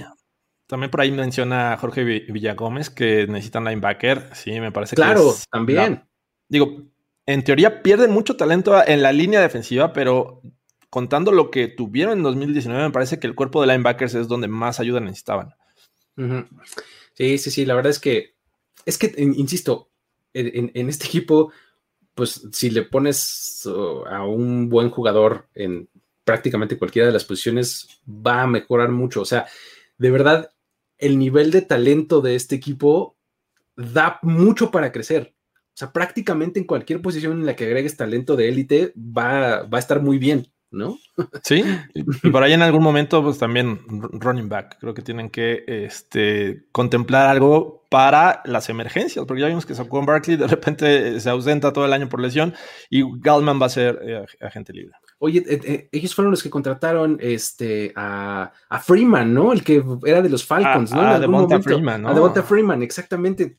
también 0.68 0.92
por 0.92 1.02
ahí 1.02 1.12
menciona 1.12 1.78
Jorge 1.78 2.04
Villagómez 2.04 2.90
que 2.90 3.26
necesitan 3.28 3.64
linebacker. 3.64 4.30
Sí, 4.34 4.60
me 4.60 4.72
parece 4.72 4.96
que. 4.96 5.02
Claro, 5.02 5.34
también. 5.50 6.04
digo, 6.50 6.84
en 7.26 7.44
teoría 7.44 7.82
pierden 7.82 8.12
mucho 8.12 8.36
talento 8.36 8.86
en 8.86 9.02
la 9.02 9.14
línea 9.14 9.42
defensiva, 9.42 9.94
pero 9.94 10.42
contando 10.90 11.32
lo 11.32 11.52
que 11.52 11.68
tuvieron 11.68 12.18
en 12.18 12.24
2019, 12.24 12.84
me 12.84 12.92
parece 12.92 13.20
que 13.20 13.28
el 13.28 13.36
cuerpo 13.36 13.62
de 13.62 13.68
linebackers 13.68 14.16
es 14.16 14.28
donde 14.28 14.48
más 14.48 14.80
ayuda 14.80 15.00
necesitaban. 15.00 15.56
Sí, 17.14 17.38
sí, 17.38 17.52
sí. 17.52 17.66
La 17.66 17.76
verdad 17.76 17.92
es 17.92 18.00
que, 18.00 18.36
es 18.86 18.98
que, 18.98 19.14
insisto, 19.18 19.90
en, 20.34 20.90
este 20.90 21.06
equipo, 21.06 21.52
pues 22.14 22.48
si 22.52 22.70
le 22.70 22.84
pones 22.84 23.66
uh, 23.66 24.06
a 24.06 24.26
un 24.26 24.70
buen 24.70 24.90
jugador 24.90 25.48
en 25.56 25.88
prácticamente 26.24 26.78
cualquiera 26.78 27.08
de 27.08 27.14
las 27.14 27.26
posiciones, 27.26 28.02
va 28.08 28.42
a 28.42 28.48
mejorar 28.48 28.90
mucho. 28.90 29.22
O 29.22 29.26
sea, 29.26 29.46
de 29.98 30.12
verdad, 30.12 30.52
el 30.98 31.20
nivel 31.20 31.52
de 31.52 31.62
talento 31.62 32.22
de 32.22 32.36
este 32.36 32.56
equipo 32.56 33.18
da 33.76 34.20
mucho 34.22 34.72
para 34.72 34.92
crecer. 34.92 35.34
O 35.78 35.78
sea, 35.78 35.92
prácticamente 35.92 36.60
en 36.60 36.66
cualquier 36.66 37.02
posición 37.02 37.34
en 37.34 37.46
la 37.46 37.56
que 37.56 37.66
agregues 37.66 37.98
talento 37.98 38.36
de 38.36 38.50
élite 38.50 38.94
va, 38.98 39.62
va, 39.64 39.78
a 39.78 39.80
estar 39.80 40.02
muy 40.02 40.18
bien, 40.18 40.48
¿no? 40.72 40.98
Sí, 41.44 41.64
y 41.94 42.04
por 42.32 42.42
ahí 42.42 42.54
en 42.54 42.64
algún 42.64 42.82
momento, 42.82 43.22
pues 43.22 43.38
también 43.38 43.80
running 43.88 44.50
back. 44.50 44.78
Creo 44.80 44.96
que 44.96 45.04
tienen 45.04 45.30
que 45.30 45.64
este, 45.68 46.66
contemplar 46.72 47.28
algo 47.28 47.86
para 47.90 48.42
las 48.46 48.70
emergencias, 48.70 49.24
porque 49.26 49.42
ya 49.42 49.48
vimos 49.50 49.68
que 49.68 49.76
Saquon 49.76 50.08
Barkley 50.08 50.36
de 50.36 50.48
repente 50.48 51.20
se 51.20 51.30
ausenta 51.30 51.72
todo 51.72 51.86
el 51.86 51.94
año 51.94 52.10
por 52.10 52.22
lesión 52.22 52.56
y 52.90 53.04
Galman 53.22 53.62
va 53.62 53.68
a 53.68 53.70
ser 53.70 54.00
eh, 54.02 54.26
agente 54.42 54.74
libre. 54.74 54.96
Oye, 55.20 55.44
eh, 55.48 55.62
eh, 55.64 55.90
ellos 55.92 56.14
fueron 56.14 56.32
los 56.32 56.44
que 56.44 56.50
contrataron 56.50 57.18
este, 57.20 57.92
a, 57.96 58.52
Freeman, 58.84 59.34
¿no? 59.34 59.52
El 59.52 59.64
que 59.64 59.84
era 60.06 60.22
de 60.22 60.30
los 60.30 60.46
Falcons, 60.46 60.92
¿no? 60.92 61.02
A 61.02 61.20
Devonta 61.20 61.60
Freeman, 61.60 62.04
¿no? 62.04 62.10
A 62.10 62.14
Devonta 62.14 62.44
Freeman, 62.44 62.84
exactamente. 62.84 63.58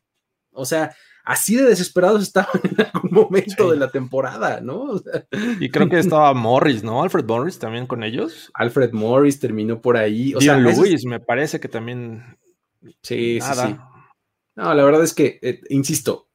O 0.53 0.65
sea, 0.65 0.95
así 1.25 1.57
de 1.57 1.65
desesperados 1.65 2.23
estaban 2.23 2.49
en 2.63 2.87
algún 2.87 3.11
momento 3.11 3.71
de 3.71 3.77
la 3.77 3.91
temporada, 3.91 4.61
¿no? 4.61 5.01
y 5.61 5.69
creo 5.71 5.89
que 5.89 5.99
estaba 5.99 6.33
Morris, 6.33 6.85
¿no? 6.85 7.03
Alfred 7.03 7.25
Morris 7.25 7.59
también 7.59 7.87
con 7.87 8.05
ellos. 8.05 8.51
Alfred 8.55 8.93
Morris 8.93 9.41
terminó 9.41 9.81
por 9.81 9.97
ahí. 9.97 10.35
O 10.35 10.41
sea, 10.41 10.57
Luis, 10.57 11.05
me 11.07 11.19
parece 11.19 11.59
que 11.59 11.69
también. 11.69 12.39
Sí, 13.03 13.41
sí, 13.41 13.55
sí. 13.55 13.77
No, 14.55 14.75
la 14.75 14.85
verdad 14.85 15.03
es 15.03 15.15
que, 15.15 15.39
eh, 15.43 15.61
insisto, 15.71 16.28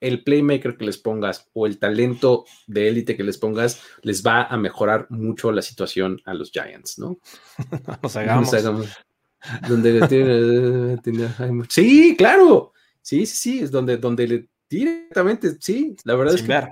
el 0.00 0.24
playmaker 0.24 0.76
que 0.76 0.86
les 0.86 0.98
pongas 0.98 1.48
o 1.52 1.66
el 1.66 1.78
talento 1.78 2.44
de 2.66 2.88
élite 2.88 3.16
que 3.16 3.24
les 3.24 3.38
pongas 3.38 3.82
les 4.02 4.24
va 4.24 4.44
a 4.44 4.56
mejorar 4.56 5.06
mucho 5.10 5.52
la 5.52 5.62
situación 5.62 6.20
a 6.24 6.34
los 6.34 6.50
Giants, 6.50 6.98
¿no? 6.98 7.18
Nos 8.02 8.16
hagamos. 8.16 8.50
donde 9.68 10.98
sí, 11.68 12.14
claro. 12.16 12.72
Sí, 13.02 13.26
sí, 13.26 13.36
sí, 13.36 13.60
es 13.60 13.70
donde, 13.70 13.96
donde 13.96 14.26
le 14.26 14.48
directamente, 14.68 15.56
sí, 15.60 15.96
la 16.04 16.14
verdad 16.14 16.34
es 16.34 16.42
que. 16.42 16.68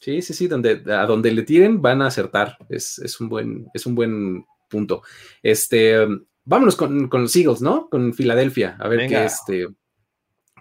Sí, 0.00 0.20
sí, 0.20 0.34
sí, 0.34 0.48
donde, 0.48 0.82
a 0.92 1.06
donde 1.06 1.32
le 1.32 1.42
tiren 1.44 1.80
van 1.80 2.02
a 2.02 2.08
acertar. 2.08 2.58
Es, 2.68 3.18
un, 3.20 3.28
buen, 3.30 3.66
es 3.72 3.86
un 3.86 3.94
buen 3.94 4.44
punto. 4.68 5.02
Este, 5.42 5.96
vámonos 6.44 6.76
con, 6.76 7.08
los 7.10 7.36
Eagles, 7.36 7.62
¿no? 7.62 7.88
Con 7.88 8.12
Filadelfia, 8.12 8.76
a 8.78 8.88
ver 8.88 9.08
qué, 9.08 9.24
este, 9.24 9.68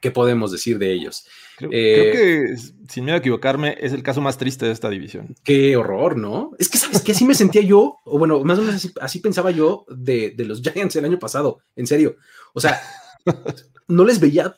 qué 0.03 0.11
podemos 0.11 0.51
decir 0.51 0.77
de 0.79 0.91
ellos. 0.91 1.25
Creo, 1.55 1.69
eh, 1.71 2.11
que, 2.11 2.57
sin 2.89 3.05
miedo 3.05 3.15
a 3.15 3.19
equivocarme, 3.19 3.77
es 3.79 3.93
el 3.93 4.03
caso 4.03 4.19
más 4.19 4.37
triste 4.37 4.65
de 4.65 4.73
esta 4.73 4.89
división. 4.89 5.33
Qué 5.45 5.77
horror, 5.77 6.17
¿no? 6.17 6.51
Es 6.59 6.67
que, 6.67 6.77
¿sabes 6.77 7.01
que 7.01 7.13
Así 7.13 7.23
me 7.23 7.33
sentía 7.33 7.61
yo, 7.61 7.99
o 8.03 8.19
bueno, 8.19 8.43
más 8.43 8.59
o 8.59 8.63
menos 8.63 8.91
así, 8.99 9.19
pensaba 9.21 9.51
yo 9.51 9.85
de, 9.87 10.31
de, 10.31 10.43
los 10.43 10.61
Giants 10.61 10.97
el 10.97 11.05
año 11.05 11.19
pasado, 11.19 11.61
en 11.77 11.87
serio. 11.87 12.17
O 12.53 12.59
sea, 12.59 12.81
no 13.87 14.03
les 14.03 14.19
veía 14.19 14.53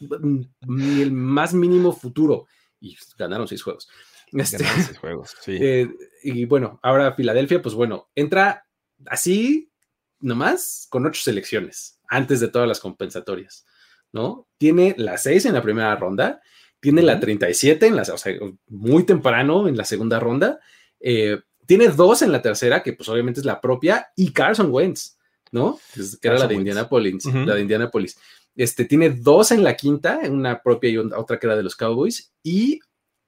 ni 0.67 1.03
el 1.03 1.11
más 1.11 1.53
mínimo 1.53 1.93
futuro 1.93 2.47
y 2.79 2.97
ganaron 3.15 3.47
seis 3.47 3.61
juegos. 3.61 3.87
Este, 4.31 4.65
seis 4.65 4.97
juegos, 4.97 5.35
sí. 5.41 5.57
Eh, 5.61 5.87
y 6.23 6.45
bueno, 6.45 6.79
ahora 6.81 7.13
Filadelfia, 7.13 7.61
pues 7.61 7.75
bueno, 7.75 8.09
entra 8.15 8.65
así 9.05 9.71
nomás 10.19 10.87
con 10.89 11.05
ocho 11.05 11.21
selecciones 11.21 11.99
antes 12.07 12.39
de 12.39 12.47
todas 12.47 12.67
las 12.67 12.79
compensatorias, 12.79 13.67
¿no? 14.15 14.47
Tiene 14.57 14.95
la 14.97 15.17
seis 15.17 15.45
en 15.45 15.53
la 15.53 15.61
primera 15.61 15.93
ronda, 15.97 16.41
tiene 16.79 17.01
la 17.01 17.19
37 17.19 17.85
en 17.85 17.97
la, 17.97 18.03
o 18.03 18.17
sea, 18.17 18.33
muy 18.67 19.03
temprano 19.03 19.67
en 19.67 19.75
la 19.75 19.83
segunda 19.83 20.21
ronda, 20.21 20.59
eh, 21.01 21.41
tiene 21.65 21.89
dos 21.89 22.21
en 22.21 22.31
la 22.31 22.41
tercera, 22.41 22.81
que 22.81 22.93
pues 22.93 23.09
obviamente 23.09 23.41
es 23.41 23.45
la 23.45 23.59
propia, 23.59 24.07
y 24.15 24.31
Carson 24.31 24.71
Wentz, 24.71 25.17
¿no? 25.51 25.79
Que 26.21 26.27
era 26.29 26.39
la 26.39 26.47
de 26.47 26.55
Indianapolis, 26.55 27.25
la 27.25 27.55
de 27.55 27.61
Indianapolis. 27.61 28.17
Este, 28.55 28.85
tiene 28.85 29.09
dos 29.09 29.51
en 29.51 29.63
la 29.63 29.75
quinta, 29.75 30.19
una 30.29 30.61
propia 30.61 30.89
y 30.89 30.97
otra 30.97 31.37
que 31.37 31.47
era 31.47 31.57
de 31.57 31.63
los 31.63 31.75
Cowboys, 31.75 32.31
y 32.41 32.79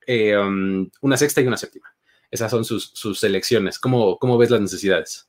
eh, 0.05 0.37
um, 0.37 0.89
una 1.01 1.17
sexta 1.17 1.41
y 1.41 1.47
una 1.47 1.57
séptima. 1.57 1.93
Esas 2.31 2.49
son 2.49 2.63
sus, 2.63 2.91
sus 2.93 3.19
selecciones. 3.19 3.77
¿Cómo, 3.77 4.17
¿Cómo 4.19 4.37
ves 4.37 4.51
las 4.51 4.61
necesidades? 4.61 5.27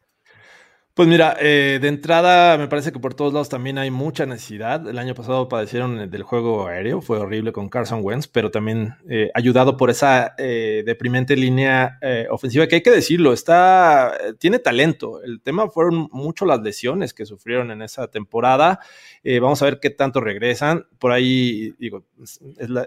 Pues 0.99 1.07
mira, 1.07 1.37
eh, 1.39 1.79
de 1.81 1.87
entrada 1.87 2.59
me 2.59 2.67
parece 2.67 2.91
que 2.91 2.99
por 2.99 3.15
todos 3.15 3.33
lados 3.33 3.49
también 3.49 3.79
hay 3.79 3.89
mucha 3.89 4.27
necesidad. 4.27 4.85
El 4.89 4.99
año 4.99 5.15
pasado 5.15 5.49
padecieron 5.49 6.11
del 6.11 6.25
juego 6.25 6.67
aéreo, 6.67 7.01
fue 7.01 7.21
horrible 7.21 7.53
con 7.53 7.69
Carson 7.69 8.01
Wentz, 8.03 8.27
pero 8.27 8.51
también 8.51 8.97
eh, 9.09 9.31
ayudado 9.33 9.77
por 9.77 9.91
esa 9.91 10.35
eh, 10.39 10.83
deprimente 10.85 11.37
línea 11.37 12.01
ofensiva 12.31 12.67
que 12.67 12.75
hay 12.75 12.83
que 12.83 12.91
decirlo, 12.91 13.33
está, 13.33 14.13
tiene 14.41 14.59
talento. 14.59 15.23
El 15.23 15.41
tema 15.41 15.69
fueron 15.69 16.09
mucho 16.11 16.45
las 16.45 16.63
lesiones 16.63 17.15
que 17.15 17.27
sufrieron 17.27 17.71
en 17.71 17.83
esa 17.83 18.09
temporada. 18.09 18.81
vamos 19.41 19.63
a 19.63 19.67
ver 19.67 19.79
qué 19.79 19.91
tanto 19.91 20.21
regresan. 20.21 20.89
Por 20.99 21.13
ahí, 21.13 21.75
digo, 21.79 22.07
es, 22.21 22.41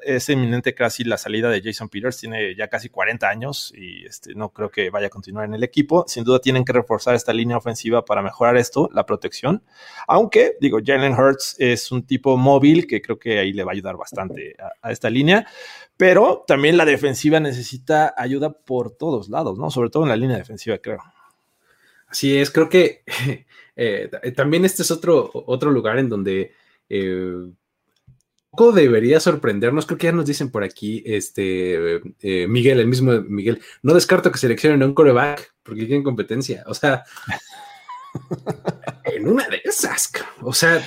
es, 0.04 0.28
eminente 0.28 0.76
casi 0.76 1.06
la 1.06 1.18
salida 1.18 1.50
de 1.50 1.62
Jason 1.62 1.88
Peters, 1.88 2.18
tiene 2.18 2.58
ya 2.58 2.68
casi 2.68 2.90
40 2.90 3.30
años 3.30 3.74
y 3.74 4.06
este, 4.06 4.36
no 4.36 4.50
creo 4.50 4.70
que 4.70 4.90
vaya 4.90 5.08
a 5.08 5.10
continuar 5.10 5.46
en 5.46 5.54
el 5.54 5.64
equipo. 5.64 6.04
Sin 6.10 6.26
duda 6.26 6.40
tienen 6.40 6.66
que 6.66 6.74
reforzar 6.74 7.16
esta 7.16 7.32
línea 7.32 7.56
ofensiva 7.56 8.01
para 8.06 8.22
mejorar 8.22 8.58
esto, 8.58 8.90
la 8.94 9.06
protección. 9.06 9.64
Aunque, 10.08 10.58
digo, 10.60 10.80
Jalen 10.84 11.14
Hurts 11.14 11.56
es 11.60 11.92
un 11.92 12.06
tipo 12.06 12.38
móvil 12.38 12.88
que 12.88 13.02
creo 13.02 13.20
que 13.20 13.40
ahí 13.40 13.54
le 13.54 13.64
va 13.64 13.72
a 13.72 13.74
ayudar 13.74 13.98
bastante 13.98 14.56
a, 14.82 14.92
esta 14.92 15.10
línea. 15.10 15.48
Pero 15.98 16.44
también 16.48 16.78
la 16.78 16.86
defensiva 16.86 17.40
necesita 17.40 18.14
ayuda 18.18 18.52
por 18.52 18.92
todos 18.92 19.30
lados, 19.30 19.60
¿no? 19.60 19.70
Sobre 19.70 19.90
todo 19.90 20.04
en 20.04 20.10
la 20.10 20.16
línea 20.16 20.38
defensiva, 20.38 20.78
creo. 20.78 21.00
Así 22.08 22.38
es, 22.38 22.52
creo 22.52 22.70
que 22.70 23.04
eh, 23.76 24.10
también 24.36 24.66
este 24.66 24.82
es 24.82 24.92
otro, 24.92 25.30
otro 25.34 25.72
lugar 25.72 25.98
en 26.00 26.10
donde 26.10 26.54
eh, 26.90 27.52
poco 28.52 28.74
debería 28.74 29.20
sorprendernos. 29.20 29.86
Creo 29.86 29.98
que 29.98 30.08
ya 30.08 30.12
nos 30.12 30.26
dicen 30.26 30.52
por 30.52 30.64
aquí, 30.64 31.02
este 31.06 32.02
eh, 32.22 32.48
Miguel, 32.48 32.80
el 32.80 32.88
mismo 32.88 33.14
Miguel. 33.22 33.62
No 33.82 33.94
descarto 33.94 34.32
que 34.32 34.38
seleccionen 34.38 34.84
a 34.84 34.86
un 34.86 34.94
coreback 34.94 35.56
porque 35.64 35.86
tienen 35.86 36.04
competencia. 36.04 36.64
O 36.68 36.74
sea, 36.74 37.04
en 39.06 39.28
una 39.28 39.48
de 39.48 39.62
esas, 39.64 40.12
o 40.42 40.54
sea. 40.54 40.82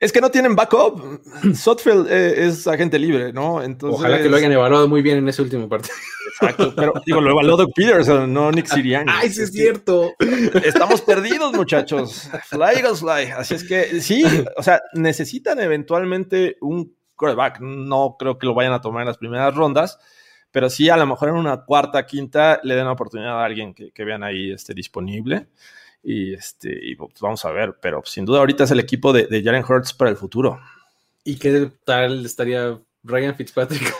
Es 0.00 0.12
que 0.12 0.20
no 0.20 0.30
tienen 0.30 0.54
backup. 0.54 1.22
Sotfield 1.54 2.08
eh, 2.10 2.46
es 2.46 2.66
agente 2.66 2.98
libre, 2.98 3.32
¿no? 3.32 3.62
Entonces, 3.62 4.00
Ojalá 4.00 4.20
que 4.20 4.28
lo 4.28 4.36
hayan 4.36 4.52
evaluado 4.52 4.86
muy 4.86 5.00
bien 5.00 5.16
en 5.18 5.28
ese 5.28 5.40
último 5.40 5.66
partido. 5.66 5.94
Exacto, 6.34 6.74
pero 6.76 6.92
digo, 7.06 7.20
lo 7.20 7.30
evaluó 7.30 7.56
Doug 7.56 7.72
Peterson, 7.74 8.30
no 8.30 8.50
Nick 8.50 8.66
Sirianni. 8.66 9.10
Ay, 9.14 9.30
sí 9.30 9.42
es 9.42 9.52
cierto. 9.52 10.12
Estamos 10.64 11.00
perdidos, 11.00 11.54
muchachos. 11.54 12.28
Fly 12.48 12.82
goes 12.82 13.00
fly. 13.00 13.30
Así 13.36 13.54
es 13.54 13.64
que 13.64 14.00
sí, 14.00 14.24
o 14.56 14.62
sea, 14.62 14.82
necesitan 14.94 15.60
eventualmente 15.60 16.56
un 16.60 16.94
quarterback. 17.16 17.60
No 17.60 18.16
creo 18.18 18.38
que 18.38 18.46
lo 18.46 18.54
vayan 18.54 18.72
a 18.72 18.80
tomar 18.80 19.02
en 19.02 19.08
las 19.08 19.18
primeras 19.18 19.54
rondas, 19.54 19.98
pero 20.50 20.68
sí 20.68 20.90
a 20.90 20.96
lo 20.96 21.06
mejor 21.06 21.28
en 21.30 21.36
una 21.36 21.64
cuarta, 21.64 22.04
quinta 22.04 22.60
le 22.62 22.74
den 22.74 22.84
la 22.84 22.92
oportunidad 22.92 23.40
a 23.40 23.44
alguien 23.44 23.72
que, 23.72 23.92
que 23.92 24.04
vean 24.04 24.24
ahí 24.24 24.52
este, 24.52 24.74
disponible. 24.74 25.46
Y, 26.04 26.34
este, 26.34 26.78
y 26.82 26.94
pues 26.96 27.14
vamos 27.20 27.44
a 27.44 27.50
ver, 27.50 27.76
pero 27.80 28.02
sin 28.04 28.24
duda 28.24 28.40
ahorita 28.40 28.64
es 28.64 28.70
el 28.70 28.80
equipo 28.80 29.12
de, 29.12 29.26
de 29.26 29.42
Jalen 29.42 29.64
Hurts 29.66 29.94
para 29.94 30.10
el 30.10 30.16
futuro. 30.16 30.60
¿Y 31.24 31.36
qué 31.36 31.70
tal 31.84 32.26
estaría 32.26 32.78
Ryan 33.02 33.34
Fitzpatrick? 33.34 33.94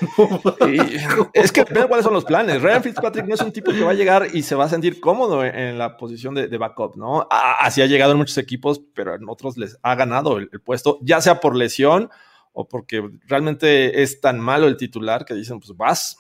es 1.32 1.52
que 1.52 1.64
cuáles 1.64 2.05
son 2.05 2.12
los 2.12 2.24
planes. 2.24 2.61
Ryan 2.61 2.82
Fitzpatrick 2.82 3.26
no 3.26 3.34
es 3.34 3.40
un 3.40 3.52
tipo 3.52 3.72
que 3.72 3.82
va 3.82 3.92
a 3.92 3.94
llegar 3.94 4.28
y 4.34 4.42
se 4.42 4.55
va 4.55 4.64
a 4.64 4.68
sentir 4.68 5.00
cómodo 5.00 5.42
en, 5.42 5.78
la 5.78 5.96
posición 5.96 6.34
de, 6.34 6.59
backup, 6.59 6.96
¿no? 6.96 7.26
Así 7.30 7.80
ha 7.80 7.86
llegado 7.86 8.12
en 8.12 8.18
muchos 8.18 8.36
equipos, 8.36 8.82
pero 8.94 9.14
en 9.14 9.28
otros 9.28 9.57
les 9.57 9.78
ha 9.82 9.94
ganado 9.94 10.36
el, 10.36 10.48
puesto, 10.61 10.98
ya 11.02 11.22
sea 11.22 11.40
por 11.40 11.57
lesión 11.57 12.11
o 12.52 12.68
porque 12.68 13.02
realmente 13.26 14.02
es 14.02 14.20
tan 14.20 14.38
malo 14.38 14.66
el 14.66 14.76
titular 14.76 15.24
que 15.24 15.34
dicen, 15.34 15.61
pues 15.61 15.76
vas. 15.76 16.18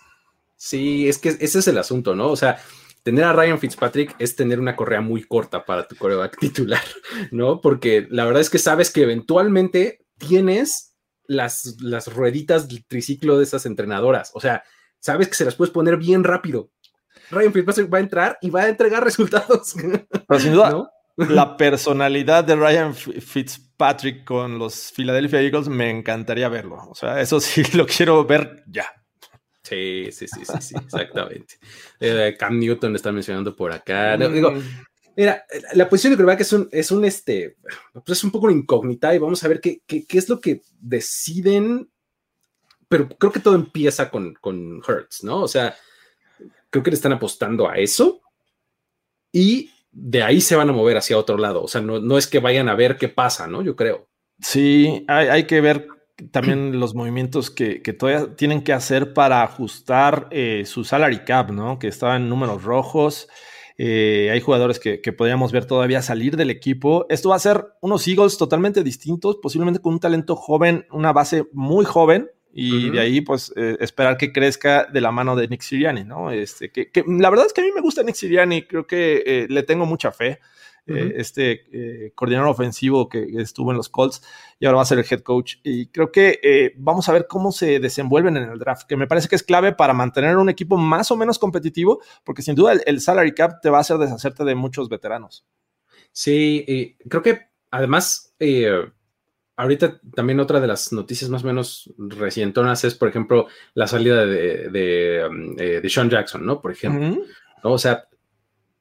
Sí, 0.56 1.08
es 1.08 1.18
que 1.18 1.30
ese 1.30 1.58
es 1.58 1.68
el 1.68 1.76
asunto, 1.76 2.14
¿no? 2.14 2.28
O 2.28 2.36
sea, 2.36 2.58
tener 3.04 3.24
a 3.24 3.32
Ryan 3.32 3.60
Fitzpatrick 3.60 4.16
es 4.18 4.34
tener 4.34 4.58
una 4.58 4.74
correa 4.74 5.00
muy 5.00 5.22
corta 5.22 5.64
para 5.64 5.86
tu 5.86 5.94
coreback 5.94 6.36
titular, 6.40 6.82
¿no? 7.30 7.60
Porque 7.60 8.08
la 8.10 8.24
verdad 8.24 8.40
es 8.40 8.50
que 8.50 8.58
sabes 8.58 8.90
que 8.90 9.02
eventualmente 9.02 10.04
tienes 10.18 10.96
las, 11.26 11.76
las 11.80 12.12
rueditas 12.12 12.68
del 12.68 12.84
triciclo 12.86 13.38
de 13.38 13.44
esas 13.44 13.66
entrenadoras. 13.66 14.32
O 14.34 14.40
sea, 14.40 14.64
sabes 14.98 15.28
que 15.28 15.34
se 15.34 15.44
las 15.44 15.54
puedes 15.54 15.72
poner 15.72 15.98
bien 15.98 16.24
rápido. 16.24 16.70
Ryan 17.30 17.52
Fitzpatrick 17.52 17.92
va 17.92 17.98
a 17.98 18.00
entrar 18.00 18.38
y 18.40 18.50
va 18.50 18.62
a 18.62 18.68
entregar 18.68 19.04
resultados. 19.04 19.74
Pero 20.26 20.40
sin 20.40 20.52
duda, 20.52 20.90
la 21.16 21.56
personalidad 21.56 22.42
de 22.44 22.56
Ryan 22.56 22.94
Fitzpatrick 22.94 24.24
con 24.24 24.58
los 24.58 24.92
Philadelphia 24.92 25.42
Eagles 25.42 25.68
me 25.68 25.90
encantaría 25.90 26.48
verlo. 26.48 26.78
O 26.88 26.94
sea, 26.94 27.20
eso 27.20 27.38
sí 27.38 27.62
lo 27.74 27.86
quiero 27.86 28.24
ver 28.24 28.64
ya. 28.66 28.86
Sí, 29.64 30.10
sí, 30.12 30.28
sí, 30.28 30.44
sí, 30.44 30.52
sí, 30.60 30.74
exactamente. 30.76 31.54
Eh, 31.98 32.36
Cam 32.38 32.58
Newton 32.58 32.94
está 32.94 33.10
mencionando 33.10 33.56
por 33.56 33.72
acá. 33.72 34.16
Digo, 34.18 34.50
mm. 34.50 34.62
mira, 35.16 35.44
la 35.72 35.88
posición 35.88 36.12
de 36.12 36.16
quarterback 36.18 36.40
es 36.42 36.52
un, 36.52 36.68
es 36.70 36.90
un, 36.90 37.04
este, 37.06 37.56
pues 38.04 38.18
es 38.18 38.24
un 38.24 38.30
poco 38.30 38.50
incógnita 38.50 39.14
y 39.14 39.18
vamos 39.18 39.42
a 39.42 39.48
ver 39.48 39.62
qué, 39.62 39.80
qué, 39.86 40.04
qué, 40.06 40.18
es 40.18 40.28
lo 40.28 40.38
que 40.38 40.60
deciden, 40.78 41.90
pero 42.88 43.08
creo 43.08 43.32
que 43.32 43.40
todo 43.40 43.54
empieza 43.54 44.10
con, 44.10 44.34
con 44.34 44.82
Hertz, 44.86 45.24
¿no? 45.24 45.40
O 45.40 45.48
sea, 45.48 45.74
creo 46.68 46.82
que 46.82 46.90
le 46.90 46.96
están 46.96 47.12
apostando 47.12 47.66
a 47.66 47.76
eso 47.76 48.20
y 49.32 49.70
de 49.90 50.22
ahí 50.22 50.42
se 50.42 50.56
van 50.56 50.68
a 50.68 50.74
mover 50.74 50.98
hacia 50.98 51.16
otro 51.16 51.38
lado. 51.38 51.62
O 51.62 51.68
sea, 51.68 51.80
no, 51.80 52.00
no 52.00 52.18
es 52.18 52.26
que 52.26 52.38
vayan 52.38 52.68
a 52.68 52.74
ver 52.74 52.98
qué 52.98 53.08
pasa, 53.08 53.46
¿no? 53.46 53.62
Yo 53.62 53.76
creo. 53.76 54.10
Sí, 54.40 55.06
hay, 55.08 55.28
hay 55.28 55.44
que 55.44 55.62
ver 55.62 55.88
también 56.30 56.78
los 56.78 56.94
movimientos 56.94 57.50
que, 57.50 57.80
todavía 57.98 58.36
tienen 58.36 58.62
que 58.62 58.72
hacer 58.72 59.12
para 59.14 59.42
ajustar 59.42 60.28
eh, 60.30 60.64
su 60.66 60.84
salary 60.84 61.20
cap, 61.24 61.50
¿no? 61.50 61.78
Que 61.78 61.88
estaba 61.88 62.16
en 62.16 62.28
números 62.28 62.62
rojos. 62.62 63.28
Eh, 63.76 64.30
hay 64.32 64.40
jugadores 64.40 64.78
que, 64.78 64.98
podríamos 65.12 65.50
ver 65.50 65.64
todavía 65.64 66.02
salir 66.02 66.36
del 66.36 66.50
equipo. 66.50 67.06
Esto 67.08 67.30
va 67.30 67.36
a 67.36 67.40
ser 67.40 67.66
unos 67.80 68.06
Eagles 68.06 68.38
totalmente 68.38 68.84
distintos, 68.84 69.38
posiblemente 69.42 69.80
con 69.80 69.94
un 69.94 70.00
talento 70.00 70.36
joven, 70.36 70.86
una 70.90 71.12
base 71.12 71.48
muy 71.52 71.84
joven, 71.84 72.30
y 72.56 72.90
de 72.90 73.00
ahí, 73.00 73.20
pues, 73.20 73.52
eh, 73.56 73.76
esperar 73.80 74.16
que 74.16 74.32
crezca 74.32 74.84
de 74.84 75.00
la 75.00 75.10
mano 75.10 75.34
de 75.34 75.48
Nick 75.48 75.62
Siriani, 75.62 76.04
¿no? 76.04 76.30
Este, 76.30 76.70
que, 76.70 76.88
la 77.04 77.28
verdad 77.28 77.46
es 77.46 77.52
que 77.52 77.62
a 77.62 77.64
mí 77.64 77.70
me 77.74 77.80
gusta 77.80 78.04
Nick 78.04 78.14
Siriani, 78.14 78.62
creo 78.62 78.86
que 78.86 79.46
le 79.48 79.62
tengo 79.64 79.86
mucha 79.86 80.12
fe. 80.12 80.38
Eh, 80.86 81.14
este 81.16 81.64
eh, 81.72 82.12
coordinador 82.14 82.50
ofensivo 82.50 83.08
que 83.08 83.26
estuvo 83.38 83.70
en 83.70 83.78
los 83.78 83.88
Colts 83.88 84.22
y 84.60 84.66
ahora 84.66 84.76
va 84.76 84.82
a 84.82 84.86
ser 84.86 84.98
el 84.98 85.06
head 85.08 85.20
coach. 85.20 85.56
Y 85.62 85.86
creo 85.86 86.12
que 86.12 86.40
eh, 86.42 86.74
vamos 86.76 87.08
a 87.08 87.12
ver 87.12 87.26
cómo 87.26 87.52
se 87.52 87.80
desenvuelven 87.80 88.36
en 88.36 88.50
el 88.50 88.58
draft, 88.58 88.86
que 88.86 88.96
me 88.96 89.06
parece 89.06 89.28
que 89.28 89.36
es 89.36 89.42
clave 89.42 89.72
para 89.72 89.94
mantener 89.94 90.36
un 90.36 90.50
equipo 90.50 90.76
más 90.76 91.10
o 91.10 91.16
menos 91.16 91.38
competitivo, 91.38 92.02
porque 92.22 92.42
sin 92.42 92.54
duda 92.54 92.74
el, 92.84 93.00
salary 93.00 93.32
cap 93.32 93.62
te 93.62 93.70
va 93.70 93.78
a 93.78 93.80
hacer 93.80 93.96
deshacerte 93.96 94.44
de 94.44 94.54
muchos 94.54 94.90
veteranos. 94.90 95.46
Sí, 96.12 96.96
creo 97.08 97.22
que 97.22 97.48
además, 97.70 98.34
ahorita 99.56 100.00
también 100.14 100.38
otra 100.38 100.60
de 100.60 100.66
las 100.66 100.92
noticias 100.92 101.30
más 101.30 101.44
o 101.44 101.46
menos 101.46 101.92
recientonas 101.96 102.84
es, 102.84 102.94
por 102.94 103.08
ejemplo, 103.08 103.46
la 103.72 103.86
salida 103.86 104.26
de, 104.26 104.68
de, 104.68 105.26
um, 105.26 105.88
Sean 105.88 106.10
Jackson, 106.10 106.44
¿no? 106.44 106.60
Por 106.60 106.72
ejemplo. 106.72 107.24
O 107.62 107.78
sea, 107.78 108.06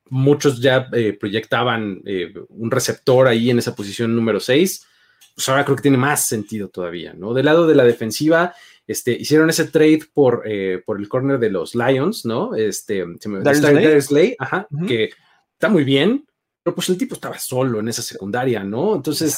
muchos 0.09 0.61
ya 0.61 0.87
eh, 0.93 1.13
proyectaban 1.13 2.01
eh, 2.05 2.33
un 2.49 2.71
receptor 2.71 3.27
ahí 3.27 3.49
en 3.49 3.59
esa 3.59 3.75
posición 3.75 4.15
número 4.15 4.39
6, 4.39 4.85
pues 5.35 5.49
ahora 5.49 5.65
creo 5.65 5.75
que 5.75 5.81
tiene 5.81 5.97
más 5.97 6.27
sentido 6.27 6.69
todavía, 6.69 7.13
¿no? 7.13 7.33
Del 7.33 7.45
lado 7.45 7.67
de 7.67 7.75
la 7.75 7.83
defensiva, 7.83 8.53
este, 8.85 9.11
hicieron 9.11 9.49
ese 9.49 9.65
trade 9.65 10.01
por, 10.13 10.43
eh, 10.45 10.81
por 10.85 10.99
el 10.99 11.07
corner 11.07 11.39
de 11.39 11.49
los 11.49 11.73
Lions, 11.73 12.25
¿no? 12.25 12.55
Este, 12.55 13.05
se 13.19 13.29
me 13.29 13.39
Darius 13.41 14.05
Slay, 14.05 14.35
ajá, 14.37 14.67
que 14.87 15.11
está 15.53 15.69
muy 15.69 15.83
bien, 15.83 16.25
pero 16.61 16.75
pues 16.75 16.89
el 16.89 16.97
tipo 16.97 17.15
estaba 17.15 17.39
solo 17.39 17.79
en 17.79 17.87
esa 17.87 18.01
secundaria, 18.01 18.63
¿no? 18.63 18.95
Entonces, 18.95 19.37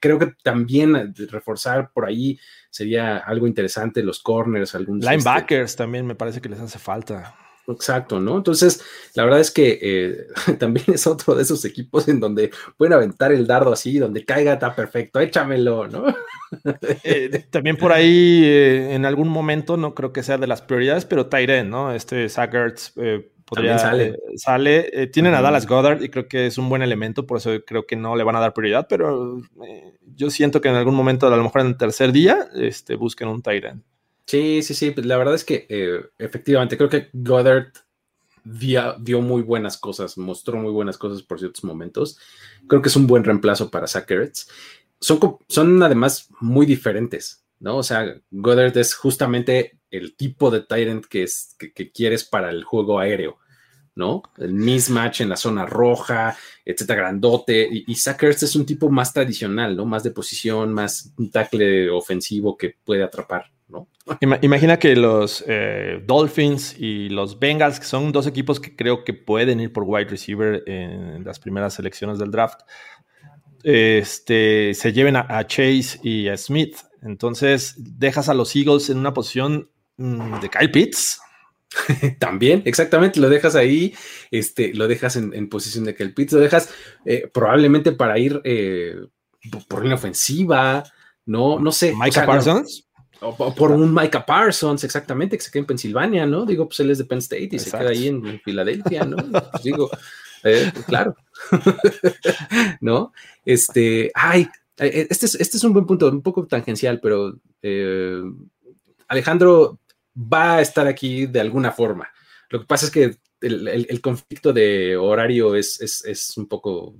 creo 0.00 0.18
que 0.18 0.34
también 0.42 1.14
reforzar 1.30 1.90
por 1.92 2.04
ahí 2.04 2.38
sería 2.70 3.18
algo 3.18 3.46
interesante, 3.46 4.02
los 4.02 4.20
corners, 4.20 4.74
algunos... 4.74 5.04
Este 5.04 5.16
Linebackers 5.16 5.76
también 5.76 6.06
me 6.06 6.14
parece 6.14 6.40
que 6.40 6.48
les 6.48 6.60
hace 6.60 6.78
falta. 6.78 7.34
Exacto, 7.68 8.18
¿no? 8.18 8.38
Entonces, 8.38 8.82
la 9.14 9.24
verdad 9.24 9.40
es 9.40 9.50
que 9.50 9.78
eh, 9.82 10.26
también 10.58 10.86
es 10.88 11.06
otro 11.06 11.34
de 11.34 11.42
esos 11.42 11.64
equipos 11.66 12.08
en 12.08 12.18
donde 12.18 12.50
pueden 12.76 12.94
aventar 12.94 13.30
el 13.30 13.46
dardo 13.46 13.72
así, 13.72 13.98
donde 13.98 14.24
caiga, 14.24 14.54
está 14.54 14.74
perfecto, 14.74 15.20
échamelo, 15.20 15.86
¿no? 15.88 16.04
Eh, 17.04 17.44
también 17.50 17.76
por 17.76 17.92
ahí, 17.92 18.42
eh, 18.42 18.94
en 18.94 19.04
algún 19.04 19.28
momento, 19.28 19.76
no 19.76 19.94
creo 19.94 20.14
que 20.14 20.22
sea 20.22 20.38
de 20.38 20.46
las 20.46 20.62
prioridades, 20.62 21.04
pero 21.04 21.26
Tyren, 21.26 21.68
¿no? 21.68 21.92
Este 21.92 22.26
Sagerts 22.30 22.94
podría 23.44 23.78
sale. 23.78 24.16
sale. 24.36 25.08
tienen 25.08 25.34
a 25.34 25.42
Dallas 25.42 25.66
Goddard 25.66 26.02
y 26.02 26.08
creo 26.08 26.26
que 26.26 26.46
es 26.46 26.56
un 26.56 26.70
buen 26.70 26.80
elemento, 26.80 27.26
por 27.26 27.36
eso 27.36 27.50
creo 27.66 27.86
que 27.86 27.96
no 27.96 28.16
le 28.16 28.24
van 28.24 28.36
a 28.36 28.40
dar 28.40 28.54
prioridad, 28.54 28.86
pero 28.88 29.42
yo 30.16 30.30
siento 30.30 30.62
que 30.62 30.70
en 30.70 30.76
algún 30.76 30.94
momento, 30.94 31.26
a 31.26 31.36
lo 31.36 31.42
mejor 31.42 31.60
en 31.60 31.66
el 31.66 31.76
tercer 31.76 32.12
día, 32.12 32.48
este, 32.54 32.94
busquen 32.94 33.28
un 33.28 33.42
Tyren. 33.42 33.84
Sí, 34.28 34.62
sí, 34.62 34.74
sí. 34.74 34.92
La 34.96 35.16
verdad 35.16 35.34
es 35.34 35.42
que 35.42 35.66
eh, 35.70 36.04
efectivamente 36.18 36.76
creo 36.76 36.90
que 36.90 37.08
Goddard 37.14 37.72
dio, 38.44 39.22
muy 39.22 39.40
buenas 39.40 39.78
cosas, 39.78 40.18
mostró 40.18 40.58
muy 40.58 40.70
buenas 40.70 40.98
cosas 40.98 41.22
por 41.22 41.38
ciertos 41.38 41.64
momentos. 41.64 42.18
Creo 42.66 42.82
que 42.82 42.90
es 42.90 42.96
un 42.96 43.06
buen 43.06 43.24
reemplazo 43.24 43.70
para 43.70 43.86
Zach 43.86 44.06
Son, 45.00 45.38
son 45.48 45.82
además 45.82 46.28
muy 46.40 46.66
diferentes, 46.66 47.42
¿no? 47.58 47.78
O 47.78 47.82
sea, 47.82 48.20
Goddard 48.30 48.76
es 48.76 48.94
justamente 48.94 49.78
el 49.90 50.14
tipo 50.14 50.50
de 50.50 50.60
Tyrant 50.60 51.06
que, 51.06 51.22
es, 51.22 51.56
que, 51.58 51.90
quieres 51.90 52.22
para 52.22 52.50
el 52.50 52.64
juego 52.64 52.98
aéreo. 52.98 53.38
¿No? 53.98 54.22
El 54.38 54.54
mismatch 54.54 55.20
en 55.20 55.28
la 55.28 55.36
zona 55.36 55.66
roja, 55.66 56.36
etcétera, 56.64 57.02
grandote. 57.02 57.68
Y, 57.70 57.84
y 57.86 57.92
es 57.92 58.56
un 58.56 58.64
tipo 58.64 58.88
más 58.88 59.12
tradicional, 59.12 59.76
¿no? 59.76 59.84
Más 59.84 60.02
de 60.02 60.12
posición, 60.12 60.72
más 60.72 61.12
un 61.18 61.30
tackle 61.30 61.90
ofensivo 61.90 62.56
que 62.56 62.76
puede 62.84 63.02
atrapar. 63.02 63.50
Imagina 64.40 64.78
que 64.78 64.96
los 64.96 65.44
eh, 65.46 66.02
Dolphins 66.06 66.74
y 66.78 67.10
los 67.10 67.38
Bengals, 67.38 67.78
que 67.78 67.84
son 67.84 68.10
dos 68.10 68.26
equipos 68.26 68.58
que 68.58 68.74
creo 68.74 69.04
que 69.04 69.12
pueden 69.12 69.60
ir 69.60 69.70
por 69.70 69.84
wide 69.84 70.08
receiver 70.08 70.62
en 70.66 71.24
las 71.24 71.38
primeras 71.38 71.74
selecciones 71.74 72.18
del 72.18 72.30
draft, 72.30 72.60
este, 73.62 74.72
se 74.72 74.92
lleven 74.92 75.16
a, 75.16 75.46
Chase 75.46 76.00
y 76.02 76.28
a 76.28 76.36
Smith. 76.38 76.76
Entonces 77.02 77.74
dejas 77.76 78.30
a 78.30 78.34
los 78.34 78.56
Eagles 78.56 78.88
en 78.88 78.98
una 78.98 79.12
posición 79.12 79.70
mm, 79.98 80.40
de 80.40 80.48
Kyle 80.48 80.70
Pitts. 80.70 81.20
También, 82.18 82.62
exactamente, 82.64 83.20
lo 83.20 83.28
dejas 83.28 83.54
ahí, 83.54 83.94
este, 84.30 84.74
lo 84.74 84.88
dejas 84.88 85.16
en, 85.16 85.48
posición 85.48 85.84
de 85.84 85.94
Kyle 85.94 86.14
Pitts, 86.14 86.32
lo 86.32 86.40
dejas 86.40 86.70
eh, 87.04 87.28
probablemente 87.32 87.92
para 87.92 88.18
ir 88.18 88.40
eh, 88.44 88.96
por 89.68 89.84
una 89.84 89.96
ofensiva, 89.96 90.84
no, 91.26 91.58
no 91.58 91.72
sé. 91.72 91.94
Micah 91.94 92.24
Parsons. 92.24 92.86
por 93.20 93.70
un 93.70 93.92
Micah 93.92 94.24
Parsons, 94.24 94.82
exactamente, 94.84 95.36
que 95.36 95.42
se 95.42 95.50
queda 95.50 95.60
en 95.60 95.66
Pensilvania, 95.66 96.26
¿no? 96.26 96.46
Digo, 96.46 96.66
pues 96.66 96.80
él 96.80 96.90
es 96.90 96.98
de 96.98 97.04
Penn 97.04 97.18
State 97.18 97.50
y 97.52 97.58
se 97.58 97.70
queda 97.70 97.90
ahí 97.90 98.08
en, 98.08 98.40
Filadelfia, 98.40 99.04
¿no? 99.04 99.16
Pues 99.16 99.62
digo, 99.62 99.90
eh, 100.44 100.72
claro. 100.86 101.16
¿No? 102.80 103.12
Este, 103.44 104.10
ay, 104.14 104.48
este 104.78 105.26
es, 105.26 105.34
este 105.34 105.56
es 105.58 105.64
un 105.64 105.74
buen 105.74 105.86
punto, 105.86 106.08
un 106.08 106.22
poco 106.22 106.46
tangencial, 106.46 106.98
pero 107.00 107.34
Alejandro 109.08 109.80
va 110.18 110.56
a 110.56 110.60
estar 110.60 110.86
aquí 110.86 111.26
de 111.26 111.40
alguna 111.40 111.72
forma. 111.72 112.08
Lo 112.50 112.60
que 112.60 112.66
pasa 112.66 112.86
es 112.86 112.90
que 112.90 113.16
el, 113.40 114.00
conflicto 114.00 114.52
de 114.52 114.96
horario 114.96 115.54
es, 115.54 115.80
es, 115.80 116.36
un 116.36 116.48
poco 116.48 116.94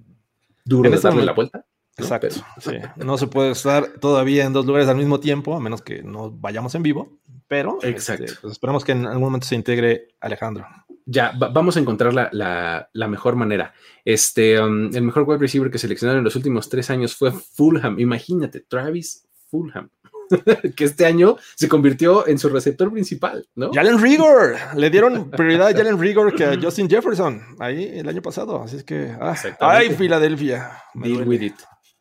duro 0.65 0.91
de 0.91 0.97
este 0.97 1.09
darle 1.09 1.25
la 1.25 1.33
vuelta. 1.33 1.65
Exacto. 1.97 2.37
Sí. 2.61 2.73
No 2.97 3.19
se 3.19 3.27
puede 3.27 3.51
estar 3.51 3.89
todavía 4.01 4.45
en 4.45 4.53
dos 4.53 4.67
lugares 4.67 4.89
al 4.89 4.97
mismo 4.97 5.19
tiempo, 5.19 5.57
a 5.57 5.61
menos 5.61 5.83
que 5.83 6.03
no 6.03 6.31
vayamos 6.31 6.75
en 6.77 6.83
vivo. 6.85 7.19
Pero 7.49 7.79
este, 7.83 8.19
pues, 8.19 8.53
esperemos 8.53 8.85
que 8.85 8.93
en 8.93 9.07
algún 9.07 9.25
momento 9.25 9.47
se 9.47 9.55
integre 9.55 10.09
Alejandro. 10.21 10.67
Ya, 11.07 11.33
vamos 11.33 11.77
a 11.77 11.81
encontrar 11.81 12.13
la, 12.13 13.09
mejor 13.09 13.35
manera. 13.35 13.73
Este, 14.05 14.61
um, 14.61 14.95
el 14.95 15.03
mejor 15.03 15.23
wide 15.23 15.39
receiver 15.39 15.71
que 15.71 15.79
seleccionaron 15.79 16.19
en 16.19 16.25
los 16.25 16.37
últimos 16.37 16.69
tres 16.69 16.91
años 16.91 17.17
fue 17.17 17.33
Fulham. 17.33 17.99
Imagínate, 17.99 18.61
Travis 18.61 19.27
Fulham. 19.51 19.89
que 20.77 20.85
este 20.85 21.07
año 21.07 21.37
se 21.55 21.69
convirtió 21.69 22.27
en 22.27 22.39
su 22.39 22.49
receptor 22.49 22.91
principal, 22.93 23.47
¿no? 23.55 23.71
Jalen 23.73 24.01
Rigor, 24.01 24.57
le 24.77 24.91
dieron 24.91 25.31
prioridad 25.31 25.69
a 25.69 25.73
Jalen 25.73 25.99
Rigor 25.99 26.35
que 26.35 26.45
a 26.45 26.59
Justin 26.61 26.89
Jefferson 26.89 27.43
ahí 27.59 27.91
el 27.95 28.09
año 28.09 28.23
pasado, 28.23 28.63
así 28.63 28.77
es 28.77 28.85
que, 28.85 29.15
ah, 29.21 29.35
ay, 29.61 29.91
Filadelfia. 29.91 30.83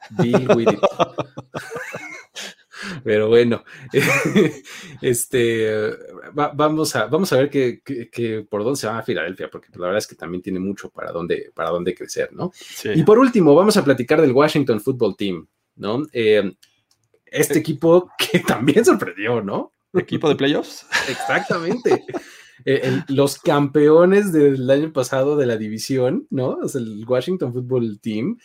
Deal 0.09 0.47
with 0.55 0.69
it. 0.71 0.79
Pero 3.03 3.27
bueno, 3.27 3.63
este, 5.01 5.91
vamos, 6.33 6.95
a, 6.95 7.07
vamos 7.07 7.33
a 7.33 7.37
ver 7.37 7.49
que, 7.49 8.47
por 8.49 8.63
dónde 8.63 8.79
se 8.79 8.87
va 8.87 8.99
a 8.99 9.03
Filadelfia, 9.03 9.49
porque 9.49 9.69
la 9.73 9.87
verdad 9.87 9.97
es 9.97 10.07
que 10.07 10.15
también 10.15 10.41
tiene 10.41 10.59
mucho 10.59 10.89
para 10.89 11.11
dónde, 11.11 11.51
para 11.53 11.69
dónde 11.69 11.95
crecer, 11.95 12.29
¿no? 12.33 12.51
Y 12.83 13.03
por 13.03 13.19
último, 13.19 13.55
vamos 13.55 13.77
a 13.77 13.83
platicar 13.83 14.21
del 14.21 14.31
Washington 14.31 14.79
Football 14.79 15.15
Team, 15.17 15.47
¿no? 15.75 16.05
Eh, 16.11 16.51
este 17.31 17.59
equipo 17.59 18.09
que 18.17 18.39
también 18.39 18.85
sorprendió, 18.85 19.41
¿no? 19.41 19.71
Equipo 19.93 20.29
de 20.29 20.35
playoffs. 20.35 20.85
Exactamente. 21.09 22.05
Eh, 22.65 23.01
los 23.07 23.39
campeones 23.39 24.33
del 24.33 24.69
año 24.69 24.91
pasado 24.91 25.37
de 25.37 25.45
la 25.45 25.57
división, 25.57 26.27
¿no? 26.29 26.57
O 26.61 26.77
el 26.77 27.05
Washington 27.07 27.53
Football 27.53 27.99
Team, 28.01 28.37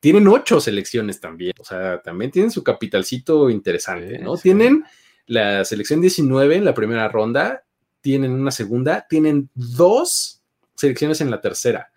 tienen 0.00 0.26
ocho 0.26 0.60
selecciones 0.60 1.20
también, 1.20 1.52
o 1.60 1.64
sea, 1.64 2.02
también 2.02 2.32
tienen 2.32 2.50
su 2.50 2.64
capitalcito 2.64 3.48
interesante, 3.48 4.18
¿no? 4.18 4.36
Tienen 4.36 4.84
la 5.26 5.64
selección 5.64 6.00
19 6.00 6.56
en 6.56 6.64
la 6.64 6.74
primera 6.74 7.08
ronda, 7.08 7.62
tienen 8.00 8.32
una 8.32 8.50
segunda, 8.50 9.06
tienen 9.08 9.48
dos 9.54 10.42
selecciones 10.74 11.20
en 11.20 11.30
la 11.30 11.40
tercera. 11.40 11.92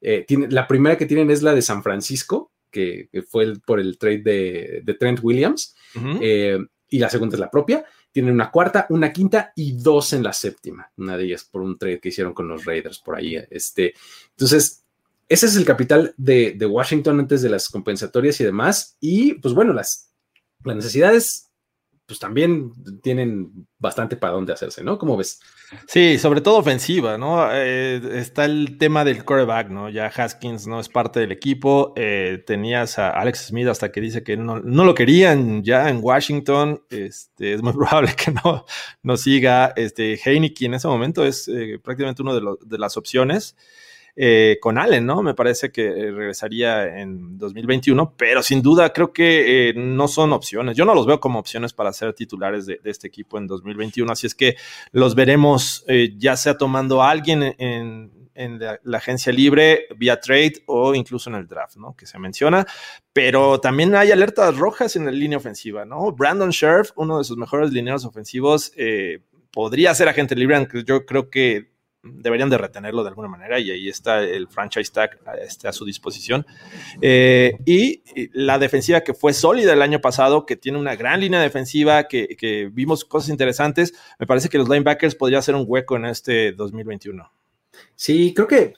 Eh, 0.00 0.24
la 0.50 0.68
primera 0.68 0.96
que 0.96 1.06
tienen 1.06 1.32
es 1.32 1.42
la 1.42 1.52
de 1.52 1.62
San 1.62 1.82
Francisco, 1.82 2.52
que, 2.70 3.08
fue 3.28 3.54
por 3.64 3.80
el 3.80 3.98
trade 3.98 4.82
de, 4.84 4.96
Trent 4.98 5.20
Williams, 5.22 5.74
eh, 6.20 6.58
y 6.88 6.98
la 6.98 7.10
segunda 7.10 7.36
es 7.36 7.40
la 7.40 7.50
propia. 7.50 7.84
Tienen 8.10 8.32
una 8.34 8.50
cuarta, 8.50 8.86
una 8.90 9.12
quinta 9.12 9.52
y 9.54 9.72
dos 9.72 10.12
en 10.12 10.22
la 10.22 10.32
séptima. 10.32 10.90
Una 10.96 11.16
de 11.16 11.24
ellas 11.24 11.44
por 11.44 11.62
un 11.62 11.78
trade 11.78 12.00
que 12.00 12.08
hicieron 12.08 12.32
con 12.32 12.48
los 12.48 12.64
Raiders 12.64 12.98
por 12.98 13.16
ahí. 13.16 13.36
Este, 13.50 13.94
entonces, 14.30 14.84
ese 15.28 15.46
es 15.46 15.56
el 15.56 15.64
capital 15.64 16.14
de, 16.16 16.56
Washington 16.68 17.20
antes 17.20 17.42
de 17.42 17.50
las 17.50 17.68
compensatorias 17.68 18.40
y 18.40 18.44
demás. 18.44 18.96
Y 19.00 19.34
pues 19.34 19.52
bueno, 19.54 19.72
las, 19.72 20.10
las 20.64 20.76
necesidades 20.76 21.47
pues 22.08 22.18
también 22.18 22.72
tienen 23.02 23.68
bastante 23.78 24.16
para 24.16 24.32
dónde 24.32 24.54
hacerse, 24.54 24.82
¿no? 24.82 24.96
¿Cómo 24.96 25.18
ves? 25.18 25.40
Sí, 25.86 26.16
sobre 26.18 26.40
todo 26.40 26.56
ofensiva, 26.56 27.18
¿no? 27.18 27.52
Eh, 27.52 28.00
está 28.18 28.46
el 28.46 28.78
tema 28.78 29.04
del 29.04 29.26
quarterback, 29.26 29.68
¿no? 29.68 29.90
Ya 29.90 30.06
Haskins 30.06 30.66
no 30.66 30.80
es 30.80 30.88
parte 30.88 31.20
del 31.20 31.32
equipo. 31.32 31.92
Eh, 31.96 32.42
tenías 32.46 32.98
a 32.98 33.10
Alex 33.10 33.48
Smith 33.48 33.68
hasta 33.68 33.92
que 33.92 34.00
dice 34.00 34.22
que 34.22 34.38
no, 34.38 34.58
lo 34.58 34.94
querían 34.94 35.62
ya 35.62 35.90
en 35.90 36.00
Washington. 36.02 36.82
Este, 36.88 37.52
es 37.52 37.60
muy 37.60 37.72
probable 37.74 38.14
que 38.16 38.32
no, 38.32 38.64
no 39.02 39.16
siga. 39.18 39.74
Este, 39.76 40.18
Heineken 40.18 40.68
en 40.68 40.74
ese 40.74 40.88
momento 40.88 41.26
es 41.26 41.46
eh, 41.48 41.78
prácticamente 41.78 42.22
uno 42.22 42.34
de, 42.34 42.56
de 42.64 42.78
las 42.78 42.96
opciones. 42.96 43.54
Eh, 44.20 44.58
con 44.60 44.78
Allen, 44.78 45.06
¿no? 45.06 45.22
Me 45.22 45.32
parece 45.32 45.70
que 45.70 45.86
eh, 45.86 46.10
regresaría 46.10 46.98
en 46.98 47.38
2021, 47.38 48.14
pero 48.16 48.42
sin 48.42 48.60
duda 48.62 48.92
creo 48.92 49.12
que 49.12 49.68
eh, 49.68 49.74
no 49.76 50.08
son 50.08 50.32
opciones. 50.32 50.76
Yo 50.76 50.84
no 50.84 50.92
los 50.92 51.06
veo 51.06 51.20
como 51.20 51.38
opciones 51.38 51.72
para 51.72 51.92
ser 51.92 52.12
titulares 52.14 52.66
de, 52.66 52.80
este 52.82 53.06
equipo 53.06 53.38
en 53.38 53.46
2021, 53.46 54.10
así 54.10 54.26
es 54.26 54.34
que 54.34 54.56
los 54.90 55.14
veremos 55.14 55.84
ya 56.16 56.36
sea 56.36 56.58
tomando 56.58 57.00
a 57.00 57.10
alguien 57.10 57.54
en, 57.58 58.10
la, 58.58 58.98
agencia 58.98 59.32
libre, 59.32 59.86
vía 59.96 60.18
trade 60.18 60.64
o 60.66 60.96
incluso 60.96 61.30
en 61.30 61.36
el 61.36 61.46
draft, 61.46 61.76
¿no? 61.76 61.94
Que 61.94 62.06
se 62.06 62.18
menciona, 62.18 62.66
pero 63.12 63.60
también 63.60 63.94
hay 63.94 64.10
alertas 64.10 64.56
rojas 64.56 64.96
en 64.96 65.04
la 65.04 65.12
línea 65.12 65.38
ofensiva, 65.38 65.84
¿no? 65.84 66.10
Brandon 66.10 66.50
Scherf, 66.50 66.90
uno 66.96 67.18
de 67.18 67.24
sus 67.24 67.36
mejores 67.36 67.70
lineos 67.70 68.04
ofensivos, 68.04 68.72
podría 69.52 69.94
ser 69.94 70.08
agente 70.08 70.34
libre, 70.34 70.56
aunque 70.56 70.82
yo 70.82 71.06
creo 71.06 71.30
que 71.30 71.77
deberían 72.02 72.48
de 72.48 72.58
retenerlo 72.58 73.02
de 73.02 73.08
alguna 73.08 73.28
manera 73.28 73.58
y 73.58 73.70
ahí 73.70 73.88
está 73.88 74.22
el 74.22 74.48
franchise 74.48 74.92
tag 74.92 75.18
este, 75.40 75.68
a 75.68 75.72
su 75.72 75.84
disposición. 75.84 76.46
Eh, 77.00 77.58
y 77.64 78.02
la 78.32 78.58
defensiva 78.58 79.00
que 79.00 79.14
fue 79.14 79.32
sólida 79.32 79.72
el 79.72 79.82
año 79.82 80.00
pasado, 80.00 80.46
que 80.46 80.56
tiene 80.56 80.78
una 80.78 80.96
gran 80.96 81.20
línea 81.20 81.40
defensiva, 81.40 82.08
que, 82.08 82.70
vimos 82.72 83.04
cosas 83.04 83.30
interesantes, 83.30 83.94
me 84.18 84.26
parece 84.26 84.48
que 84.48 84.58
los 84.58 84.68
linebackers 84.68 85.14
podría 85.14 85.42
ser 85.42 85.54
un 85.54 85.64
hueco 85.66 85.96
en 85.96 86.06
este 86.06 86.52
2021. 86.52 87.30
Sí, 87.94 88.32
creo 88.34 88.48
que 88.48 88.74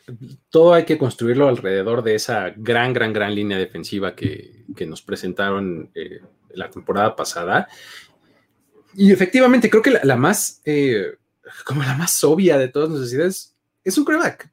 todo 0.50 0.74
hay 0.74 0.84
que 0.84 0.98
construirlo 0.98 1.48
alrededor 1.48 2.02
de 2.02 2.14
esa 2.14 2.52
gran, 2.56 2.92
gran, 2.92 3.12
gran 3.12 3.34
línea 3.34 3.58
defensiva 3.58 4.14
que, 4.14 4.64
nos 4.86 5.02
presentaron 5.02 5.90
eh, 5.94 6.20
la 6.54 6.70
temporada 6.70 7.14
pasada. 7.14 7.68
Y 8.94 9.12
efectivamente, 9.12 9.68
creo 9.70 9.82
que 9.82 9.98
la, 10.02 10.16
más... 10.16 10.62
Eh, 10.64 11.16
como 11.64 11.82
la 11.82 11.96
más 11.96 12.22
obvia 12.24 12.58
de 12.58 12.68
todas 12.68 12.90
las 12.90 13.00
necesidades, 13.00 13.56
es 13.84 13.98
un 13.98 14.04
coreback, 14.04 14.50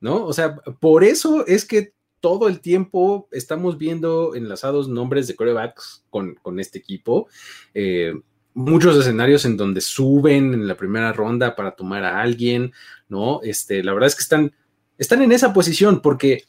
¿no? 0.00 0.24
O 0.24 0.32
sea, 0.32 0.56
por 0.56 1.04
eso 1.04 1.46
es 1.46 1.64
que 1.64 1.92
todo 2.20 2.48
el 2.48 2.60
tiempo 2.60 3.28
estamos 3.32 3.78
viendo 3.78 4.34
enlazados 4.34 4.88
nombres 4.88 5.28
de 5.28 5.36
corebacks 5.36 6.04
con, 6.10 6.36
este 6.58 6.78
equipo. 6.78 7.28
Eh, 7.74 8.14
muchos 8.54 8.96
escenarios 8.96 9.44
en 9.44 9.56
donde 9.56 9.80
suben 9.80 10.52
en 10.52 10.66
la 10.66 10.76
primera 10.76 11.12
ronda 11.12 11.54
para 11.54 11.72
tomar 11.72 12.04
a 12.04 12.20
alguien, 12.20 12.72
¿no? 13.08 13.40
Este, 13.42 13.84
la 13.84 13.92
verdad 13.92 14.08
es 14.08 14.16
que 14.16 14.22
están, 14.22 14.52
están 14.96 15.22
en 15.22 15.32
esa 15.32 15.52
posición 15.52 16.00
porque 16.02 16.44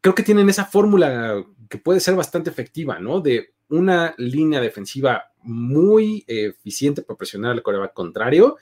creo 0.00 0.14
que 0.14 0.22
tienen 0.22 0.48
esa 0.48 0.64
fórmula 0.64 1.44
que 1.68 1.78
puede 1.78 2.00
ser 2.00 2.14
bastante 2.14 2.50
efectiva, 2.50 2.98
¿no? 3.00 3.20
De 3.20 3.52
una 3.68 4.14
línea 4.16 4.60
defensiva 4.60 5.24
muy 5.42 6.24
eficiente 6.26 7.02
para 7.02 7.18
presionar 7.18 7.52
al 7.52 7.62
coreback 7.62 7.92
contrario 7.92 8.56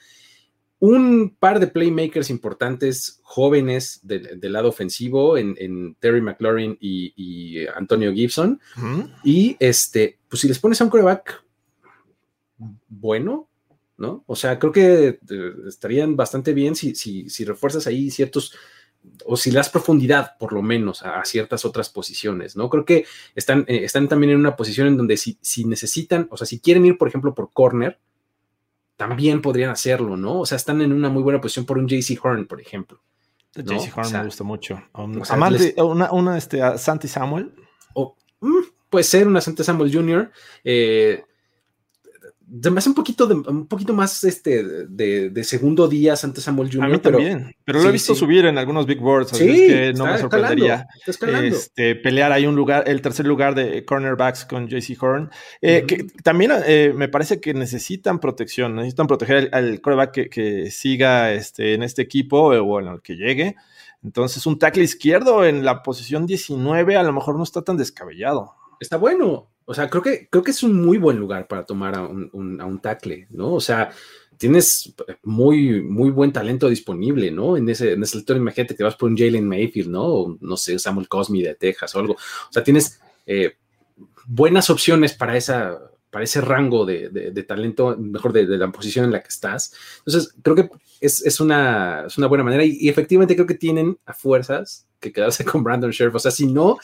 un 0.85 1.37
par 1.39 1.61
de 1.61 1.67
playmakers 1.67 2.29
importantes 2.29 3.21
jóvenes 3.23 4.01
del 4.03 4.51
lado 4.51 4.67
ofensivo 4.67 5.37
en, 5.37 5.95
Terry 6.01 6.19
McLaurin 6.19 6.77
y, 6.77 7.65
Antonio 7.73 8.11
Gibson. 8.11 8.59
Y 9.23 9.55
este, 9.61 10.19
pues 10.27 10.41
si 10.41 10.49
les 10.49 10.59
pones 10.59 10.81
a 10.81 10.83
un 10.83 10.89
coreback 10.89 11.41
bueno, 12.89 13.47
¿no? 13.95 14.25
O 14.27 14.35
sea, 14.35 14.59
creo 14.59 14.73
que 14.73 15.07
eh, 15.07 15.53
estarían 15.69 16.17
bastante 16.17 16.51
bien 16.51 16.75
si, 16.75 16.95
si, 16.95 17.45
refuerzas 17.45 17.87
ahí 17.87 18.11
ciertos, 18.11 18.53
o 19.25 19.37
si 19.37 19.51
le 19.51 19.57
das 19.57 19.69
profundidad, 19.69 20.37
por 20.37 20.51
lo 20.51 20.61
menos, 20.61 21.01
a, 21.03 21.23
ciertas 21.23 21.63
otras 21.63 21.87
posiciones, 21.87 22.57
¿no? 22.57 22.69
Creo 22.69 22.83
que 22.83 23.05
están, 23.35 23.63
eh, 23.69 23.85
están 23.85 24.09
también 24.09 24.31
en 24.33 24.39
una 24.39 24.57
posición 24.57 24.87
en 24.87 24.97
donde 24.97 25.15
si, 25.15 25.37
si 25.39 25.63
necesitan, 25.63 26.27
o 26.29 26.35
sea, 26.35 26.45
si 26.45 26.59
quieren 26.59 26.85
ir, 26.85 26.97
por 26.97 27.07
ejemplo, 27.07 27.33
por 27.33 27.53
corner, 27.53 27.99
también 29.07 29.41
podrían 29.41 29.69
hacerlo, 29.69 30.15
¿no? 30.15 30.39
O 30.39 30.45
sea, 30.45 30.55
están 30.55 30.81
en 30.81 30.93
una 30.93 31.09
muy 31.09 31.23
buena 31.23 31.41
posición 31.41 31.65
por 31.65 31.77
un 31.77 31.87
JC 31.87 32.17
Horn, 32.23 32.47
por 32.47 32.61
ejemplo. 32.61 33.01
JC 33.53 33.95
Horn 33.95 34.11
me 34.13 34.23
gusta 34.23 34.43
mucho. 34.43 34.81
una, 34.93 36.11
una 36.11 36.37
este, 36.37 36.77
Santi 36.77 37.07
Samuel. 37.07 37.53
O, 37.93 38.15
mm, 38.39 38.63
puede 38.89 39.03
ser 39.03 39.27
una 39.27 39.41
Santi 39.41 39.63
Samuel 39.63 39.93
Jr. 39.93 40.31
Eh, 40.63 41.25
se 42.61 42.69
me 42.69 42.77
hace 42.77 42.89
un 42.89 42.95
poquito, 42.95 43.25
de, 43.25 43.33
un 43.35 43.67
poquito 43.67 43.93
más 43.93 44.23
este, 44.23 44.63
de, 44.63 45.43
segundo 45.43 45.87
día 45.87 46.13
antes 46.21 46.43
Samuel 46.43 46.69
Jr. 46.71 46.83
A 46.83 46.87
mí 46.87 46.99
pero, 47.01 47.17
también, 47.17 47.55
pero 47.65 47.81
lo 47.81 47.89
he 47.89 47.91
visto 47.91 48.13
subir 48.13 48.45
en 48.45 48.57
algunos 48.57 48.85
big 48.85 48.99
boards, 48.99 49.33
así 49.33 49.49
es 49.49 49.71
que 49.71 49.93
no 49.93 50.05
me 50.05 50.17
sorprendería 50.19 50.87
este, 51.07 51.95
pelear 51.95 52.31
ahí 52.31 52.45
un 52.45 52.55
lugar, 52.55 52.83
el 52.87 53.01
tercer 53.01 53.25
lugar 53.25 53.55
de 53.55 53.83
cornerbacks 53.85 54.45
con 54.45 54.67
JC 54.67 55.01
Horn. 55.01 55.31
Eh, 55.61 55.85
que 55.87 56.05
también 56.23 56.51
eh, 56.65 56.93
me 56.95 57.07
parece 57.07 57.41
que 57.41 57.53
necesitan 57.53 58.19
protección, 58.19 58.75
necesitan 58.75 59.07
proteger 59.07 59.49
al, 59.51 59.81
coreback 59.81 60.29
que, 60.29 60.69
siga 60.69 61.33
este, 61.33 61.73
en 61.73 61.81
este 61.83 62.03
equipo 62.03 62.53
eh, 62.53 62.59
o 62.59 62.79
en 62.79 62.87
el 62.87 63.01
que 63.01 63.15
llegue. 63.15 63.55
Entonces, 64.03 64.45
un 64.45 64.59
tackle 64.59 64.83
izquierdo 64.83 65.45
en 65.45 65.65
la 65.65 65.81
posición 65.81 66.27
19 66.27 66.97
a 66.97 67.03
lo 67.03 67.13
mejor 67.13 67.37
no 67.37 67.43
está 67.43 67.61
tan 67.61 67.77
descabellado. 67.77 68.53
Está 68.79 68.97
bueno, 68.97 69.52
o 69.65 69.73
sea, 69.73 69.89
creo 69.89 70.01
que, 70.01 70.27
creo 70.29 70.43
que 70.43 70.51
es 70.51 70.63
un 70.63 70.85
muy 70.85 70.97
buen 70.97 71.17
lugar 71.17 71.47
para 71.47 71.65
tomar 71.65 71.95
a 71.95 72.03
un, 72.03 72.59
a 72.59 72.65
un 72.65 72.79
tackle, 72.79 73.27
¿no? 73.31 73.53
O 73.53 73.61
sea, 73.61 73.91
tienes 74.37 74.93
muy, 75.23 75.81
muy 75.81 76.09
buen 76.11 76.33
talento 76.33 76.69
disponible, 76.69 77.31
¿no? 77.31 77.55
En 77.55 77.69
ese, 77.69 77.93
en 77.93 78.03
ese 78.03 78.17
sector, 78.17 78.37
imagínate 78.37 78.75
que 78.75 78.83
vas 78.83 78.95
por 78.95 79.09
un 79.09 79.17
Jalen 79.17 79.47
Mayfield, 79.47 79.89
¿no? 79.89 80.03
O, 80.03 80.37
no 80.41 80.57
sé, 80.57 80.77
Samuel 80.79 81.07
Cosme 81.07 81.41
de 81.41 81.55
Texas 81.55 81.95
o 81.95 81.99
algo. 81.99 82.13
O 82.13 82.51
sea, 82.51 82.63
tienes 82.63 82.99
eh, 83.25 83.53
buenas 84.25 84.69
opciones 84.69 85.13
para, 85.13 85.37
esa, 85.37 85.79
para 86.09 86.25
ese 86.25 86.41
rango 86.41 86.85
de, 86.85 87.09
de, 87.09 87.43
talento, 87.43 87.95
mejor 87.97 88.33
de, 88.33 88.45
de, 88.45 88.57
la 88.57 88.71
posición 88.71 89.05
en 89.05 89.11
la 89.11 89.21
que 89.21 89.29
estás. 89.29 89.73
Entonces, 89.99 90.35
creo 90.41 90.55
que 90.55 90.69
es, 90.99 91.25
es, 91.25 91.39
una, 91.39 92.03
es 92.07 92.17
una 92.17 92.27
buena 92.27 92.43
manera 92.43 92.65
y, 92.65 92.77
y, 92.79 92.89
efectivamente 92.89 93.35
creo 93.35 93.47
que 93.47 93.55
tienen 93.55 93.97
a 94.05 94.13
fuerzas 94.13 94.87
que 94.99 95.11
quedarse 95.11 95.45
con 95.45 95.63
Brandon 95.63 95.91
Sheriff. 95.91 96.15
O 96.15 96.19
sea, 96.19 96.31
si 96.31 96.47
no, 96.47 96.77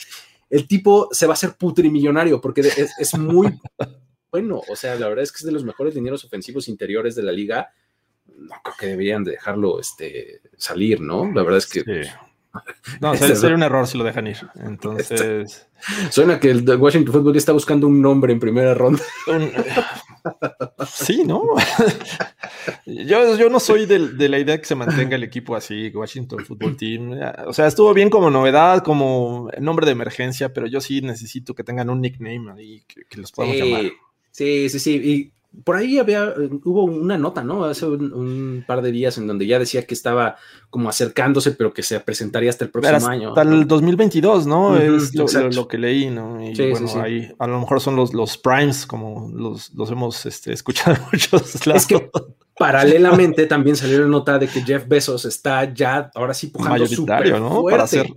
el 0.50 0.68
tipo 0.68 1.10
se 1.12 1.28
va 1.28 1.34
a 1.34 1.36
hacer 1.36 1.56
putrimillonario 1.58 2.42
porque 2.42 2.62
es, 2.62 3.18
muy 3.18 3.60
bueno. 4.32 4.62
O 4.70 4.76
sea, 4.76 4.96
la 4.96 5.08
verdad 5.08 5.24
es 5.24 5.32
que 5.32 5.38
es 5.38 5.46
de 5.46 5.52
los 5.52 5.64
mejores 5.64 5.94
dineros 5.94 6.26
ofensivos 6.26 6.68
interiores 6.68 7.16
de 7.16 7.24
la 7.24 7.32
liga. 7.32 7.70
No 8.38 8.56
creo 8.64 8.76
que 8.80 8.88
deberían 8.88 9.24
dejarlo 9.24 9.80
este, 9.80 10.42
salir, 10.58 11.02
¿no? 11.02 11.32
La 11.32 11.44
verdad 11.44 11.58
es 11.58 11.68
que. 11.68 11.84
No, 13.02 13.16
sería, 13.16 13.56
un 13.56 13.64
error 13.64 13.88
si 13.88 13.98
lo 13.98 14.04
dejan 14.04 14.28
ir. 14.28 14.38
Entonces. 14.56 15.68
Suena 16.10 16.40
que 16.40 16.52
el 16.52 16.68
Washington 16.76 17.14
Football 17.14 17.38
está 17.38 17.52
buscando 17.52 17.88
un 17.88 18.02
nombre 18.02 18.34
en 18.34 18.40
primera 18.40 18.74
ronda. 18.74 19.04
Sí, 20.88 21.24
¿no? 21.26 21.44
Yo, 22.86 23.38
yo 23.38 23.50
no 23.50 23.60
soy 23.60 23.86
de, 23.86 24.30
la 24.30 24.40
idea 24.40 24.58
que 24.58 24.66
se 24.66 24.76
mantenga 24.76 25.16
el 25.16 25.24
equipo 25.24 25.56
así, 25.56 25.90
Washington 25.90 26.46
Football 26.46 26.78
Team. 26.78 27.20
O 27.48 27.54
sea, 27.54 27.68
estuvo 27.68 27.94
bien 27.94 28.10
como 28.10 28.30
novedad, 28.30 28.84
como 28.84 29.50
nombre 29.60 29.86
de 29.86 29.94
emergencia, 29.94 30.54
pero 30.54 30.68
yo 30.68 30.82
sí 30.82 31.02
necesito 31.02 31.56
que 31.56 31.64
tengan 31.64 31.90
un 31.90 32.02
nickname 32.02 32.52
ahí 32.52 32.84
que, 32.88 33.18
los 33.18 33.32
podamos 33.32 33.58
llamar. 33.58 33.92
Sí, 34.32 34.70
sí, 34.70 34.80
sí. 34.80 34.96
Y 34.96 35.39
por 35.64 35.76
ahí 35.76 35.98
había, 35.98 36.34
hubo 36.64 36.84
una 36.84 37.18
nota, 37.18 37.44
¿no? 37.44 37.66
Hace 37.66 37.88
un, 37.88 38.64
par 38.68 38.82
de 38.82 38.92
días 38.92 39.18
en 39.18 39.26
donde 39.26 39.48
ya 39.48 39.58
decía 39.58 39.86
que 39.86 39.96
estaba 39.96 40.38
como 40.70 40.90
acercándose, 40.90 41.52
pero 41.52 41.74
que 41.74 41.82
se 41.82 42.00
presentaría 42.00 42.52
hasta 42.52 42.66
el 42.66 42.72
próximo 42.72 43.08
año. 43.08 43.30
Hasta 43.30 43.42
el 43.42 43.68
2022, 43.68 44.46
¿no? 44.46 44.78
es 44.78 45.14
lo, 45.56 45.68
que 45.68 45.78
leí, 45.78 46.10
¿no? 46.10 46.40
Y 46.44 46.54
bueno, 46.70 46.88
ahí 47.02 47.32
a 47.40 47.48
lo 47.48 47.60
mejor 47.60 47.82
son 47.82 47.96
los, 47.96 48.14
los 48.14 48.38
primes, 48.38 48.86
como 48.86 49.32
los, 49.34 49.74
los 49.74 49.90
hemos 49.90 50.26
este, 50.26 50.54
escuchado 50.54 50.96
en 50.96 51.02
muchos 51.12 51.66
lados. 51.66 51.82
Es 51.82 51.88
que 51.88 52.10
paralelamente 52.58 53.48
también 53.48 53.76
salió 53.76 54.02
la 54.02 54.08
nota 54.08 54.38
de 54.38 54.48
que 54.48 54.62
Jeff 54.62 54.88
Bezos 54.88 55.26
está 55.26 55.74
ya, 55.74 56.12
ahora 56.14 56.36
sí, 56.36 56.48
pujando 56.48 56.86
súper 56.86 57.40
¿no? 57.40 57.64
Para 57.64 57.84
hacer... 57.84 58.08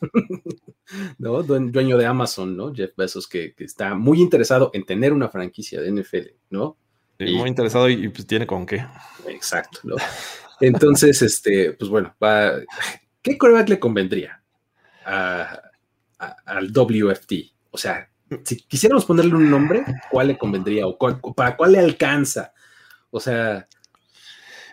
¿no? 1.18 1.42
Dueño 1.42 1.96
de 1.96 2.06
Amazon, 2.06 2.56
¿no? 2.56 2.74
Jeff 2.74 2.92
Bezos, 2.96 3.26
que, 3.26 3.54
está 3.58 3.94
muy 3.94 4.20
interesado 4.20 4.70
en 4.72 4.84
tener 4.84 5.12
una 5.12 5.28
franquicia 5.28 5.80
de 5.80 5.90
NFL, 5.90 6.34
¿no? 6.50 6.76
muy 7.18 7.48
interesado 7.48 7.88
y, 7.88 8.08
pues 8.08 8.26
tiene 8.26 8.46
con 8.46 8.66
qué. 8.66 8.84
Exacto, 9.26 9.80
¿no? 9.84 9.96
Entonces, 10.60 11.22
este, 11.22 11.72
pues 11.72 11.90
bueno, 11.90 12.14
¿qué 13.22 13.38
coreback 13.38 13.70
le 13.70 13.78
convendría 13.78 14.42
al 15.04 16.72
WFT? 16.72 17.32
O 17.70 17.78
sea, 17.78 18.10
si 18.44 18.56
quisiéramos 18.62 19.04
ponerle 19.04 19.34
un 19.34 19.50
nombre, 19.50 19.84
¿cuál 20.10 20.28
le 20.28 20.38
convendría 20.38 20.86
o 20.86 20.98
para 21.34 21.56
cuál 21.56 21.72
le 21.72 21.78
alcanza? 21.78 22.52
O 23.10 23.20
sea, 23.20 23.66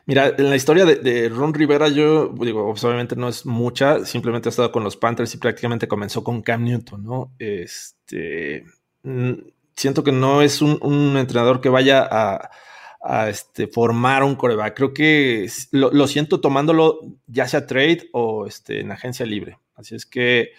Mira, 0.06 0.34
en 0.38 0.50
la 0.50 0.56
historia 0.56 0.86
de, 0.86 1.30
Ron 1.30 1.54
Rivera, 1.54 1.88
yo 1.88 2.34
digo, 2.40 2.70
obviamente 2.70 3.16
no 3.16 3.30
es 3.30 3.46
mucha, 3.46 4.04
simplemente 4.06 4.50
ha 4.50 4.52
estado 4.52 4.72
con 4.72 4.84
los 4.84 4.98
Panthers 4.98 5.34
y 5.34 5.38
prácticamente 5.38 5.88
comenzó 5.88 6.24
con 6.24 6.42
Cam 6.42 6.66
Newton, 6.66 7.04
¿no? 7.04 7.34
Este. 7.40 8.66
Mm, 9.04 9.34
siento 9.76 10.04
que 10.04 10.12
no 10.12 10.42
es 10.42 10.62
un, 10.62 11.16
entrenador 11.18 11.62
que 11.62 11.70
vaya 11.70 12.08
a, 12.10 13.30
este, 13.30 13.68
formar 13.68 14.24
un 14.24 14.36
coreback. 14.36 14.76
Creo 14.76 14.94
que 14.94 15.50
lo, 15.72 16.08
siento 16.08 16.42
tomándolo 16.42 17.00
ya 17.28 17.48
sea 17.48 17.66
trade 17.66 18.10
o 18.12 18.46
este, 18.46 18.82
en 18.82 18.92
agencia 18.92 19.26
libre. 19.26 19.58
Así 19.76 19.96
es 19.96 20.06
que, 20.06 20.52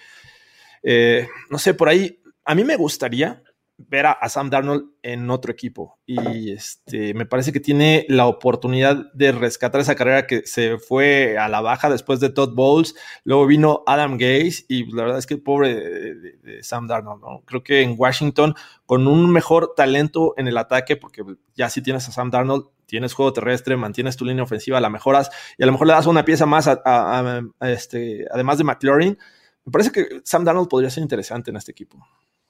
eh, 0.83 1.29
no 1.51 1.59
sé, 1.59 1.75
por 1.75 1.89
ahí, 1.89 2.21
a 2.45 2.55
mí 2.55 2.65
me 2.65 2.77
gustaría 2.77 3.43
ver 3.77 4.07
a, 4.07 4.29
Sam 4.29 4.51
Darnold 4.51 4.91
en 5.03 5.31
otro 5.31 5.51
equipo. 5.51 5.99
Y 6.07 6.53
este, 6.53 7.15
me 7.15 7.27
parece 7.27 7.53
que 7.53 7.61
tiene 7.61 8.07
la 8.09 8.27
oportunidad 8.27 9.13
de 9.15 9.33
rescatar 9.33 9.81
esa 9.81 9.95
carrera 9.95 10.27
que 10.27 10.47
se 10.47 10.79
fue 10.79 11.39
a 11.39 11.49
la 11.49 11.61
baja 11.61 11.91
después 11.91 12.21
de 12.21 12.31
Todd 12.31 12.55
Bowles. 12.55 12.95
Luego 13.25 13.47
vino 13.47 13.83
Adam 13.87 14.17
Gaze 14.17 14.65
y 14.69 14.91
la 14.93 15.05
verdad 15.05 15.19
es 15.19 15.27
que 15.27 15.37
pobre 15.37 15.75
de, 15.75 16.63
Sam 16.63 16.87
Darnold, 16.87 17.21
¿no? 17.21 17.43
Creo 17.45 17.63
que 17.63 17.83
en 17.83 17.95
Washington, 17.99 18.55
con 18.87 19.07
un 19.09 19.31
mejor 19.31 19.75
talento 19.77 20.35
en 20.37 20.49
el 20.49 20.57
ataque, 20.57 20.97
porque 20.97 21.23
ya 21.55 21.69
si 21.69 21.83
tienes 21.83 22.09
a 22.09 22.13
Sam 22.13 22.31
Darnold, 22.31 22.67
tienes 22.87 23.15
juego 23.15 23.33
terrestre, 23.33 23.77
mantienes 23.77 24.17
tu 24.17 24.25
línea 24.25 24.45
ofensiva, 24.45 24.81
la 24.81 24.91
mejoras 24.91 25.31
y 25.59 25.63
a 25.63 25.67
lo 25.67 25.73
mejor 25.73 25.87
le 25.89 25.95
das 25.95 26.07
una 26.07 26.25
pieza 26.25 26.47
más 26.47 26.69
a, 26.69 27.43
este, 27.63 28.27
además 28.31 28.59
de 28.59 28.65
McLaurin. 28.65 29.19
Me 29.65 29.73
parece 29.73 29.91
que 29.91 30.21
Sam 30.25 30.45
Darnold 30.45 30.69
podría 30.69 30.91
ser 30.91 31.03
interesante 31.03 31.51
en 31.51 31.57
este 31.57 31.73
equipo. 31.73 31.99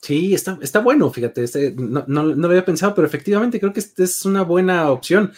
Sí, 0.01 0.35
está, 0.35 0.59
está 0.61 0.81
bueno, 0.81 1.11
fíjate, 1.11 1.45
este, 1.45 1.75
no, 1.77 2.05
no, 2.07 2.25
lo 2.25 2.49
había 2.49 2.65
pensado, 2.65 2.95
pero 2.95 3.07
efectivamente 3.07 3.59
creo 3.59 3.73
que 3.73 3.81
esta 3.81 4.05
es 4.05 4.25
una 4.25 4.43
buena 4.43 4.91
opción. 4.91 5.33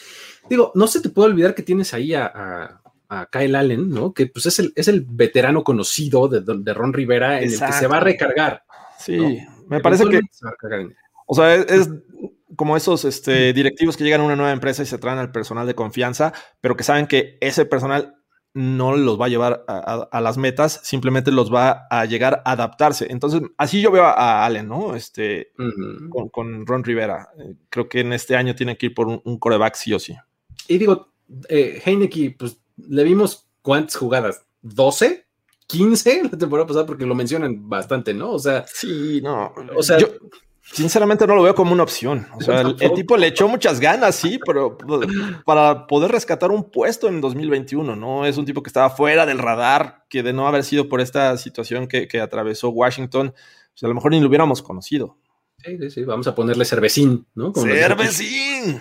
Digo, 0.50 0.72
no 0.74 0.88
se 0.88 1.00
te 1.00 1.08
puede 1.08 1.30
olvidar 1.30 1.54
que 1.54 1.62
tienes 1.62 1.94
ahí 1.94 2.14
a, 2.14 2.80
Kyle 3.30 3.54
Allen, 3.54 3.88
¿no? 3.88 4.12
Que 4.12 4.26
pues 4.26 4.46
es 4.46 4.58
el, 4.58 4.72
es 4.74 4.88
el 4.88 5.06
veterano 5.08 5.62
conocido 5.62 6.26
de, 6.26 6.40
de 6.40 6.74
Ron 6.74 6.92
Rivera 6.92 7.40
en 7.40 7.52
el 7.52 7.60
que 7.60 7.72
se 7.72 7.86
va 7.86 7.98
a 7.98 8.00
recargar. 8.00 8.64
Sí, 8.98 9.38
me 9.68 9.80
parece 9.80 10.08
que... 10.08 10.20
O 11.26 11.34
sea, 11.34 11.54
es, 11.54 11.88
como 12.56 12.76
esos 12.76 13.04
este, 13.04 13.52
directivos 13.52 13.96
que 13.96 14.04
llegan 14.04 14.20
a 14.20 14.24
una 14.24 14.36
nueva 14.36 14.52
empresa 14.52 14.82
y 14.82 14.86
se 14.86 14.98
traen 14.98 15.18
al 15.18 15.32
personal 15.32 15.66
de 15.66 15.74
confianza, 15.74 16.32
pero 16.60 16.76
que 16.76 16.84
saben 16.84 17.06
que 17.06 17.38
ese 17.40 17.66
personal 17.66 18.16
no 18.56 18.96
los 18.96 19.20
va 19.20 19.26
a 19.26 19.28
llevar 19.28 19.64
a, 19.68 20.20
las 20.22 20.38
metas, 20.38 20.80
simplemente 20.82 21.30
los 21.30 21.52
va 21.52 21.86
a 21.90 22.06
llegar 22.06 22.40
a 22.46 22.52
adaptarse. 22.52 23.06
Entonces, 23.10 23.42
así 23.58 23.82
yo 23.82 23.90
veo 23.90 24.04
a, 24.04 24.46
Allen, 24.46 24.66
¿no? 24.66 24.96
Este, 24.96 25.52
con, 26.32 26.64
Ron 26.64 26.82
Rivera. 26.82 27.28
Eh, 27.38 27.54
creo 27.68 27.86
que 27.86 28.00
en 28.00 28.14
este 28.14 28.34
año 28.34 28.54
tiene 28.54 28.78
que 28.78 28.86
ir 28.86 28.94
por 28.94 29.08
un, 29.08 29.38
coreback 29.38 29.74
sí 29.74 29.92
o 29.92 29.98
sí. 29.98 30.16
Y 30.68 30.78
digo, 30.78 31.12
eh, 31.50 31.82
Heineke, 31.84 32.34
pues 32.38 32.58
le 32.78 33.04
vimos 33.04 33.46
cuántas 33.60 33.96
jugadas, 33.96 34.46
¿12? 34.62 35.24
¿15 35.68 36.30
la 36.30 36.38
temporada 36.38 36.66
pasada? 36.66 36.86
Porque 36.86 37.04
lo 37.04 37.14
mencionan 37.14 37.68
bastante, 37.68 38.14
¿no? 38.14 38.30
O 38.32 38.38
sea, 38.38 38.64
sí, 38.66 39.20
no. 39.22 39.52
O 39.76 39.82
sea, 39.82 39.98
yo, 39.98 40.08
Sinceramente 40.72 41.26
no 41.26 41.36
lo 41.36 41.42
veo 41.42 41.54
como 41.54 41.72
una 41.72 41.84
opción. 41.84 42.26
O 42.34 42.40
sea, 42.40 42.60
el, 42.60 42.76
tipo 42.94 43.16
le 43.16 43.28
echó 43.28 43.48
muchas 43.48 43.80
ganas, 43.80 44.16
sí, 44.16 44.38
pero 44.44 44.76
para 45.44 45.86
poder 45.86 46.10
rescatar 46.10 46.50
un 46.50 46.70
puesto 46.70 47.08
en 47.08 47.20
2021, 47.20 47.94
¿no? 47.96 48.26
Es 48.26 48.36
un 48.36 48.44
tipo 48.44 48.62
que 48.62 48.68
estaba 48.68 48.90
fuera 48.90 49.24
del 49.26 49.38
radar, 49.38 50.04
que 50.08 50.22
de 50.22 50.32
no 50.32 50.48
haber 50.48 50.64
sido 50.64 50.88
por 50.88 51.00
esta 51.00 51.36
situación 51.38 51.86
que, 51.86 52.20
atravesó 52.20 52.70
Washington, 52.70 53.32
pues 53.32 53.84
a 53.84 53.88
lo 53.88 53.94
mejor 53.94 54.10
ni 54.10 54.20
lo 54.20 54.28
hubiéramos 54.28 54.62
conocido. 54.62 55.16
Sí, 55.64 55.78
sí, 55.78 55.90
sí, 55.90 56.04
vamos 56.04 56.26
a 56.26 56.34
ponerle 56.34 56.64
cervecín, 56.64 57.26
¿no? 57.34 57.52
¡Cervecín! 57.54 58.80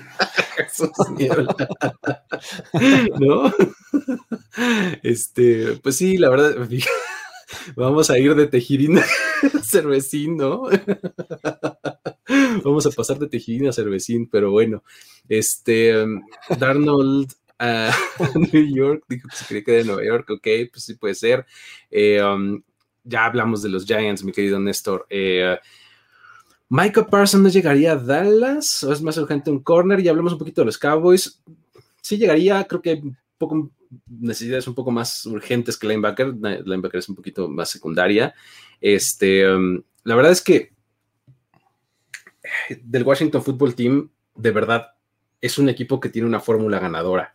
¿No? 3.19 3.53
Este, 5.03 5.77
pues 5.83 5.97
sí, 5.97 6.17
la 6.17 6.29
verdad, 6.29 6.55
Vamos 7.75 8.09
a 8.09 8.17
ir 8.17 8.35
de 8.35 8.47
tejirín 8.47 8.97
a 8.99 9.03
cervecín, 9.63 10.37
¿no? 10.37 10.63
Vamos 12.63 12.85
a 12.85 12.91
pasar 12.91 13.19
de 13.19 13.27
tejirín 13.27 13.67
a 13.67 13.73
cervecín, 13.73 14.27
pero 14.29 14.51
bueno. 14.51 14.83
Este, 15.27 16.03
um, 16.03 16.21
Darnold 16.59 17.33
a 17.59 17.91
New 18.53 18.75
York, 18.75 19.03
dijo 19.07 19.27
que 19.29 19.35
se 19.35 19.45
quería 19.45 19.63
quedar 19.63 19.79
en 19.81 19.87
Nueva 19.87 20.05
York, 20.05 20.29
ok, 20.29 20.47
pues 20.71 20.83
sí 20.83 20.95
puede 20.95 21.15
ser. 21.15 21.45
Eh, 21.89 22.21
um, 22.21 22.61
ya 23.03 23.25
hablamos 23.25 23.61
de 23.61 23.69
los 23.69 23.85
Giants, 23.85 24.23
mi 24.23 24.31
querido 24.31 24.59
Néstor. 24.59 25.05
Eh, 25.09 25.57
Micah 26.69 27.05
Parsons 27.05 27.43
no 27.43 27.49
llegaría 27.49 27.93
a 27.93 27.95
Dallas, 27.95 28.83
o 28.83 28.91
es 28.91 29.01
más 29.01 29.17
urgente 29.17 29.51
un 29.51 29.59
corner, 29.59 29.99
y 29.99 30.07
hablamos 30.07 30.33
un 30.33 30.39
poquito 30.39 30.61
de 30.61 30.65
los 30.65 30.77
Cowboys. 30.77 31.41
Sí 32.01 32.17
llegaría, 32.17 32.63
creo 32.65 32.81
que 32.81 32.93
un 32.93 33.17
poco 33.37 33.69
necesidades 34.07 34.67
un 34.67 34.75
poco 34.75 34.91
más 34.91 35.25
urgentes 35.25 35.77
que 35.77 35.87
linebacker. 35.87 36.33
Linebacker 36.35 36.99
es 36.99 37.09
un 37.09 37.15
poquito 37.15 37.47
más 37.47 37.69
secundaria. 37.69 38.33
Este, 38.81 39.49
um, 39.49 39.81
la 40.03 40.15
verdad 40.15 40.31
es 40.31 40.41
que 40.41 40.73
del 42.83 43.03
Washington 43.03 43.43
Football 43.43 43.75
Team, 43.75 44.09
de 44.35 44.51
verdad, 44.51 44.87
es 45.41 45.57
un 45.57 45.69
equipo 45.69 45.99
que 45.99 46.09
tiene 46.09 46.27
una 46.27 46.39
fórmula 46.39 46.79
ganadora. 46.79 47.33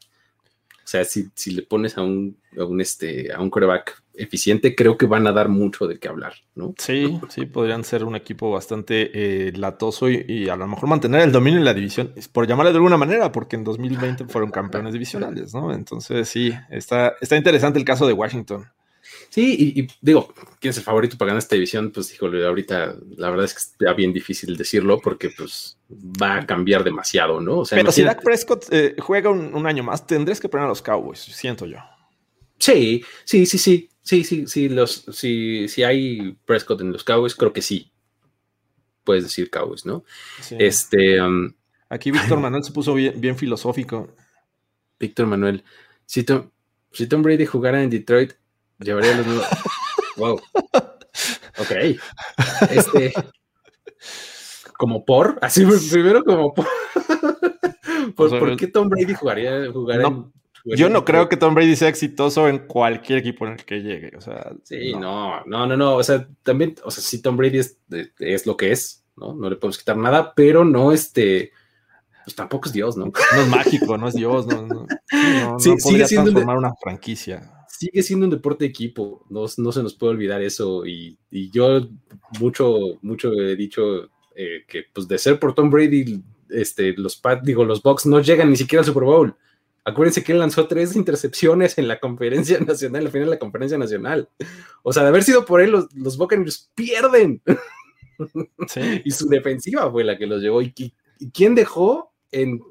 O 0.84 0.86
sea, 0.90 1.04
si, 1.04 1.30
si 1.34 1.52
le 1.52 1.62
pones 1.62 1.96
a 1.96 2.02
un, 2.02 2.36
a 2.58 2.64
un, 2.64 2.80
este, 2.80 3.32
a 3.32 3.40
un 3.40 3.50
coreback 3.50 4.02
eficiente, 4.20 4.74
creo 4.74 4.96
que 4.96 5.06
van 5.06 5.26
a 5.26 5.32
dar 5.32 5.48
mucho 5.48 5.86
de 5.86 5.98
qué 5.98 6.08
hablar, 6.08 6.34
¿no? 6.54 6.74
Sí, 6.78 7.18
sí, 7.28 7.46
podrían 7.46 7.84
ser 7.84 8.04
un 8.04 8.16
equipo 8.16 8.50
bastante 8.50 9.10
eh, 9.14 9.52
latoso 9.56 10.08
y, 10.10 10.48
a 10.48 10.56
lo 10.56 10.66
mejor 10.66 10.88
mantener 10.88 11.22
el 11.22 11.32
dominio 11.32 11.58
en 11.58 11.64
la 11.64 11.74
división, 11.74 12.12
por 12.32 12.46
llamarle 12.46 12.72
de 12.72 12.78
alguna 12.78 12.96
manera, 12.96 13.32
porque 13.32 13.56
en 13.56 13.64
2020 13.64 14.26
fueron 14.26 14.50
campeones 14.50 14.92
divisionales, 14.92 15.54
¿no? 15.54 15.72
Entonces, 15.72 16.28
sí, 16.28 16.52
está, 16.70 17.14
está 17.20 17.36
interesante 17.36 17.78
el 17.78 17.84
caso 17.84 18.06
de 18.06 18.12
Washington. 18.12 18.66
Sí, 19.28 19.74
y, 19.76 19.88
digo, 20.00 20.32
¿quién 20.60 20.70
es 20.70 20.78
el 20.78 20.82
favorito 20.82 21.16
para 21.16 21.28
ganar 21.30 21.38
esta 21.38 21.54
división? 21.54 21.90
Pues 21.90 22.12
híjole, 22.12 22.46
ahorita 22.46 22.96
la 23.16 23.30
verdad 23.30 23.44
es 23.44 23.54
que 23.54 23.58
está 23.60 23.92
bien 23.94 24.12
difícil 24.12 24.56
decirlo 24.56 25.00
porque 25.00 25.30
pues 25.30 25.78
va 25.90 26.36
a 26.36 26.46
cambiar 26.46 26.84
demasiado, 26.84 27.40
¿no? 27.40 27.62
Pero 27.68 27.92
si 27.92 28.02
Dak 28.02 28.22
Prescott 28.22 28.66
eh, 28.70 28.96
juega 28.98 29.30
un, 29.30 29.54
un, 29.54 29.66
año 29.66 29.82
más, 29.82 30.06
tendrías 30.06 30.40
que 30.40 30.48
poner 30.48 30.66
a 30.66 30.68
los 30.68 30.82
Cowboys, 30.82 31.20
siento 31.20 31.66
yo. 31.66 31.78
Sí, 32.58 33.02
sí, 33.24 33.46
sí, 33.46 33.58
sí. 33.58 33.89
Sí, 34.10 34.24
sí, 34.24 34.48
sí, 34.48 34.68
los, 34.68 35.04
si, 35.12 35.68
si 35.68 35.84
hay 35.84 36.36
Prescott 36.44 36.80
en 36.80 36.90
los 36.90 37.04
Cowboys, 37.04 37.36
creo 37.36 37.52
que 37.52 37.62
sí. 37.62 37.92
Puedes 39.04 39.22
decir 39.22 39.50
Cowboys, 39.50 39.86
¿no? 39.86 40.02
Este. 40.58 41.22
Um, 41.22 41.52
Aquí 41.88 42.10
Víctor 42.10 42.40
Manuel 42.40 42.64
se 42.64 42.72
puso 42.72 42.92
bien, 42.94 43.36
filosófico. 43.36 44.08
Víctor 44.98 45.28
Manuel. 45.28 45.62
Si 46.06 46.24
Tom, 46.24 46.50
si 46.90 47.06
Tom 47.06 47.22
Brady 47.22 47.46
jugara 47.46 47.84
en 47.84 47.88
Detroit, 47.88 48.32
llevaría 48.80 49.16
los 49.16 49.26
wow. 50.16 50.40
Ok. 51.58 52.00
Este. 52.68 53.12
Como 54.76 55.04
por, 55.04 55.38
así 55.40 55.64
primero 55.88 56.24
como 56.24 56.52
por. 56.52 56.66
¿Por, 58.16 58.56
qué 58.56 58.66
Tom 58.66 58.88
Brady 58.88 59.14
jugaría 59.14 59.70
jugar 59.70 60.00
en 60.00 60.32
yo 60.64 60.88
no 60.88 61.04
creo 61.04 61.28
que 61.28 61.36
Tom 61.36 61.54
Brady 61.54 61.76
sea 61.76 61.88
exitoso 61.88 62.48
en 62.48 62.60
cualquier 62.60 63.18
equipo 63.18 63.46
en 63.46 63.52
el 63.54 63.64
que 63.64 63.82
llegue. 63.82 64.12
O 64.16 64.20
sea, 64.20 64.52
sí, 64.62 64.92
no, 64.94 65.44
no, 65.46 65.66
no, 65.66 65.76
no. 65.76 65.96
O 65.96 66.02
sea, 66.02 66.28
también, 66.42 66.74
o 66.84 66.90
sea, 66.90 67.02
sí, 67.02 67.22
Tom 67.22 67.36
Brady 67.36 67.58
es, 67.58 67.78
es 68.18 68.46
lo 68.46 68.56
que 68.56 68.72
es, 68.72 69.04
¿no? 69.16 69.34
No 69.34 69.50
le 69.50 69.56
podemos 69.56 69.78
quitar 69.78 69.96
nada, 69.96 70.34
pero 70.34 70.64
no 70.64 70.92
este. 70.92 71.52
Pues 72.24 72.36
tampoco 72.36 72.68
es 72.68 72.72
Dios, 72.72 72.96
¿no? 72.96 73.06
No 73.06 73.40
es 73.40 73.48
mágico, 73.48 73.96
no 73.96 74.08
es 74.08 74.14
Dios, 74.14 74.46
no, 74.46 74.66
no, 74.66 74.86
no, 75.12 75.58
sí, 75.58 75.74
sigue 75.78 76.06
siendo 76.06 76.30
transformar 76.30 76.58
una 76.58 76.74
franquicia. 76.80 77.50
Sigue 77.66 78.02
siendo 78.02 78.26
un 78.26 78.30
deporte 78.30 78.64
de 78.64 78.68
equipo, 78.68 79.24
no, 79.30 79.46
no 79.56 79.72
se 79.72 79.82
nos 79.82 79.94
puede 79.94 80.12
olvidar 80.12 80.42
eso. 80.42 80.84
Y, 80.84 81.16
y 81.30 81.50
yo 81.50 81.88
mucho, 82.38 82.98
mucho 83.00 83.32
he 83.32 83.56
dicho 83.56 84.10
eh, 84.36 84.64
que, 84.68 84.84
pues, 84.92 85.08
de 85.08 85.16
ser 85.16 85.38
por 85.38 85.54
Tom 85.54 85.70
Brady, 85.70 86.22
este, 86.50 86.92
los 86.92 87.20
digo, 87.42 87.64
los 87.64 87.82
Bucks 87.82 88.06
no 88.06 88.20
llegan 88.20 88.50
ni 88.50 88.56
siquiera 88.56 88.80
al 88.80 88.86
Super 88.86 89.04
Bowl. 89.04 89.34
Acuérdense 89.84 90.22
que 90.22 90.32
él 90.32 90.38
lanzó 90.38 90.66
tres 90.66 90.94
intercepciones 90.94 91.78
en 91.78 91.88
la 91.88 91.98
conferencia 91.98 92.58
nacional, 92.66 93.06
al 93.06 93.12
final 93.12 93.26
de 93.26 93.34
la 93.34 93.38
conferencia 93.38 93.78
nacional. 93.78 94.28
O 94.82 94.92
sea, 94.92 95.02
de 95.02 95.08
haber 95.08 95.22
sido 95.22 95.44
por 95.44 95.60
él, 95.60 95.70
los, 95.70 95.92
los 95.94 96.16
Buccaneers 96.16 96.70
pierden. 96.74 97.42
y 99.04 99.10
su 99.10 99.28
defensiva 99.28 99.90
fue 99.90 100.04
la 100.04 100.18
que 100.18 100.26
los 100.26 100.42
llevó. 100.42 100.62
¿Y, 100.62 100.94
quién 101.32 101.54
dejó 101.54 102.12
en 102.30 102.62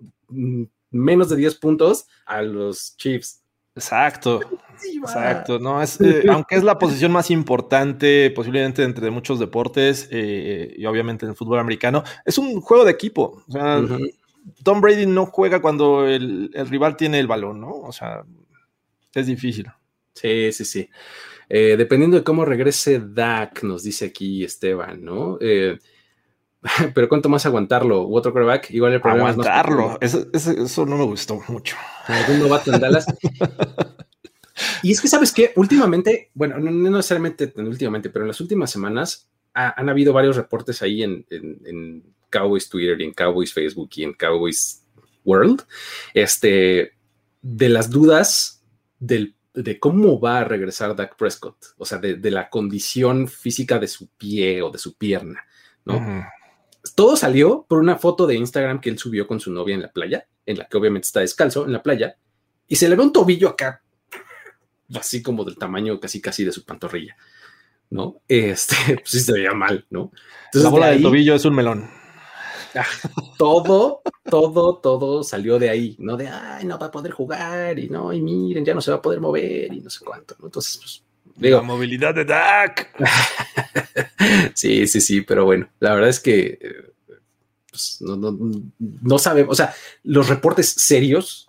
menos 0.91 1.29
de 1.29 1.35
10 1.35 1.55
puntos 1.55 2.07
a 2.25 2.41
los 2.41 2.95
Chiefs? 2.97 3.43
Exacto. 3.75 4.41
Exacto, 4.81 5.59
no 5.59 5.81
es, 5.81 5.99
eh, 6.01 6.23
aunque 6.29 6.55
es 6.55 6.63
la 6.63 6.79
posición 6.79 7.11
más 7.11 7.29
importante 7.31 8.31
posiblemente 8.31 8.83
entre 8.83 9.09
muchos 9.11 9.37
deportes 9.37 10.07
eh, 10.09 10.73
y 10.77 10.85
obviamente 10.85 11.25
en 11.25 11.31
el 11.31 11.35
fútbol 11.35 11.59
americano, 11.59 12.03
es 12.25 12.37
un 12.37 12.61
juego 12.61 12.85
de 12.85 12.91
equipo. 12.91 13.43
O 13.47 13.51
sea, 13.51 13.81
Tom 14.63 14.81
Brady 14.81 15.05
no 15.05 15.25
juega 15.25 15.61
cuando 15.61 16.07
el, 16.07 16.51
rival 16.69 16.97
tiene 16.97 17.19
el 17.19 17.27
balón, 17.27 17.61
¿no? 17.61 17.71
O 17.71 17.91
sea, 17.91 18.23
es 19.13 19.27
difícil. 19.27 19.67
Sí, 20.13 20.51
sí, 20.51 20.65
sí. 20.65 20.89
Eh, 21.47 21.75
dependiendo 21.77 22.17
de 22.17 22.23
cómo 22.23 22.45
regrese 22.45 22.99
Dak, 22.99 23.63
nos 23.63 23.83
dice 23.83 24.05
aquí 24.05 24.43
Esteban, 24.43 25.03
¿no? 25.03 25.37
Eh, 25.41 25.79
pero 26.93 27.09
¿cuánto 27.09 27.29
más 27.29 27.45
aguantarlo? 27.45 28.05
¿U 28.05 28.15
otro 28.15 28.31
quarterback? 28.31 28.71
Igual 28.71 28.93
el 28.93 29.01
problema 29.01 29.29
Aguantarlo. 29.29 29.97
eso, 30.01 30.27
eso, 30.33 30.85
no 30.85 30.97
me 30.97 31.05
gustó 31.05 31.41
mucho. 31.47 31.75
Algún 32.05 32.39
novato 32.39 32.73
en 32.73 32.81
Dallas. 32.81 33.05
y 34.83 34.91
es 34.91 35.01
que, 35.01 35.07
¿sabes 35.07 35.31
qué? 35.31 35.53
Últimamente, 35.55 36.29
bueno, 36.33 36.59
no, 36.59 36.71
necesariamente 36.71 37.51
últimamente, 37.57 38.09
pero 38.09 38.25
en 38.25 38.29
las 38.29 38.41
últimas 38.41 38.69
semanas 38.69 39.29
han 39.53 39.89
habido 39.89 40.13
varios 40.13 40.35
reportes 40.37 40.81
ahí 40.81 41.03
en 41.03 41.25
Cowboys 42.29 42.69
Twitter 42.69 42.99
y 43.01 43.05
en 43.05 43.13
Cowboys 43.13 43.53
Facebook 43.53 43.89
y 43.95 44.03
en 44.03 44.13
Cowboys 44.13 44.83
World, 45.25 45.63
este, 46.13 46.93
de 47.41 47.69
las 47.69 47.89
dudas 47.89 48.63
del, 48.99 49.35
de 49.53 49.79
cómo 49.79 50.19
va 50.19 50.39
a 50.39 50.43
regresar 50.43 50.95
Dak 50.95 51.15
Prescott, 51.17 51.57
o 51.77 51.85
sea, 51.85 51.97
de, 51.97 52.31
la 52.31 52.49
condición 52.49 53.27
física 53.27 53.79
de 53.79 53.87
su 53.87 54.07
pie 54.09 54.61
o 54.61 54.69
de 54.69 54.77
su 54.77 54.95
pierna, 54.95 55.43
¿no? 55.85 56.25
Todo 56.95 57.15
salió 57.15 57.65
por 57.67 57.79
una 57.79 57.97
foto 57.97 58.25
de 58.25 58.35
Instagram 58.35 58.79
que 58.79 58.89
él 58.89 58.97
subió 58.97 59.27
con 59.27 59.39
su 59.39 59.51
novia 59.51 59.75
en 59.75 59.81
la 59.81 59.91
playa, 59.91 60.27
en 60.45 60.57
la 60.57 60.65
que 60.65 60.77
obviamente 60.77 61.07
está 61.07 61.19
descalzo 61.19 61.65
en 61.65 61.73
la 61.73 61.83
playa, 61.83 62.15
y 62.67 62.75
se 62.75 62.87
le 62.87 62.95
ve 62.95 63.03
un 63.03 63.11
tobillo 63.11 63.49
acá, 63.49 63.83
así 64.95 65.21
como 65.21 65.43
del 65.43 65.57
tamaño 65.57 65.99
casi 65.99 66.21
casi 66.21 66.45
de 66.45 66.51
su 66.51 66.63
pantorrilla, 66.63 67.17
¿no? 67.89 68.21
Este, 68.27 68.75
pues 68.95 69.09
sí 69.09 69.19
se 69.19 69.33
veía 69.33 69.53
mal, 69.53 69.85
¿no? 69.89 70.11
Entonces, 70.45 70.63
la 70.63 70.69
bola 70.69 70.87
de 70.87 70.99
tobillo 70.99 71.35
es 71.35 71.45
un 71.45 71.55
melón. 71.55 71.98
Todo, 73.37 74.01
todo, 74.29 74.77
todo 74.77 75.23
salió 75.23 75.57
de 75.57 75.69
ahí, 75.69 75.95
no 75.97 76.17
de, 76.17 76.27
ay, 76.27 76.65
no 76.65 76.77
va 76.77 76.87
a 76.87 76.91
poder 76.91 77.11
jugar 77.11 77.79
y 77.79 77.89
no, 77.89 78.11
y 78.11 78.21
miren, 78.21 78.65
ya 78.65 78.73
no 78.73 78.81
se 78.81 78.91
va 78.91 78.97
a 78.97 79.01
poder 79.01 79.21
mover 79.21 79.73
y 79.73 79.79
no 79.79 79.89
sé 79.89 80.03
cuánto, 80.03 80.35
¿no? 80.39 80.47
Entonces, 80.47 80.77
pues, 80.77 81.03
digo. 81.37 81.57
La 81.57 81.63
movilidad 81.63 82.13
de 82.13 82.25
Dak. 82.25 82.89
sí, 84.53 84.87
sí, 84.87 85.01
sí, 85.01 85.21
pero 85.21 85.45
bueno, 85.45 85.69
la 85.79 85.93
verdad 85.93 86.09
es 86.09 86.19
que 86.19 86.59
pues, 87.69 88.01
no, 88.01 88.17
no, 88.17 88.37
no 88.77 89.19
sabemos, 89.19 89.53
o 89.53 89.55
sea, 89.55 89.73
los 90.03 90.27
reportes 90.27 90.69
serios, 90.69 91.47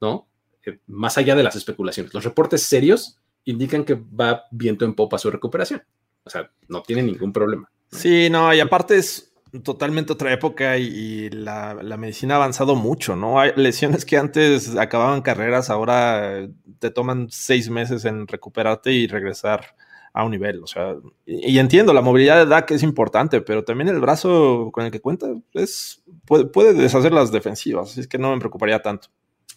¿no? 0.00 0.28
Eh, 0.64 0.78
más 0.86 1.16
allá 1.16 1.34
de 1.34 1.42
las 1.42 1.56
especulaciones, 1.56 2.12
los 2.12 2.24
reportes 2.24 2.62
serios 2.62 3.18
indican 3.44 3.84
que 3.84 3.94
va 3.94 4.44
viento 4.50 4.84
en 4.84 4.94
popa 4.94 5.18
su 5.18 5.30
recuperación. 5.30 5.82
O 6.24 6.30
sea, 6.30 6.50
no 6.68 6.82
tiene 6.82 7.02
ningún 7.02 7.32
problema. 7.32 7.70
Sí, 7.90 8.28
no, 8.28 8.52
y 8.52 8.60
aparte 8.60 8.98
es 8.98 9.32
totalmente 9.62 10.12
otra 10.12 10.32
época 10.32 10.78
y, 10.78 11.30
la, 11.30 11.74
medicina 11.98 12.34
ha 12.34 12.36
avanzado 12.38 12.74
mucho, 12.74 13.16
¿no? 13.16 13.40
Hay 13.40 13.52
lesiones 13.56 14.04
que 14.04 14.16
antes 14.16 14.76
acababan 14.76 15.22
carreras, 15.22 15.70
ahora 15.70 16.48
te 16.78 16.90
toman 16.90 17.28
seis 17.30 17.70
meses 17.70 18.04
en 18.04 18.26
recuperarte 18.26 18.92
y 18.92 19.06
regresar 19.06 19.76
a 20.12 20.24
un 20.24 20.30
nivel. 20.30 20.62
O 20.62 20.66
sea, 20.66 20.96
y, 21.24 21.58
entiendo, 21.58 21.92
la 21.92 22.00
movilidad 22.00 22.38
de 22.38 22.46
DAC 22.46 22.72
es 22.72 22.82
importante, 22.82 23.40
pero 23.40 23.64
también 23.64 23.88
el 23.88 24.00
brazo 24.00 24.70
con 24.72 24.84
el 24.84 24.90
que 24.90 25.00
cuenta 25.00 25.26
es, 25.52 26.02
puede, 26.24 26.74
deshacer 26.74 27.12
las 27.12 27.30
defensivas, 27.30 27.90
así 27.90 28.00
es 28.00 28.08
que 28.08 28.18
no 28.18 28.32
me 28.32 28.38
preocuparía 28.38 28.80
tanto. 28.80 29.08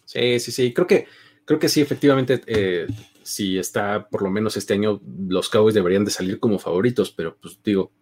Sí, 0.04 0.38
sí, 0.40 0.52
sí, 0.52 0.72
creo 0.72 0.86
que, 0.86 1.06
creo 1.44 1.58
que 1.58 1.68
sí, 1.68 1.80
efectivamente, 1.80 2.42
eh, 2.46 2.86
si 3.22 3.58
está 3.58 4.08
por 4.08 4.22
lo 4.22 4.30
menos 4.30 4.56
este 4.56 4.74
año, 4.74 5.00
los 5.28 5.48
Cowboys 5.48 5.74
deberían 5.74 6.04
de 6.04 6.10
salir 6.10 6.40
como 6.40 6.58
favoritos, 6.58 7.10
pero 7.10 7.36
pues 7.40 7.58
digo, 7.62 7.92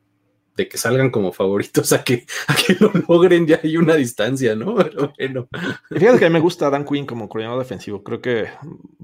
de 0.58 0.68
que 0.68 0.76
salgan 0.76 1.10
como 1.10 1.32
favoritos 1.32 1.92
a 1.92 2.02
que, 2.02 2.26
a 2.48 2.54
que 2.54 2.76
lo 2.80 2.90
logren, 3.08 3.46
ya 3.46 3.60
hay 3.62 3.76
una 3.76 3.94
distancia, 3.94 4.56
¿no? 4.56 4.74
Pero 4.74 5.14
bueno. 5.16 5.48
Fíjate 5.88 6.18
que 6.18 6.26
a 6.26 6.28
mí 6.28 6.32
me 6.32 6.40
gusta 6.40 6.68
Dan 6.68 6.84
Quinn 6.84 7.06
como 7.06 7.28
coordinador 7.28 7.60
defensivo. 7.60 8.02
Creo 8.02 8.20
que 8.20 8.48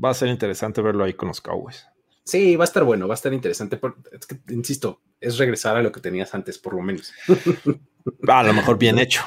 va 0.03 0.11
a 0.11 0.15
ser 0.15 0.29
interesante 0.29 0.83
verlo 0.83 1.05
ahí 1.05 1.15
con 1.15 1.29
los 1.29 1.41
Cowboys. 1.41 1.87
Sí, 2.25 2.57
va 2.57 2.65
a 2.65 2.67
estar 2.67 2.83
bueno, 2.83 3.07
va 3.07 3.15
a 3.15 3.17
estar 3.17 3.33
interesante. 3.33 3.79
es 4.13 4.27
que, 4.27 4.41
insisto, 4.53 5.01
es 5.21 5.39
regresar 5.39 5.77
a 5.77 5.83
lo 5.83 5.93
que 5.93 6.01
tenías 6.01 6.35
antes, 6.35 6.59
por 6.59 6.75
lo 6.75 6.83
menos. 6.83 7.13
a 8.29 8.43
lo 8.43 8.53
mejor 8.53 8.77
bien 8.77 8.99
hecho. 8.99 9.23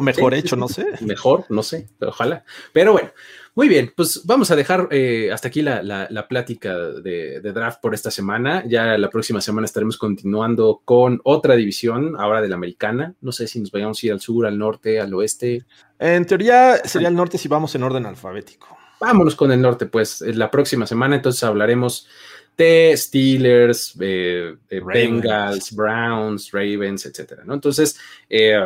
Mejor 0.00 0.34
hecho, 0.34 0.56
no 0.56 0.68
sé. 0.68 0.86
Mejor, 1.00 1.44
no 1.50 1.62
sé, 1.62 1.88
ojalá. 2.00 2.44
Pero 2.72 2.92
bueno, 2.92 3.10
muy 3.56 3.68
bien, 3.68 3.92
pues 3.94 4.22
vamos 4.24 4.50
a 4.50 4.56
dejar 4.56 4.88
eh, 4.90 5.30
hasta 5.32 5.46
aquí 5.46 5.62
la, 5.62 6.26
plática 6.28 6.76
de, 6.76 7.40
draft 7.40 7.80
por 7.80 7.94
esta 7.94 8.10
semana. 8.10 8.64
Ya 8.66 8.98
la 8.98 9.10
próxima 9.10 9.40
semana 9.40 9.64
estaremos 9.64 9.96
continuando 9.96 10.82
con 10.84 11.20
otra 11.22 11.54
división, 11.54 12.16
ahora 12.18 12.42
de 12.42 12.48
la 12.48 12.56
americana. 12.56 13.14
No 13.20 13.30
sé 13.30 13.46
si 13.46 13.60
nos 13.60 13.70
vayamos 13.70 14.02
a 14.02 14.06
ir 14.06 14.12
al 14.12 14.20
sur, 14.20 14.46
al 14.46 14.58
norte, 14.58 14.98
al 14.98 15.14
oeste. 15.14 15.64
En 16.00 16.26
teoría 16.26 16.78
sería 16.84 17.08
el 17.08 17.14
norte 17.14 17.38
si 17.38 17.46
vamos 17.46 17.72
en 17.76 17.84
orden 17.84 18.06
alfabético. 18.06 18.76
Vámonos 19.00 19.36
con 19.36 19.52
el 19.52 19.60
norte, 19.60 19.86
pues 19.86 20.20
la 20.22 20.50
próxima 20.50 20.86
semana 20.86 21.14
entonces 21.14 21.44
hablaremos 21.44 22.08
de 22.56 22.92
Steelers, 22.96 23.96
eh, 24.00 24.56
Bengals, 24.68 25.74
Browns, 25.74 26.50
Ravens, 26.50 27.06
etcétera, 27.06 27.42
¿no? 27.44 27.54
Entonces, 27.54 27.98
eh, 28.28 28.58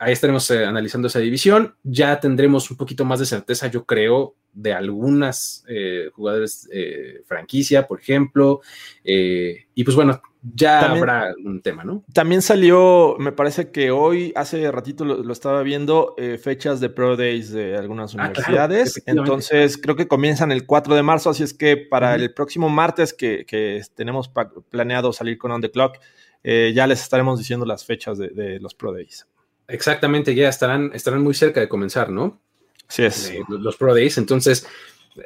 ahí 0.00 0.14
estaremos 0.14 0.50
eh, 0.50 0.64
analizando 0.64 1.08
esa 1.08 1.20
división. 1.20 1.76
Ya 1.84 2.18
tendremos 2.18 2.70
un 2.70 2.76
poquito 2.78 3.04
más 3.04 3.20
de 3.20 3.26
certeza, 3.26 3.66
yo 3.68 3.84
creo, 3.84 4.34
de 4.52 4.72
algunas 4.72 5.62
eh, 5.68 6.10
jugadores 6.14 6.68
eh, 6.72 7.22
franquicia, 7.26 7.86
por 7.86 8.00
ejemplo. 8.00 8.62
y 9.04 9.84
pues 9.84 9.94
bueno, 9.94 10.20
ya 10.42 10.90
habrá 10.90 11.34
un 11.44 11.60
tema, 11.60 11.84
¿no? 11.84 12.02
También 12.14 12.40
salió, 12.40 13.16
me 13.18 13.30
parece 13.30 13.70
que 13.70 13.90
hoy, 13.90 14.32
hace 14.34 14.72
ratito 14.72 15.04
lo, 15.04 15.32
estaba 15.32 15.62
viendo, 15.62 16.16
fechas 16.42 16.80
de 16.80 16.88
Pro 16.88 17.16
Days 17.16 17.52
de 17.52 17.76
algunas 17.76 18.14
ah, 18.14 18.22
universidades. 18.22 19.02
Entonces, 19.04 19.76
creo 19.76 19.96
que 19.96 20.08
comienzan 20.08 20.50
el 20.50 20.64
4 20.64 20.94
de 20.94 21.02
marzo, 21.02 21.28
así 21.28 21.42
es 21.42 21.52
que 21.52 21.76
para 21.76 22.14
el 22.14 22.32
próximo 22.32 22.70
martes 22.70 23.12
que, 23.12 23.44
tenemos 23.94 24.30
planeado 24.70 25.12
salir 25.12 25.36
con 25.36 25.52
On 25.52 25.60
The 25.60 25.70
Clock, 25.70 25.98
ya 26.42 26.86
les 26.86 27.02
estaremos 27.02 27.38
diciendo 27.38 27.66
las 27.66 27.84
fechas 27.84 28.16
de, 28.16 28.28
de 28.28 28.60
los 28.60 28.74
Pro 28.74 28.94
Days. 28.94 29.26
Exactamente, 29.70 30.34
ya 30.34 30.48
estarán, 30.48 30.90
estarán 30.94 31.22
muy 31.22 31.34
cerca 31.34 31.60
de 31.60 31.68
comenzar, 31.68 32.10
¿no? 32.10 32.40
Sí 32.88 33.04
es. 33.04 33.30
Eh, 33.30 33.42
los 33.48 33.76
Pro 33.76 33.94
Days, 33.94 34.18
entonces 34.18 34.66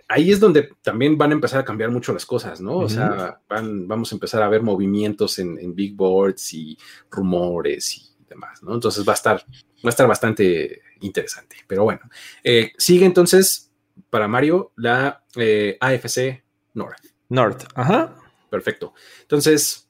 ahí 0.09 0.31
es 0.31 0.41
donde 0.41 0.71
también 0.83 1.17
van 1.17 1.31
a 1.31 1.35
empezar 1.35 1.61
a 1.61 1.65
cambiar 1.65 1.91
mucho 1.91 2.13
las 2.13 2.27
cosas, 2.27 2.61
¿no? 2.61 2.79
O 2.79 2.89
sea, 2.89 3.41
van, 3.49 3.87
vamos 3.87 4.13
a 4.13 4.17
empezar 4.17 4.43
a 4.43 4.49
ver 4.49 4.63
movimientos 4.63 5.39
en, 5.39 5.75
big 5.75 5.95
boards 5.95 6.55
y 6.55 6.79
rumores 7.11 7.97
y 7.97 8.27
demás, 8.29 8.63
¿no? 8.63 8.75
Entonces 8.75 9.07
va 9.07 9.13
a 9.13 9.17
estar, 9.17 9.37
va 9.39 9.89
a 9.89 9.89
estar 9.89 10.07
bastante 10.07 10.83
interesante. 11.01 11.57
Pero 11.67 11.85
bueno, 11.85 12.01
eh, 12.43 12.73
sigue 12.79 13.07
entonces 13.07 13.71
para 14.11 14.29
Mario 14.29 14.73
la 14.77 15.23
eh, 15.37 15.77
AFC 15.81 16.43
North. 16.75 17.05
North, 17.29 17.65
ajá. 17.75 18.17
Perfecto. 18.51 18.95
Entonces, 19.23 19.84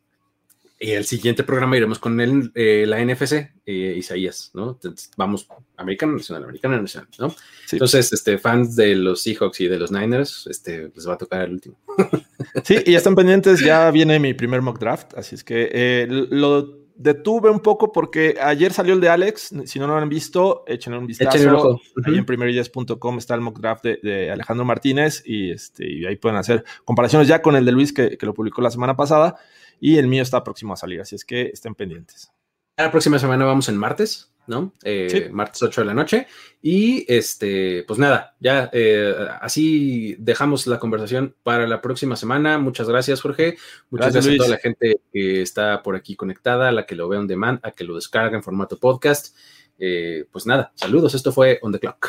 el 0.79 1.05
siguiente 1.05 1.45
programa 1.45 1.77
iremos 1.77 1.99
con 1.99 2.21
el, 2.21 2.51
eh, 2.55 2.85
la 2.87 3.05
NFC, 3.05 3.53
eh, 3.65 3.95
Isaías, 3.97 4.51
¿no? 4.55 4.79
vamos, 5.17 5.49
Americana 5.77 6.15
Nacional, 6.15 6.45
Americana 6.45 6.81
Nacional, 6.81 7.09
¿no? 7.19 7.35
Entonces, 7.71 8.13
este, 8.13 8.39
fans 8.39 8.77
de 8.77 8.95
los 8.95 9.23
Seahawks 9.23 9.61
y 9.61 9.69
de 9.69 9.79
los 9.79 9.93
Niners, 9.93 10.47
este, 10.51 10.91
les 10.95 11.09
va 11.09 11.15
a 11.15 11.19
tocar 11.19 11.43
el 11.43 11.53
último. 11.53 11.79
Sí, 12.63 12.77
y 12.87 12.93
ya 12.93 12.99
están 12.99 13.17
pendientes, 13.17 13.61
ya 13.61 13.91
viene 13.91 14.19
mi 14.21 14.33
primer 14.33 14.63
mock 14.63 14.79
draft, 14.79 15.15
así 15.17 15.35
es 15.35 15.43
que 15.43 15.69
eh, 15.73 16.07
lo 16.09 16.85
detuve 16.95 17.51
un 17.51 17.61
poco 17.61 17.91
porque 17.91 18.37
ayer 18.41 18.73
salió 18.73 18.95
el 18.95 19.01
de 19.01 19.09
Alex, 19.09 19.53
si 19.65 19.79
no 19.79 19.87
lo 19.87 19.97
han 19.97 20.09
visto, 20.09 20.63
échenle 20.67 20.99
un 20.99 21.07
vistazo. 21.07 21.81
Ahí 22.05 22.17
en 22.17 22.25
primerideas.com 22.25 23.19
está 23.19 23.35
el 23.35 23.41
mock 23.41 23.59
draft 23.59 23.85
de, 23.85 24.31
Alejandro 24.31 24.65
Martínez 24.65 25.23
y, 25.27 25.51
este, 25.51 25.91
y 25.91 26.07
ahí 26.07 26.17
pueden 26.17 26.39
hacer 26.39 26.65
comparaciones 26.85 27.27
ya 27.27 27.43
con 27.43 27.57
el 27.57 27.65
de 27.65 27.73
Luis 27.73 27.93
que, 27.93 28.17
que 28.17 28.27
lo 28.27 28.35
publicó 28.35 28.63
la 28.63 28.71
semana 28.71 28.97
pasada 28.97 29.37
y 29.81 29.99
el 29.99 30.07
mío 30.07 30.23
está 30.23 30.43
próximo 30.43 30.75
a 30.75 30.77
salir, 30.77 31.01
así 31.01 31.15
es 31.15 31.25
que 31.25 31.43
estén 31.53 31.75
pendientes. 31.75 32.31
La 32.77 32.91
próxima 32.91 33.19
semana 33.19 33.45
vamos 33.45 33.69
en 33.69 33.77
martes, 33.77 34.33
¿no? 34.47 34.73
Eh, 34.83 35.31
martes 35.33 35.63
8 35.63 35.83
de 35.83 35.85
la 35.87 35.95
noche. 35.95 36.27
Y 36.61 37.05
este, 37.13 37.85
pues 37.87 37.99
nada, 37.99 38.35
ya 38.41 38.69
eh, 38.73 39.15
así 39.41 40.17
dejamos 40.19 40.67
la 40.67 40.79
conversación 40.79 41.35
para 41.43 41.67
la 41.67 41.81
próxima 41.81 42.17
semana. 42.17 42.59
Muchas 42.59 42.89
gracias, 42.89 43.21
Jorge. 43.21 43.57
Muchas 43.91 44.13
gracias, 44.13 44.35
a 44.35 44.39
toda 44.39 44.49
la 44.51 44.59
gente 44.59 45.01
que 45.13 45.43
está 45.43 45.83
por 45.83 45.97
aquí 45.97 46.17
conectada, 46.17 46.69
a 46.69 46.73
la 46.73 46.87
que 46.87 46.97
lo 46.97 47.09
ve 47.09 47.17
on 47.17 47.27
demand, 47.27 47.61
a 47.63 47.71
que 47.71 47.85
lo 47.85 47.95
descarga 47.95 48.37
en 48.37 48.43
formato 48.43 48.79
podcast. 48.79 49.37
Eh, 49.79 50.27
pues 50.31 50.47
nada, 50.47 50.73
saludos. 50.75 51.15
Esto 51.15 51.33
fue 51.33 51.59
On 51.63 51.73
the 51.73 51.79
Clock. 51.79 52.09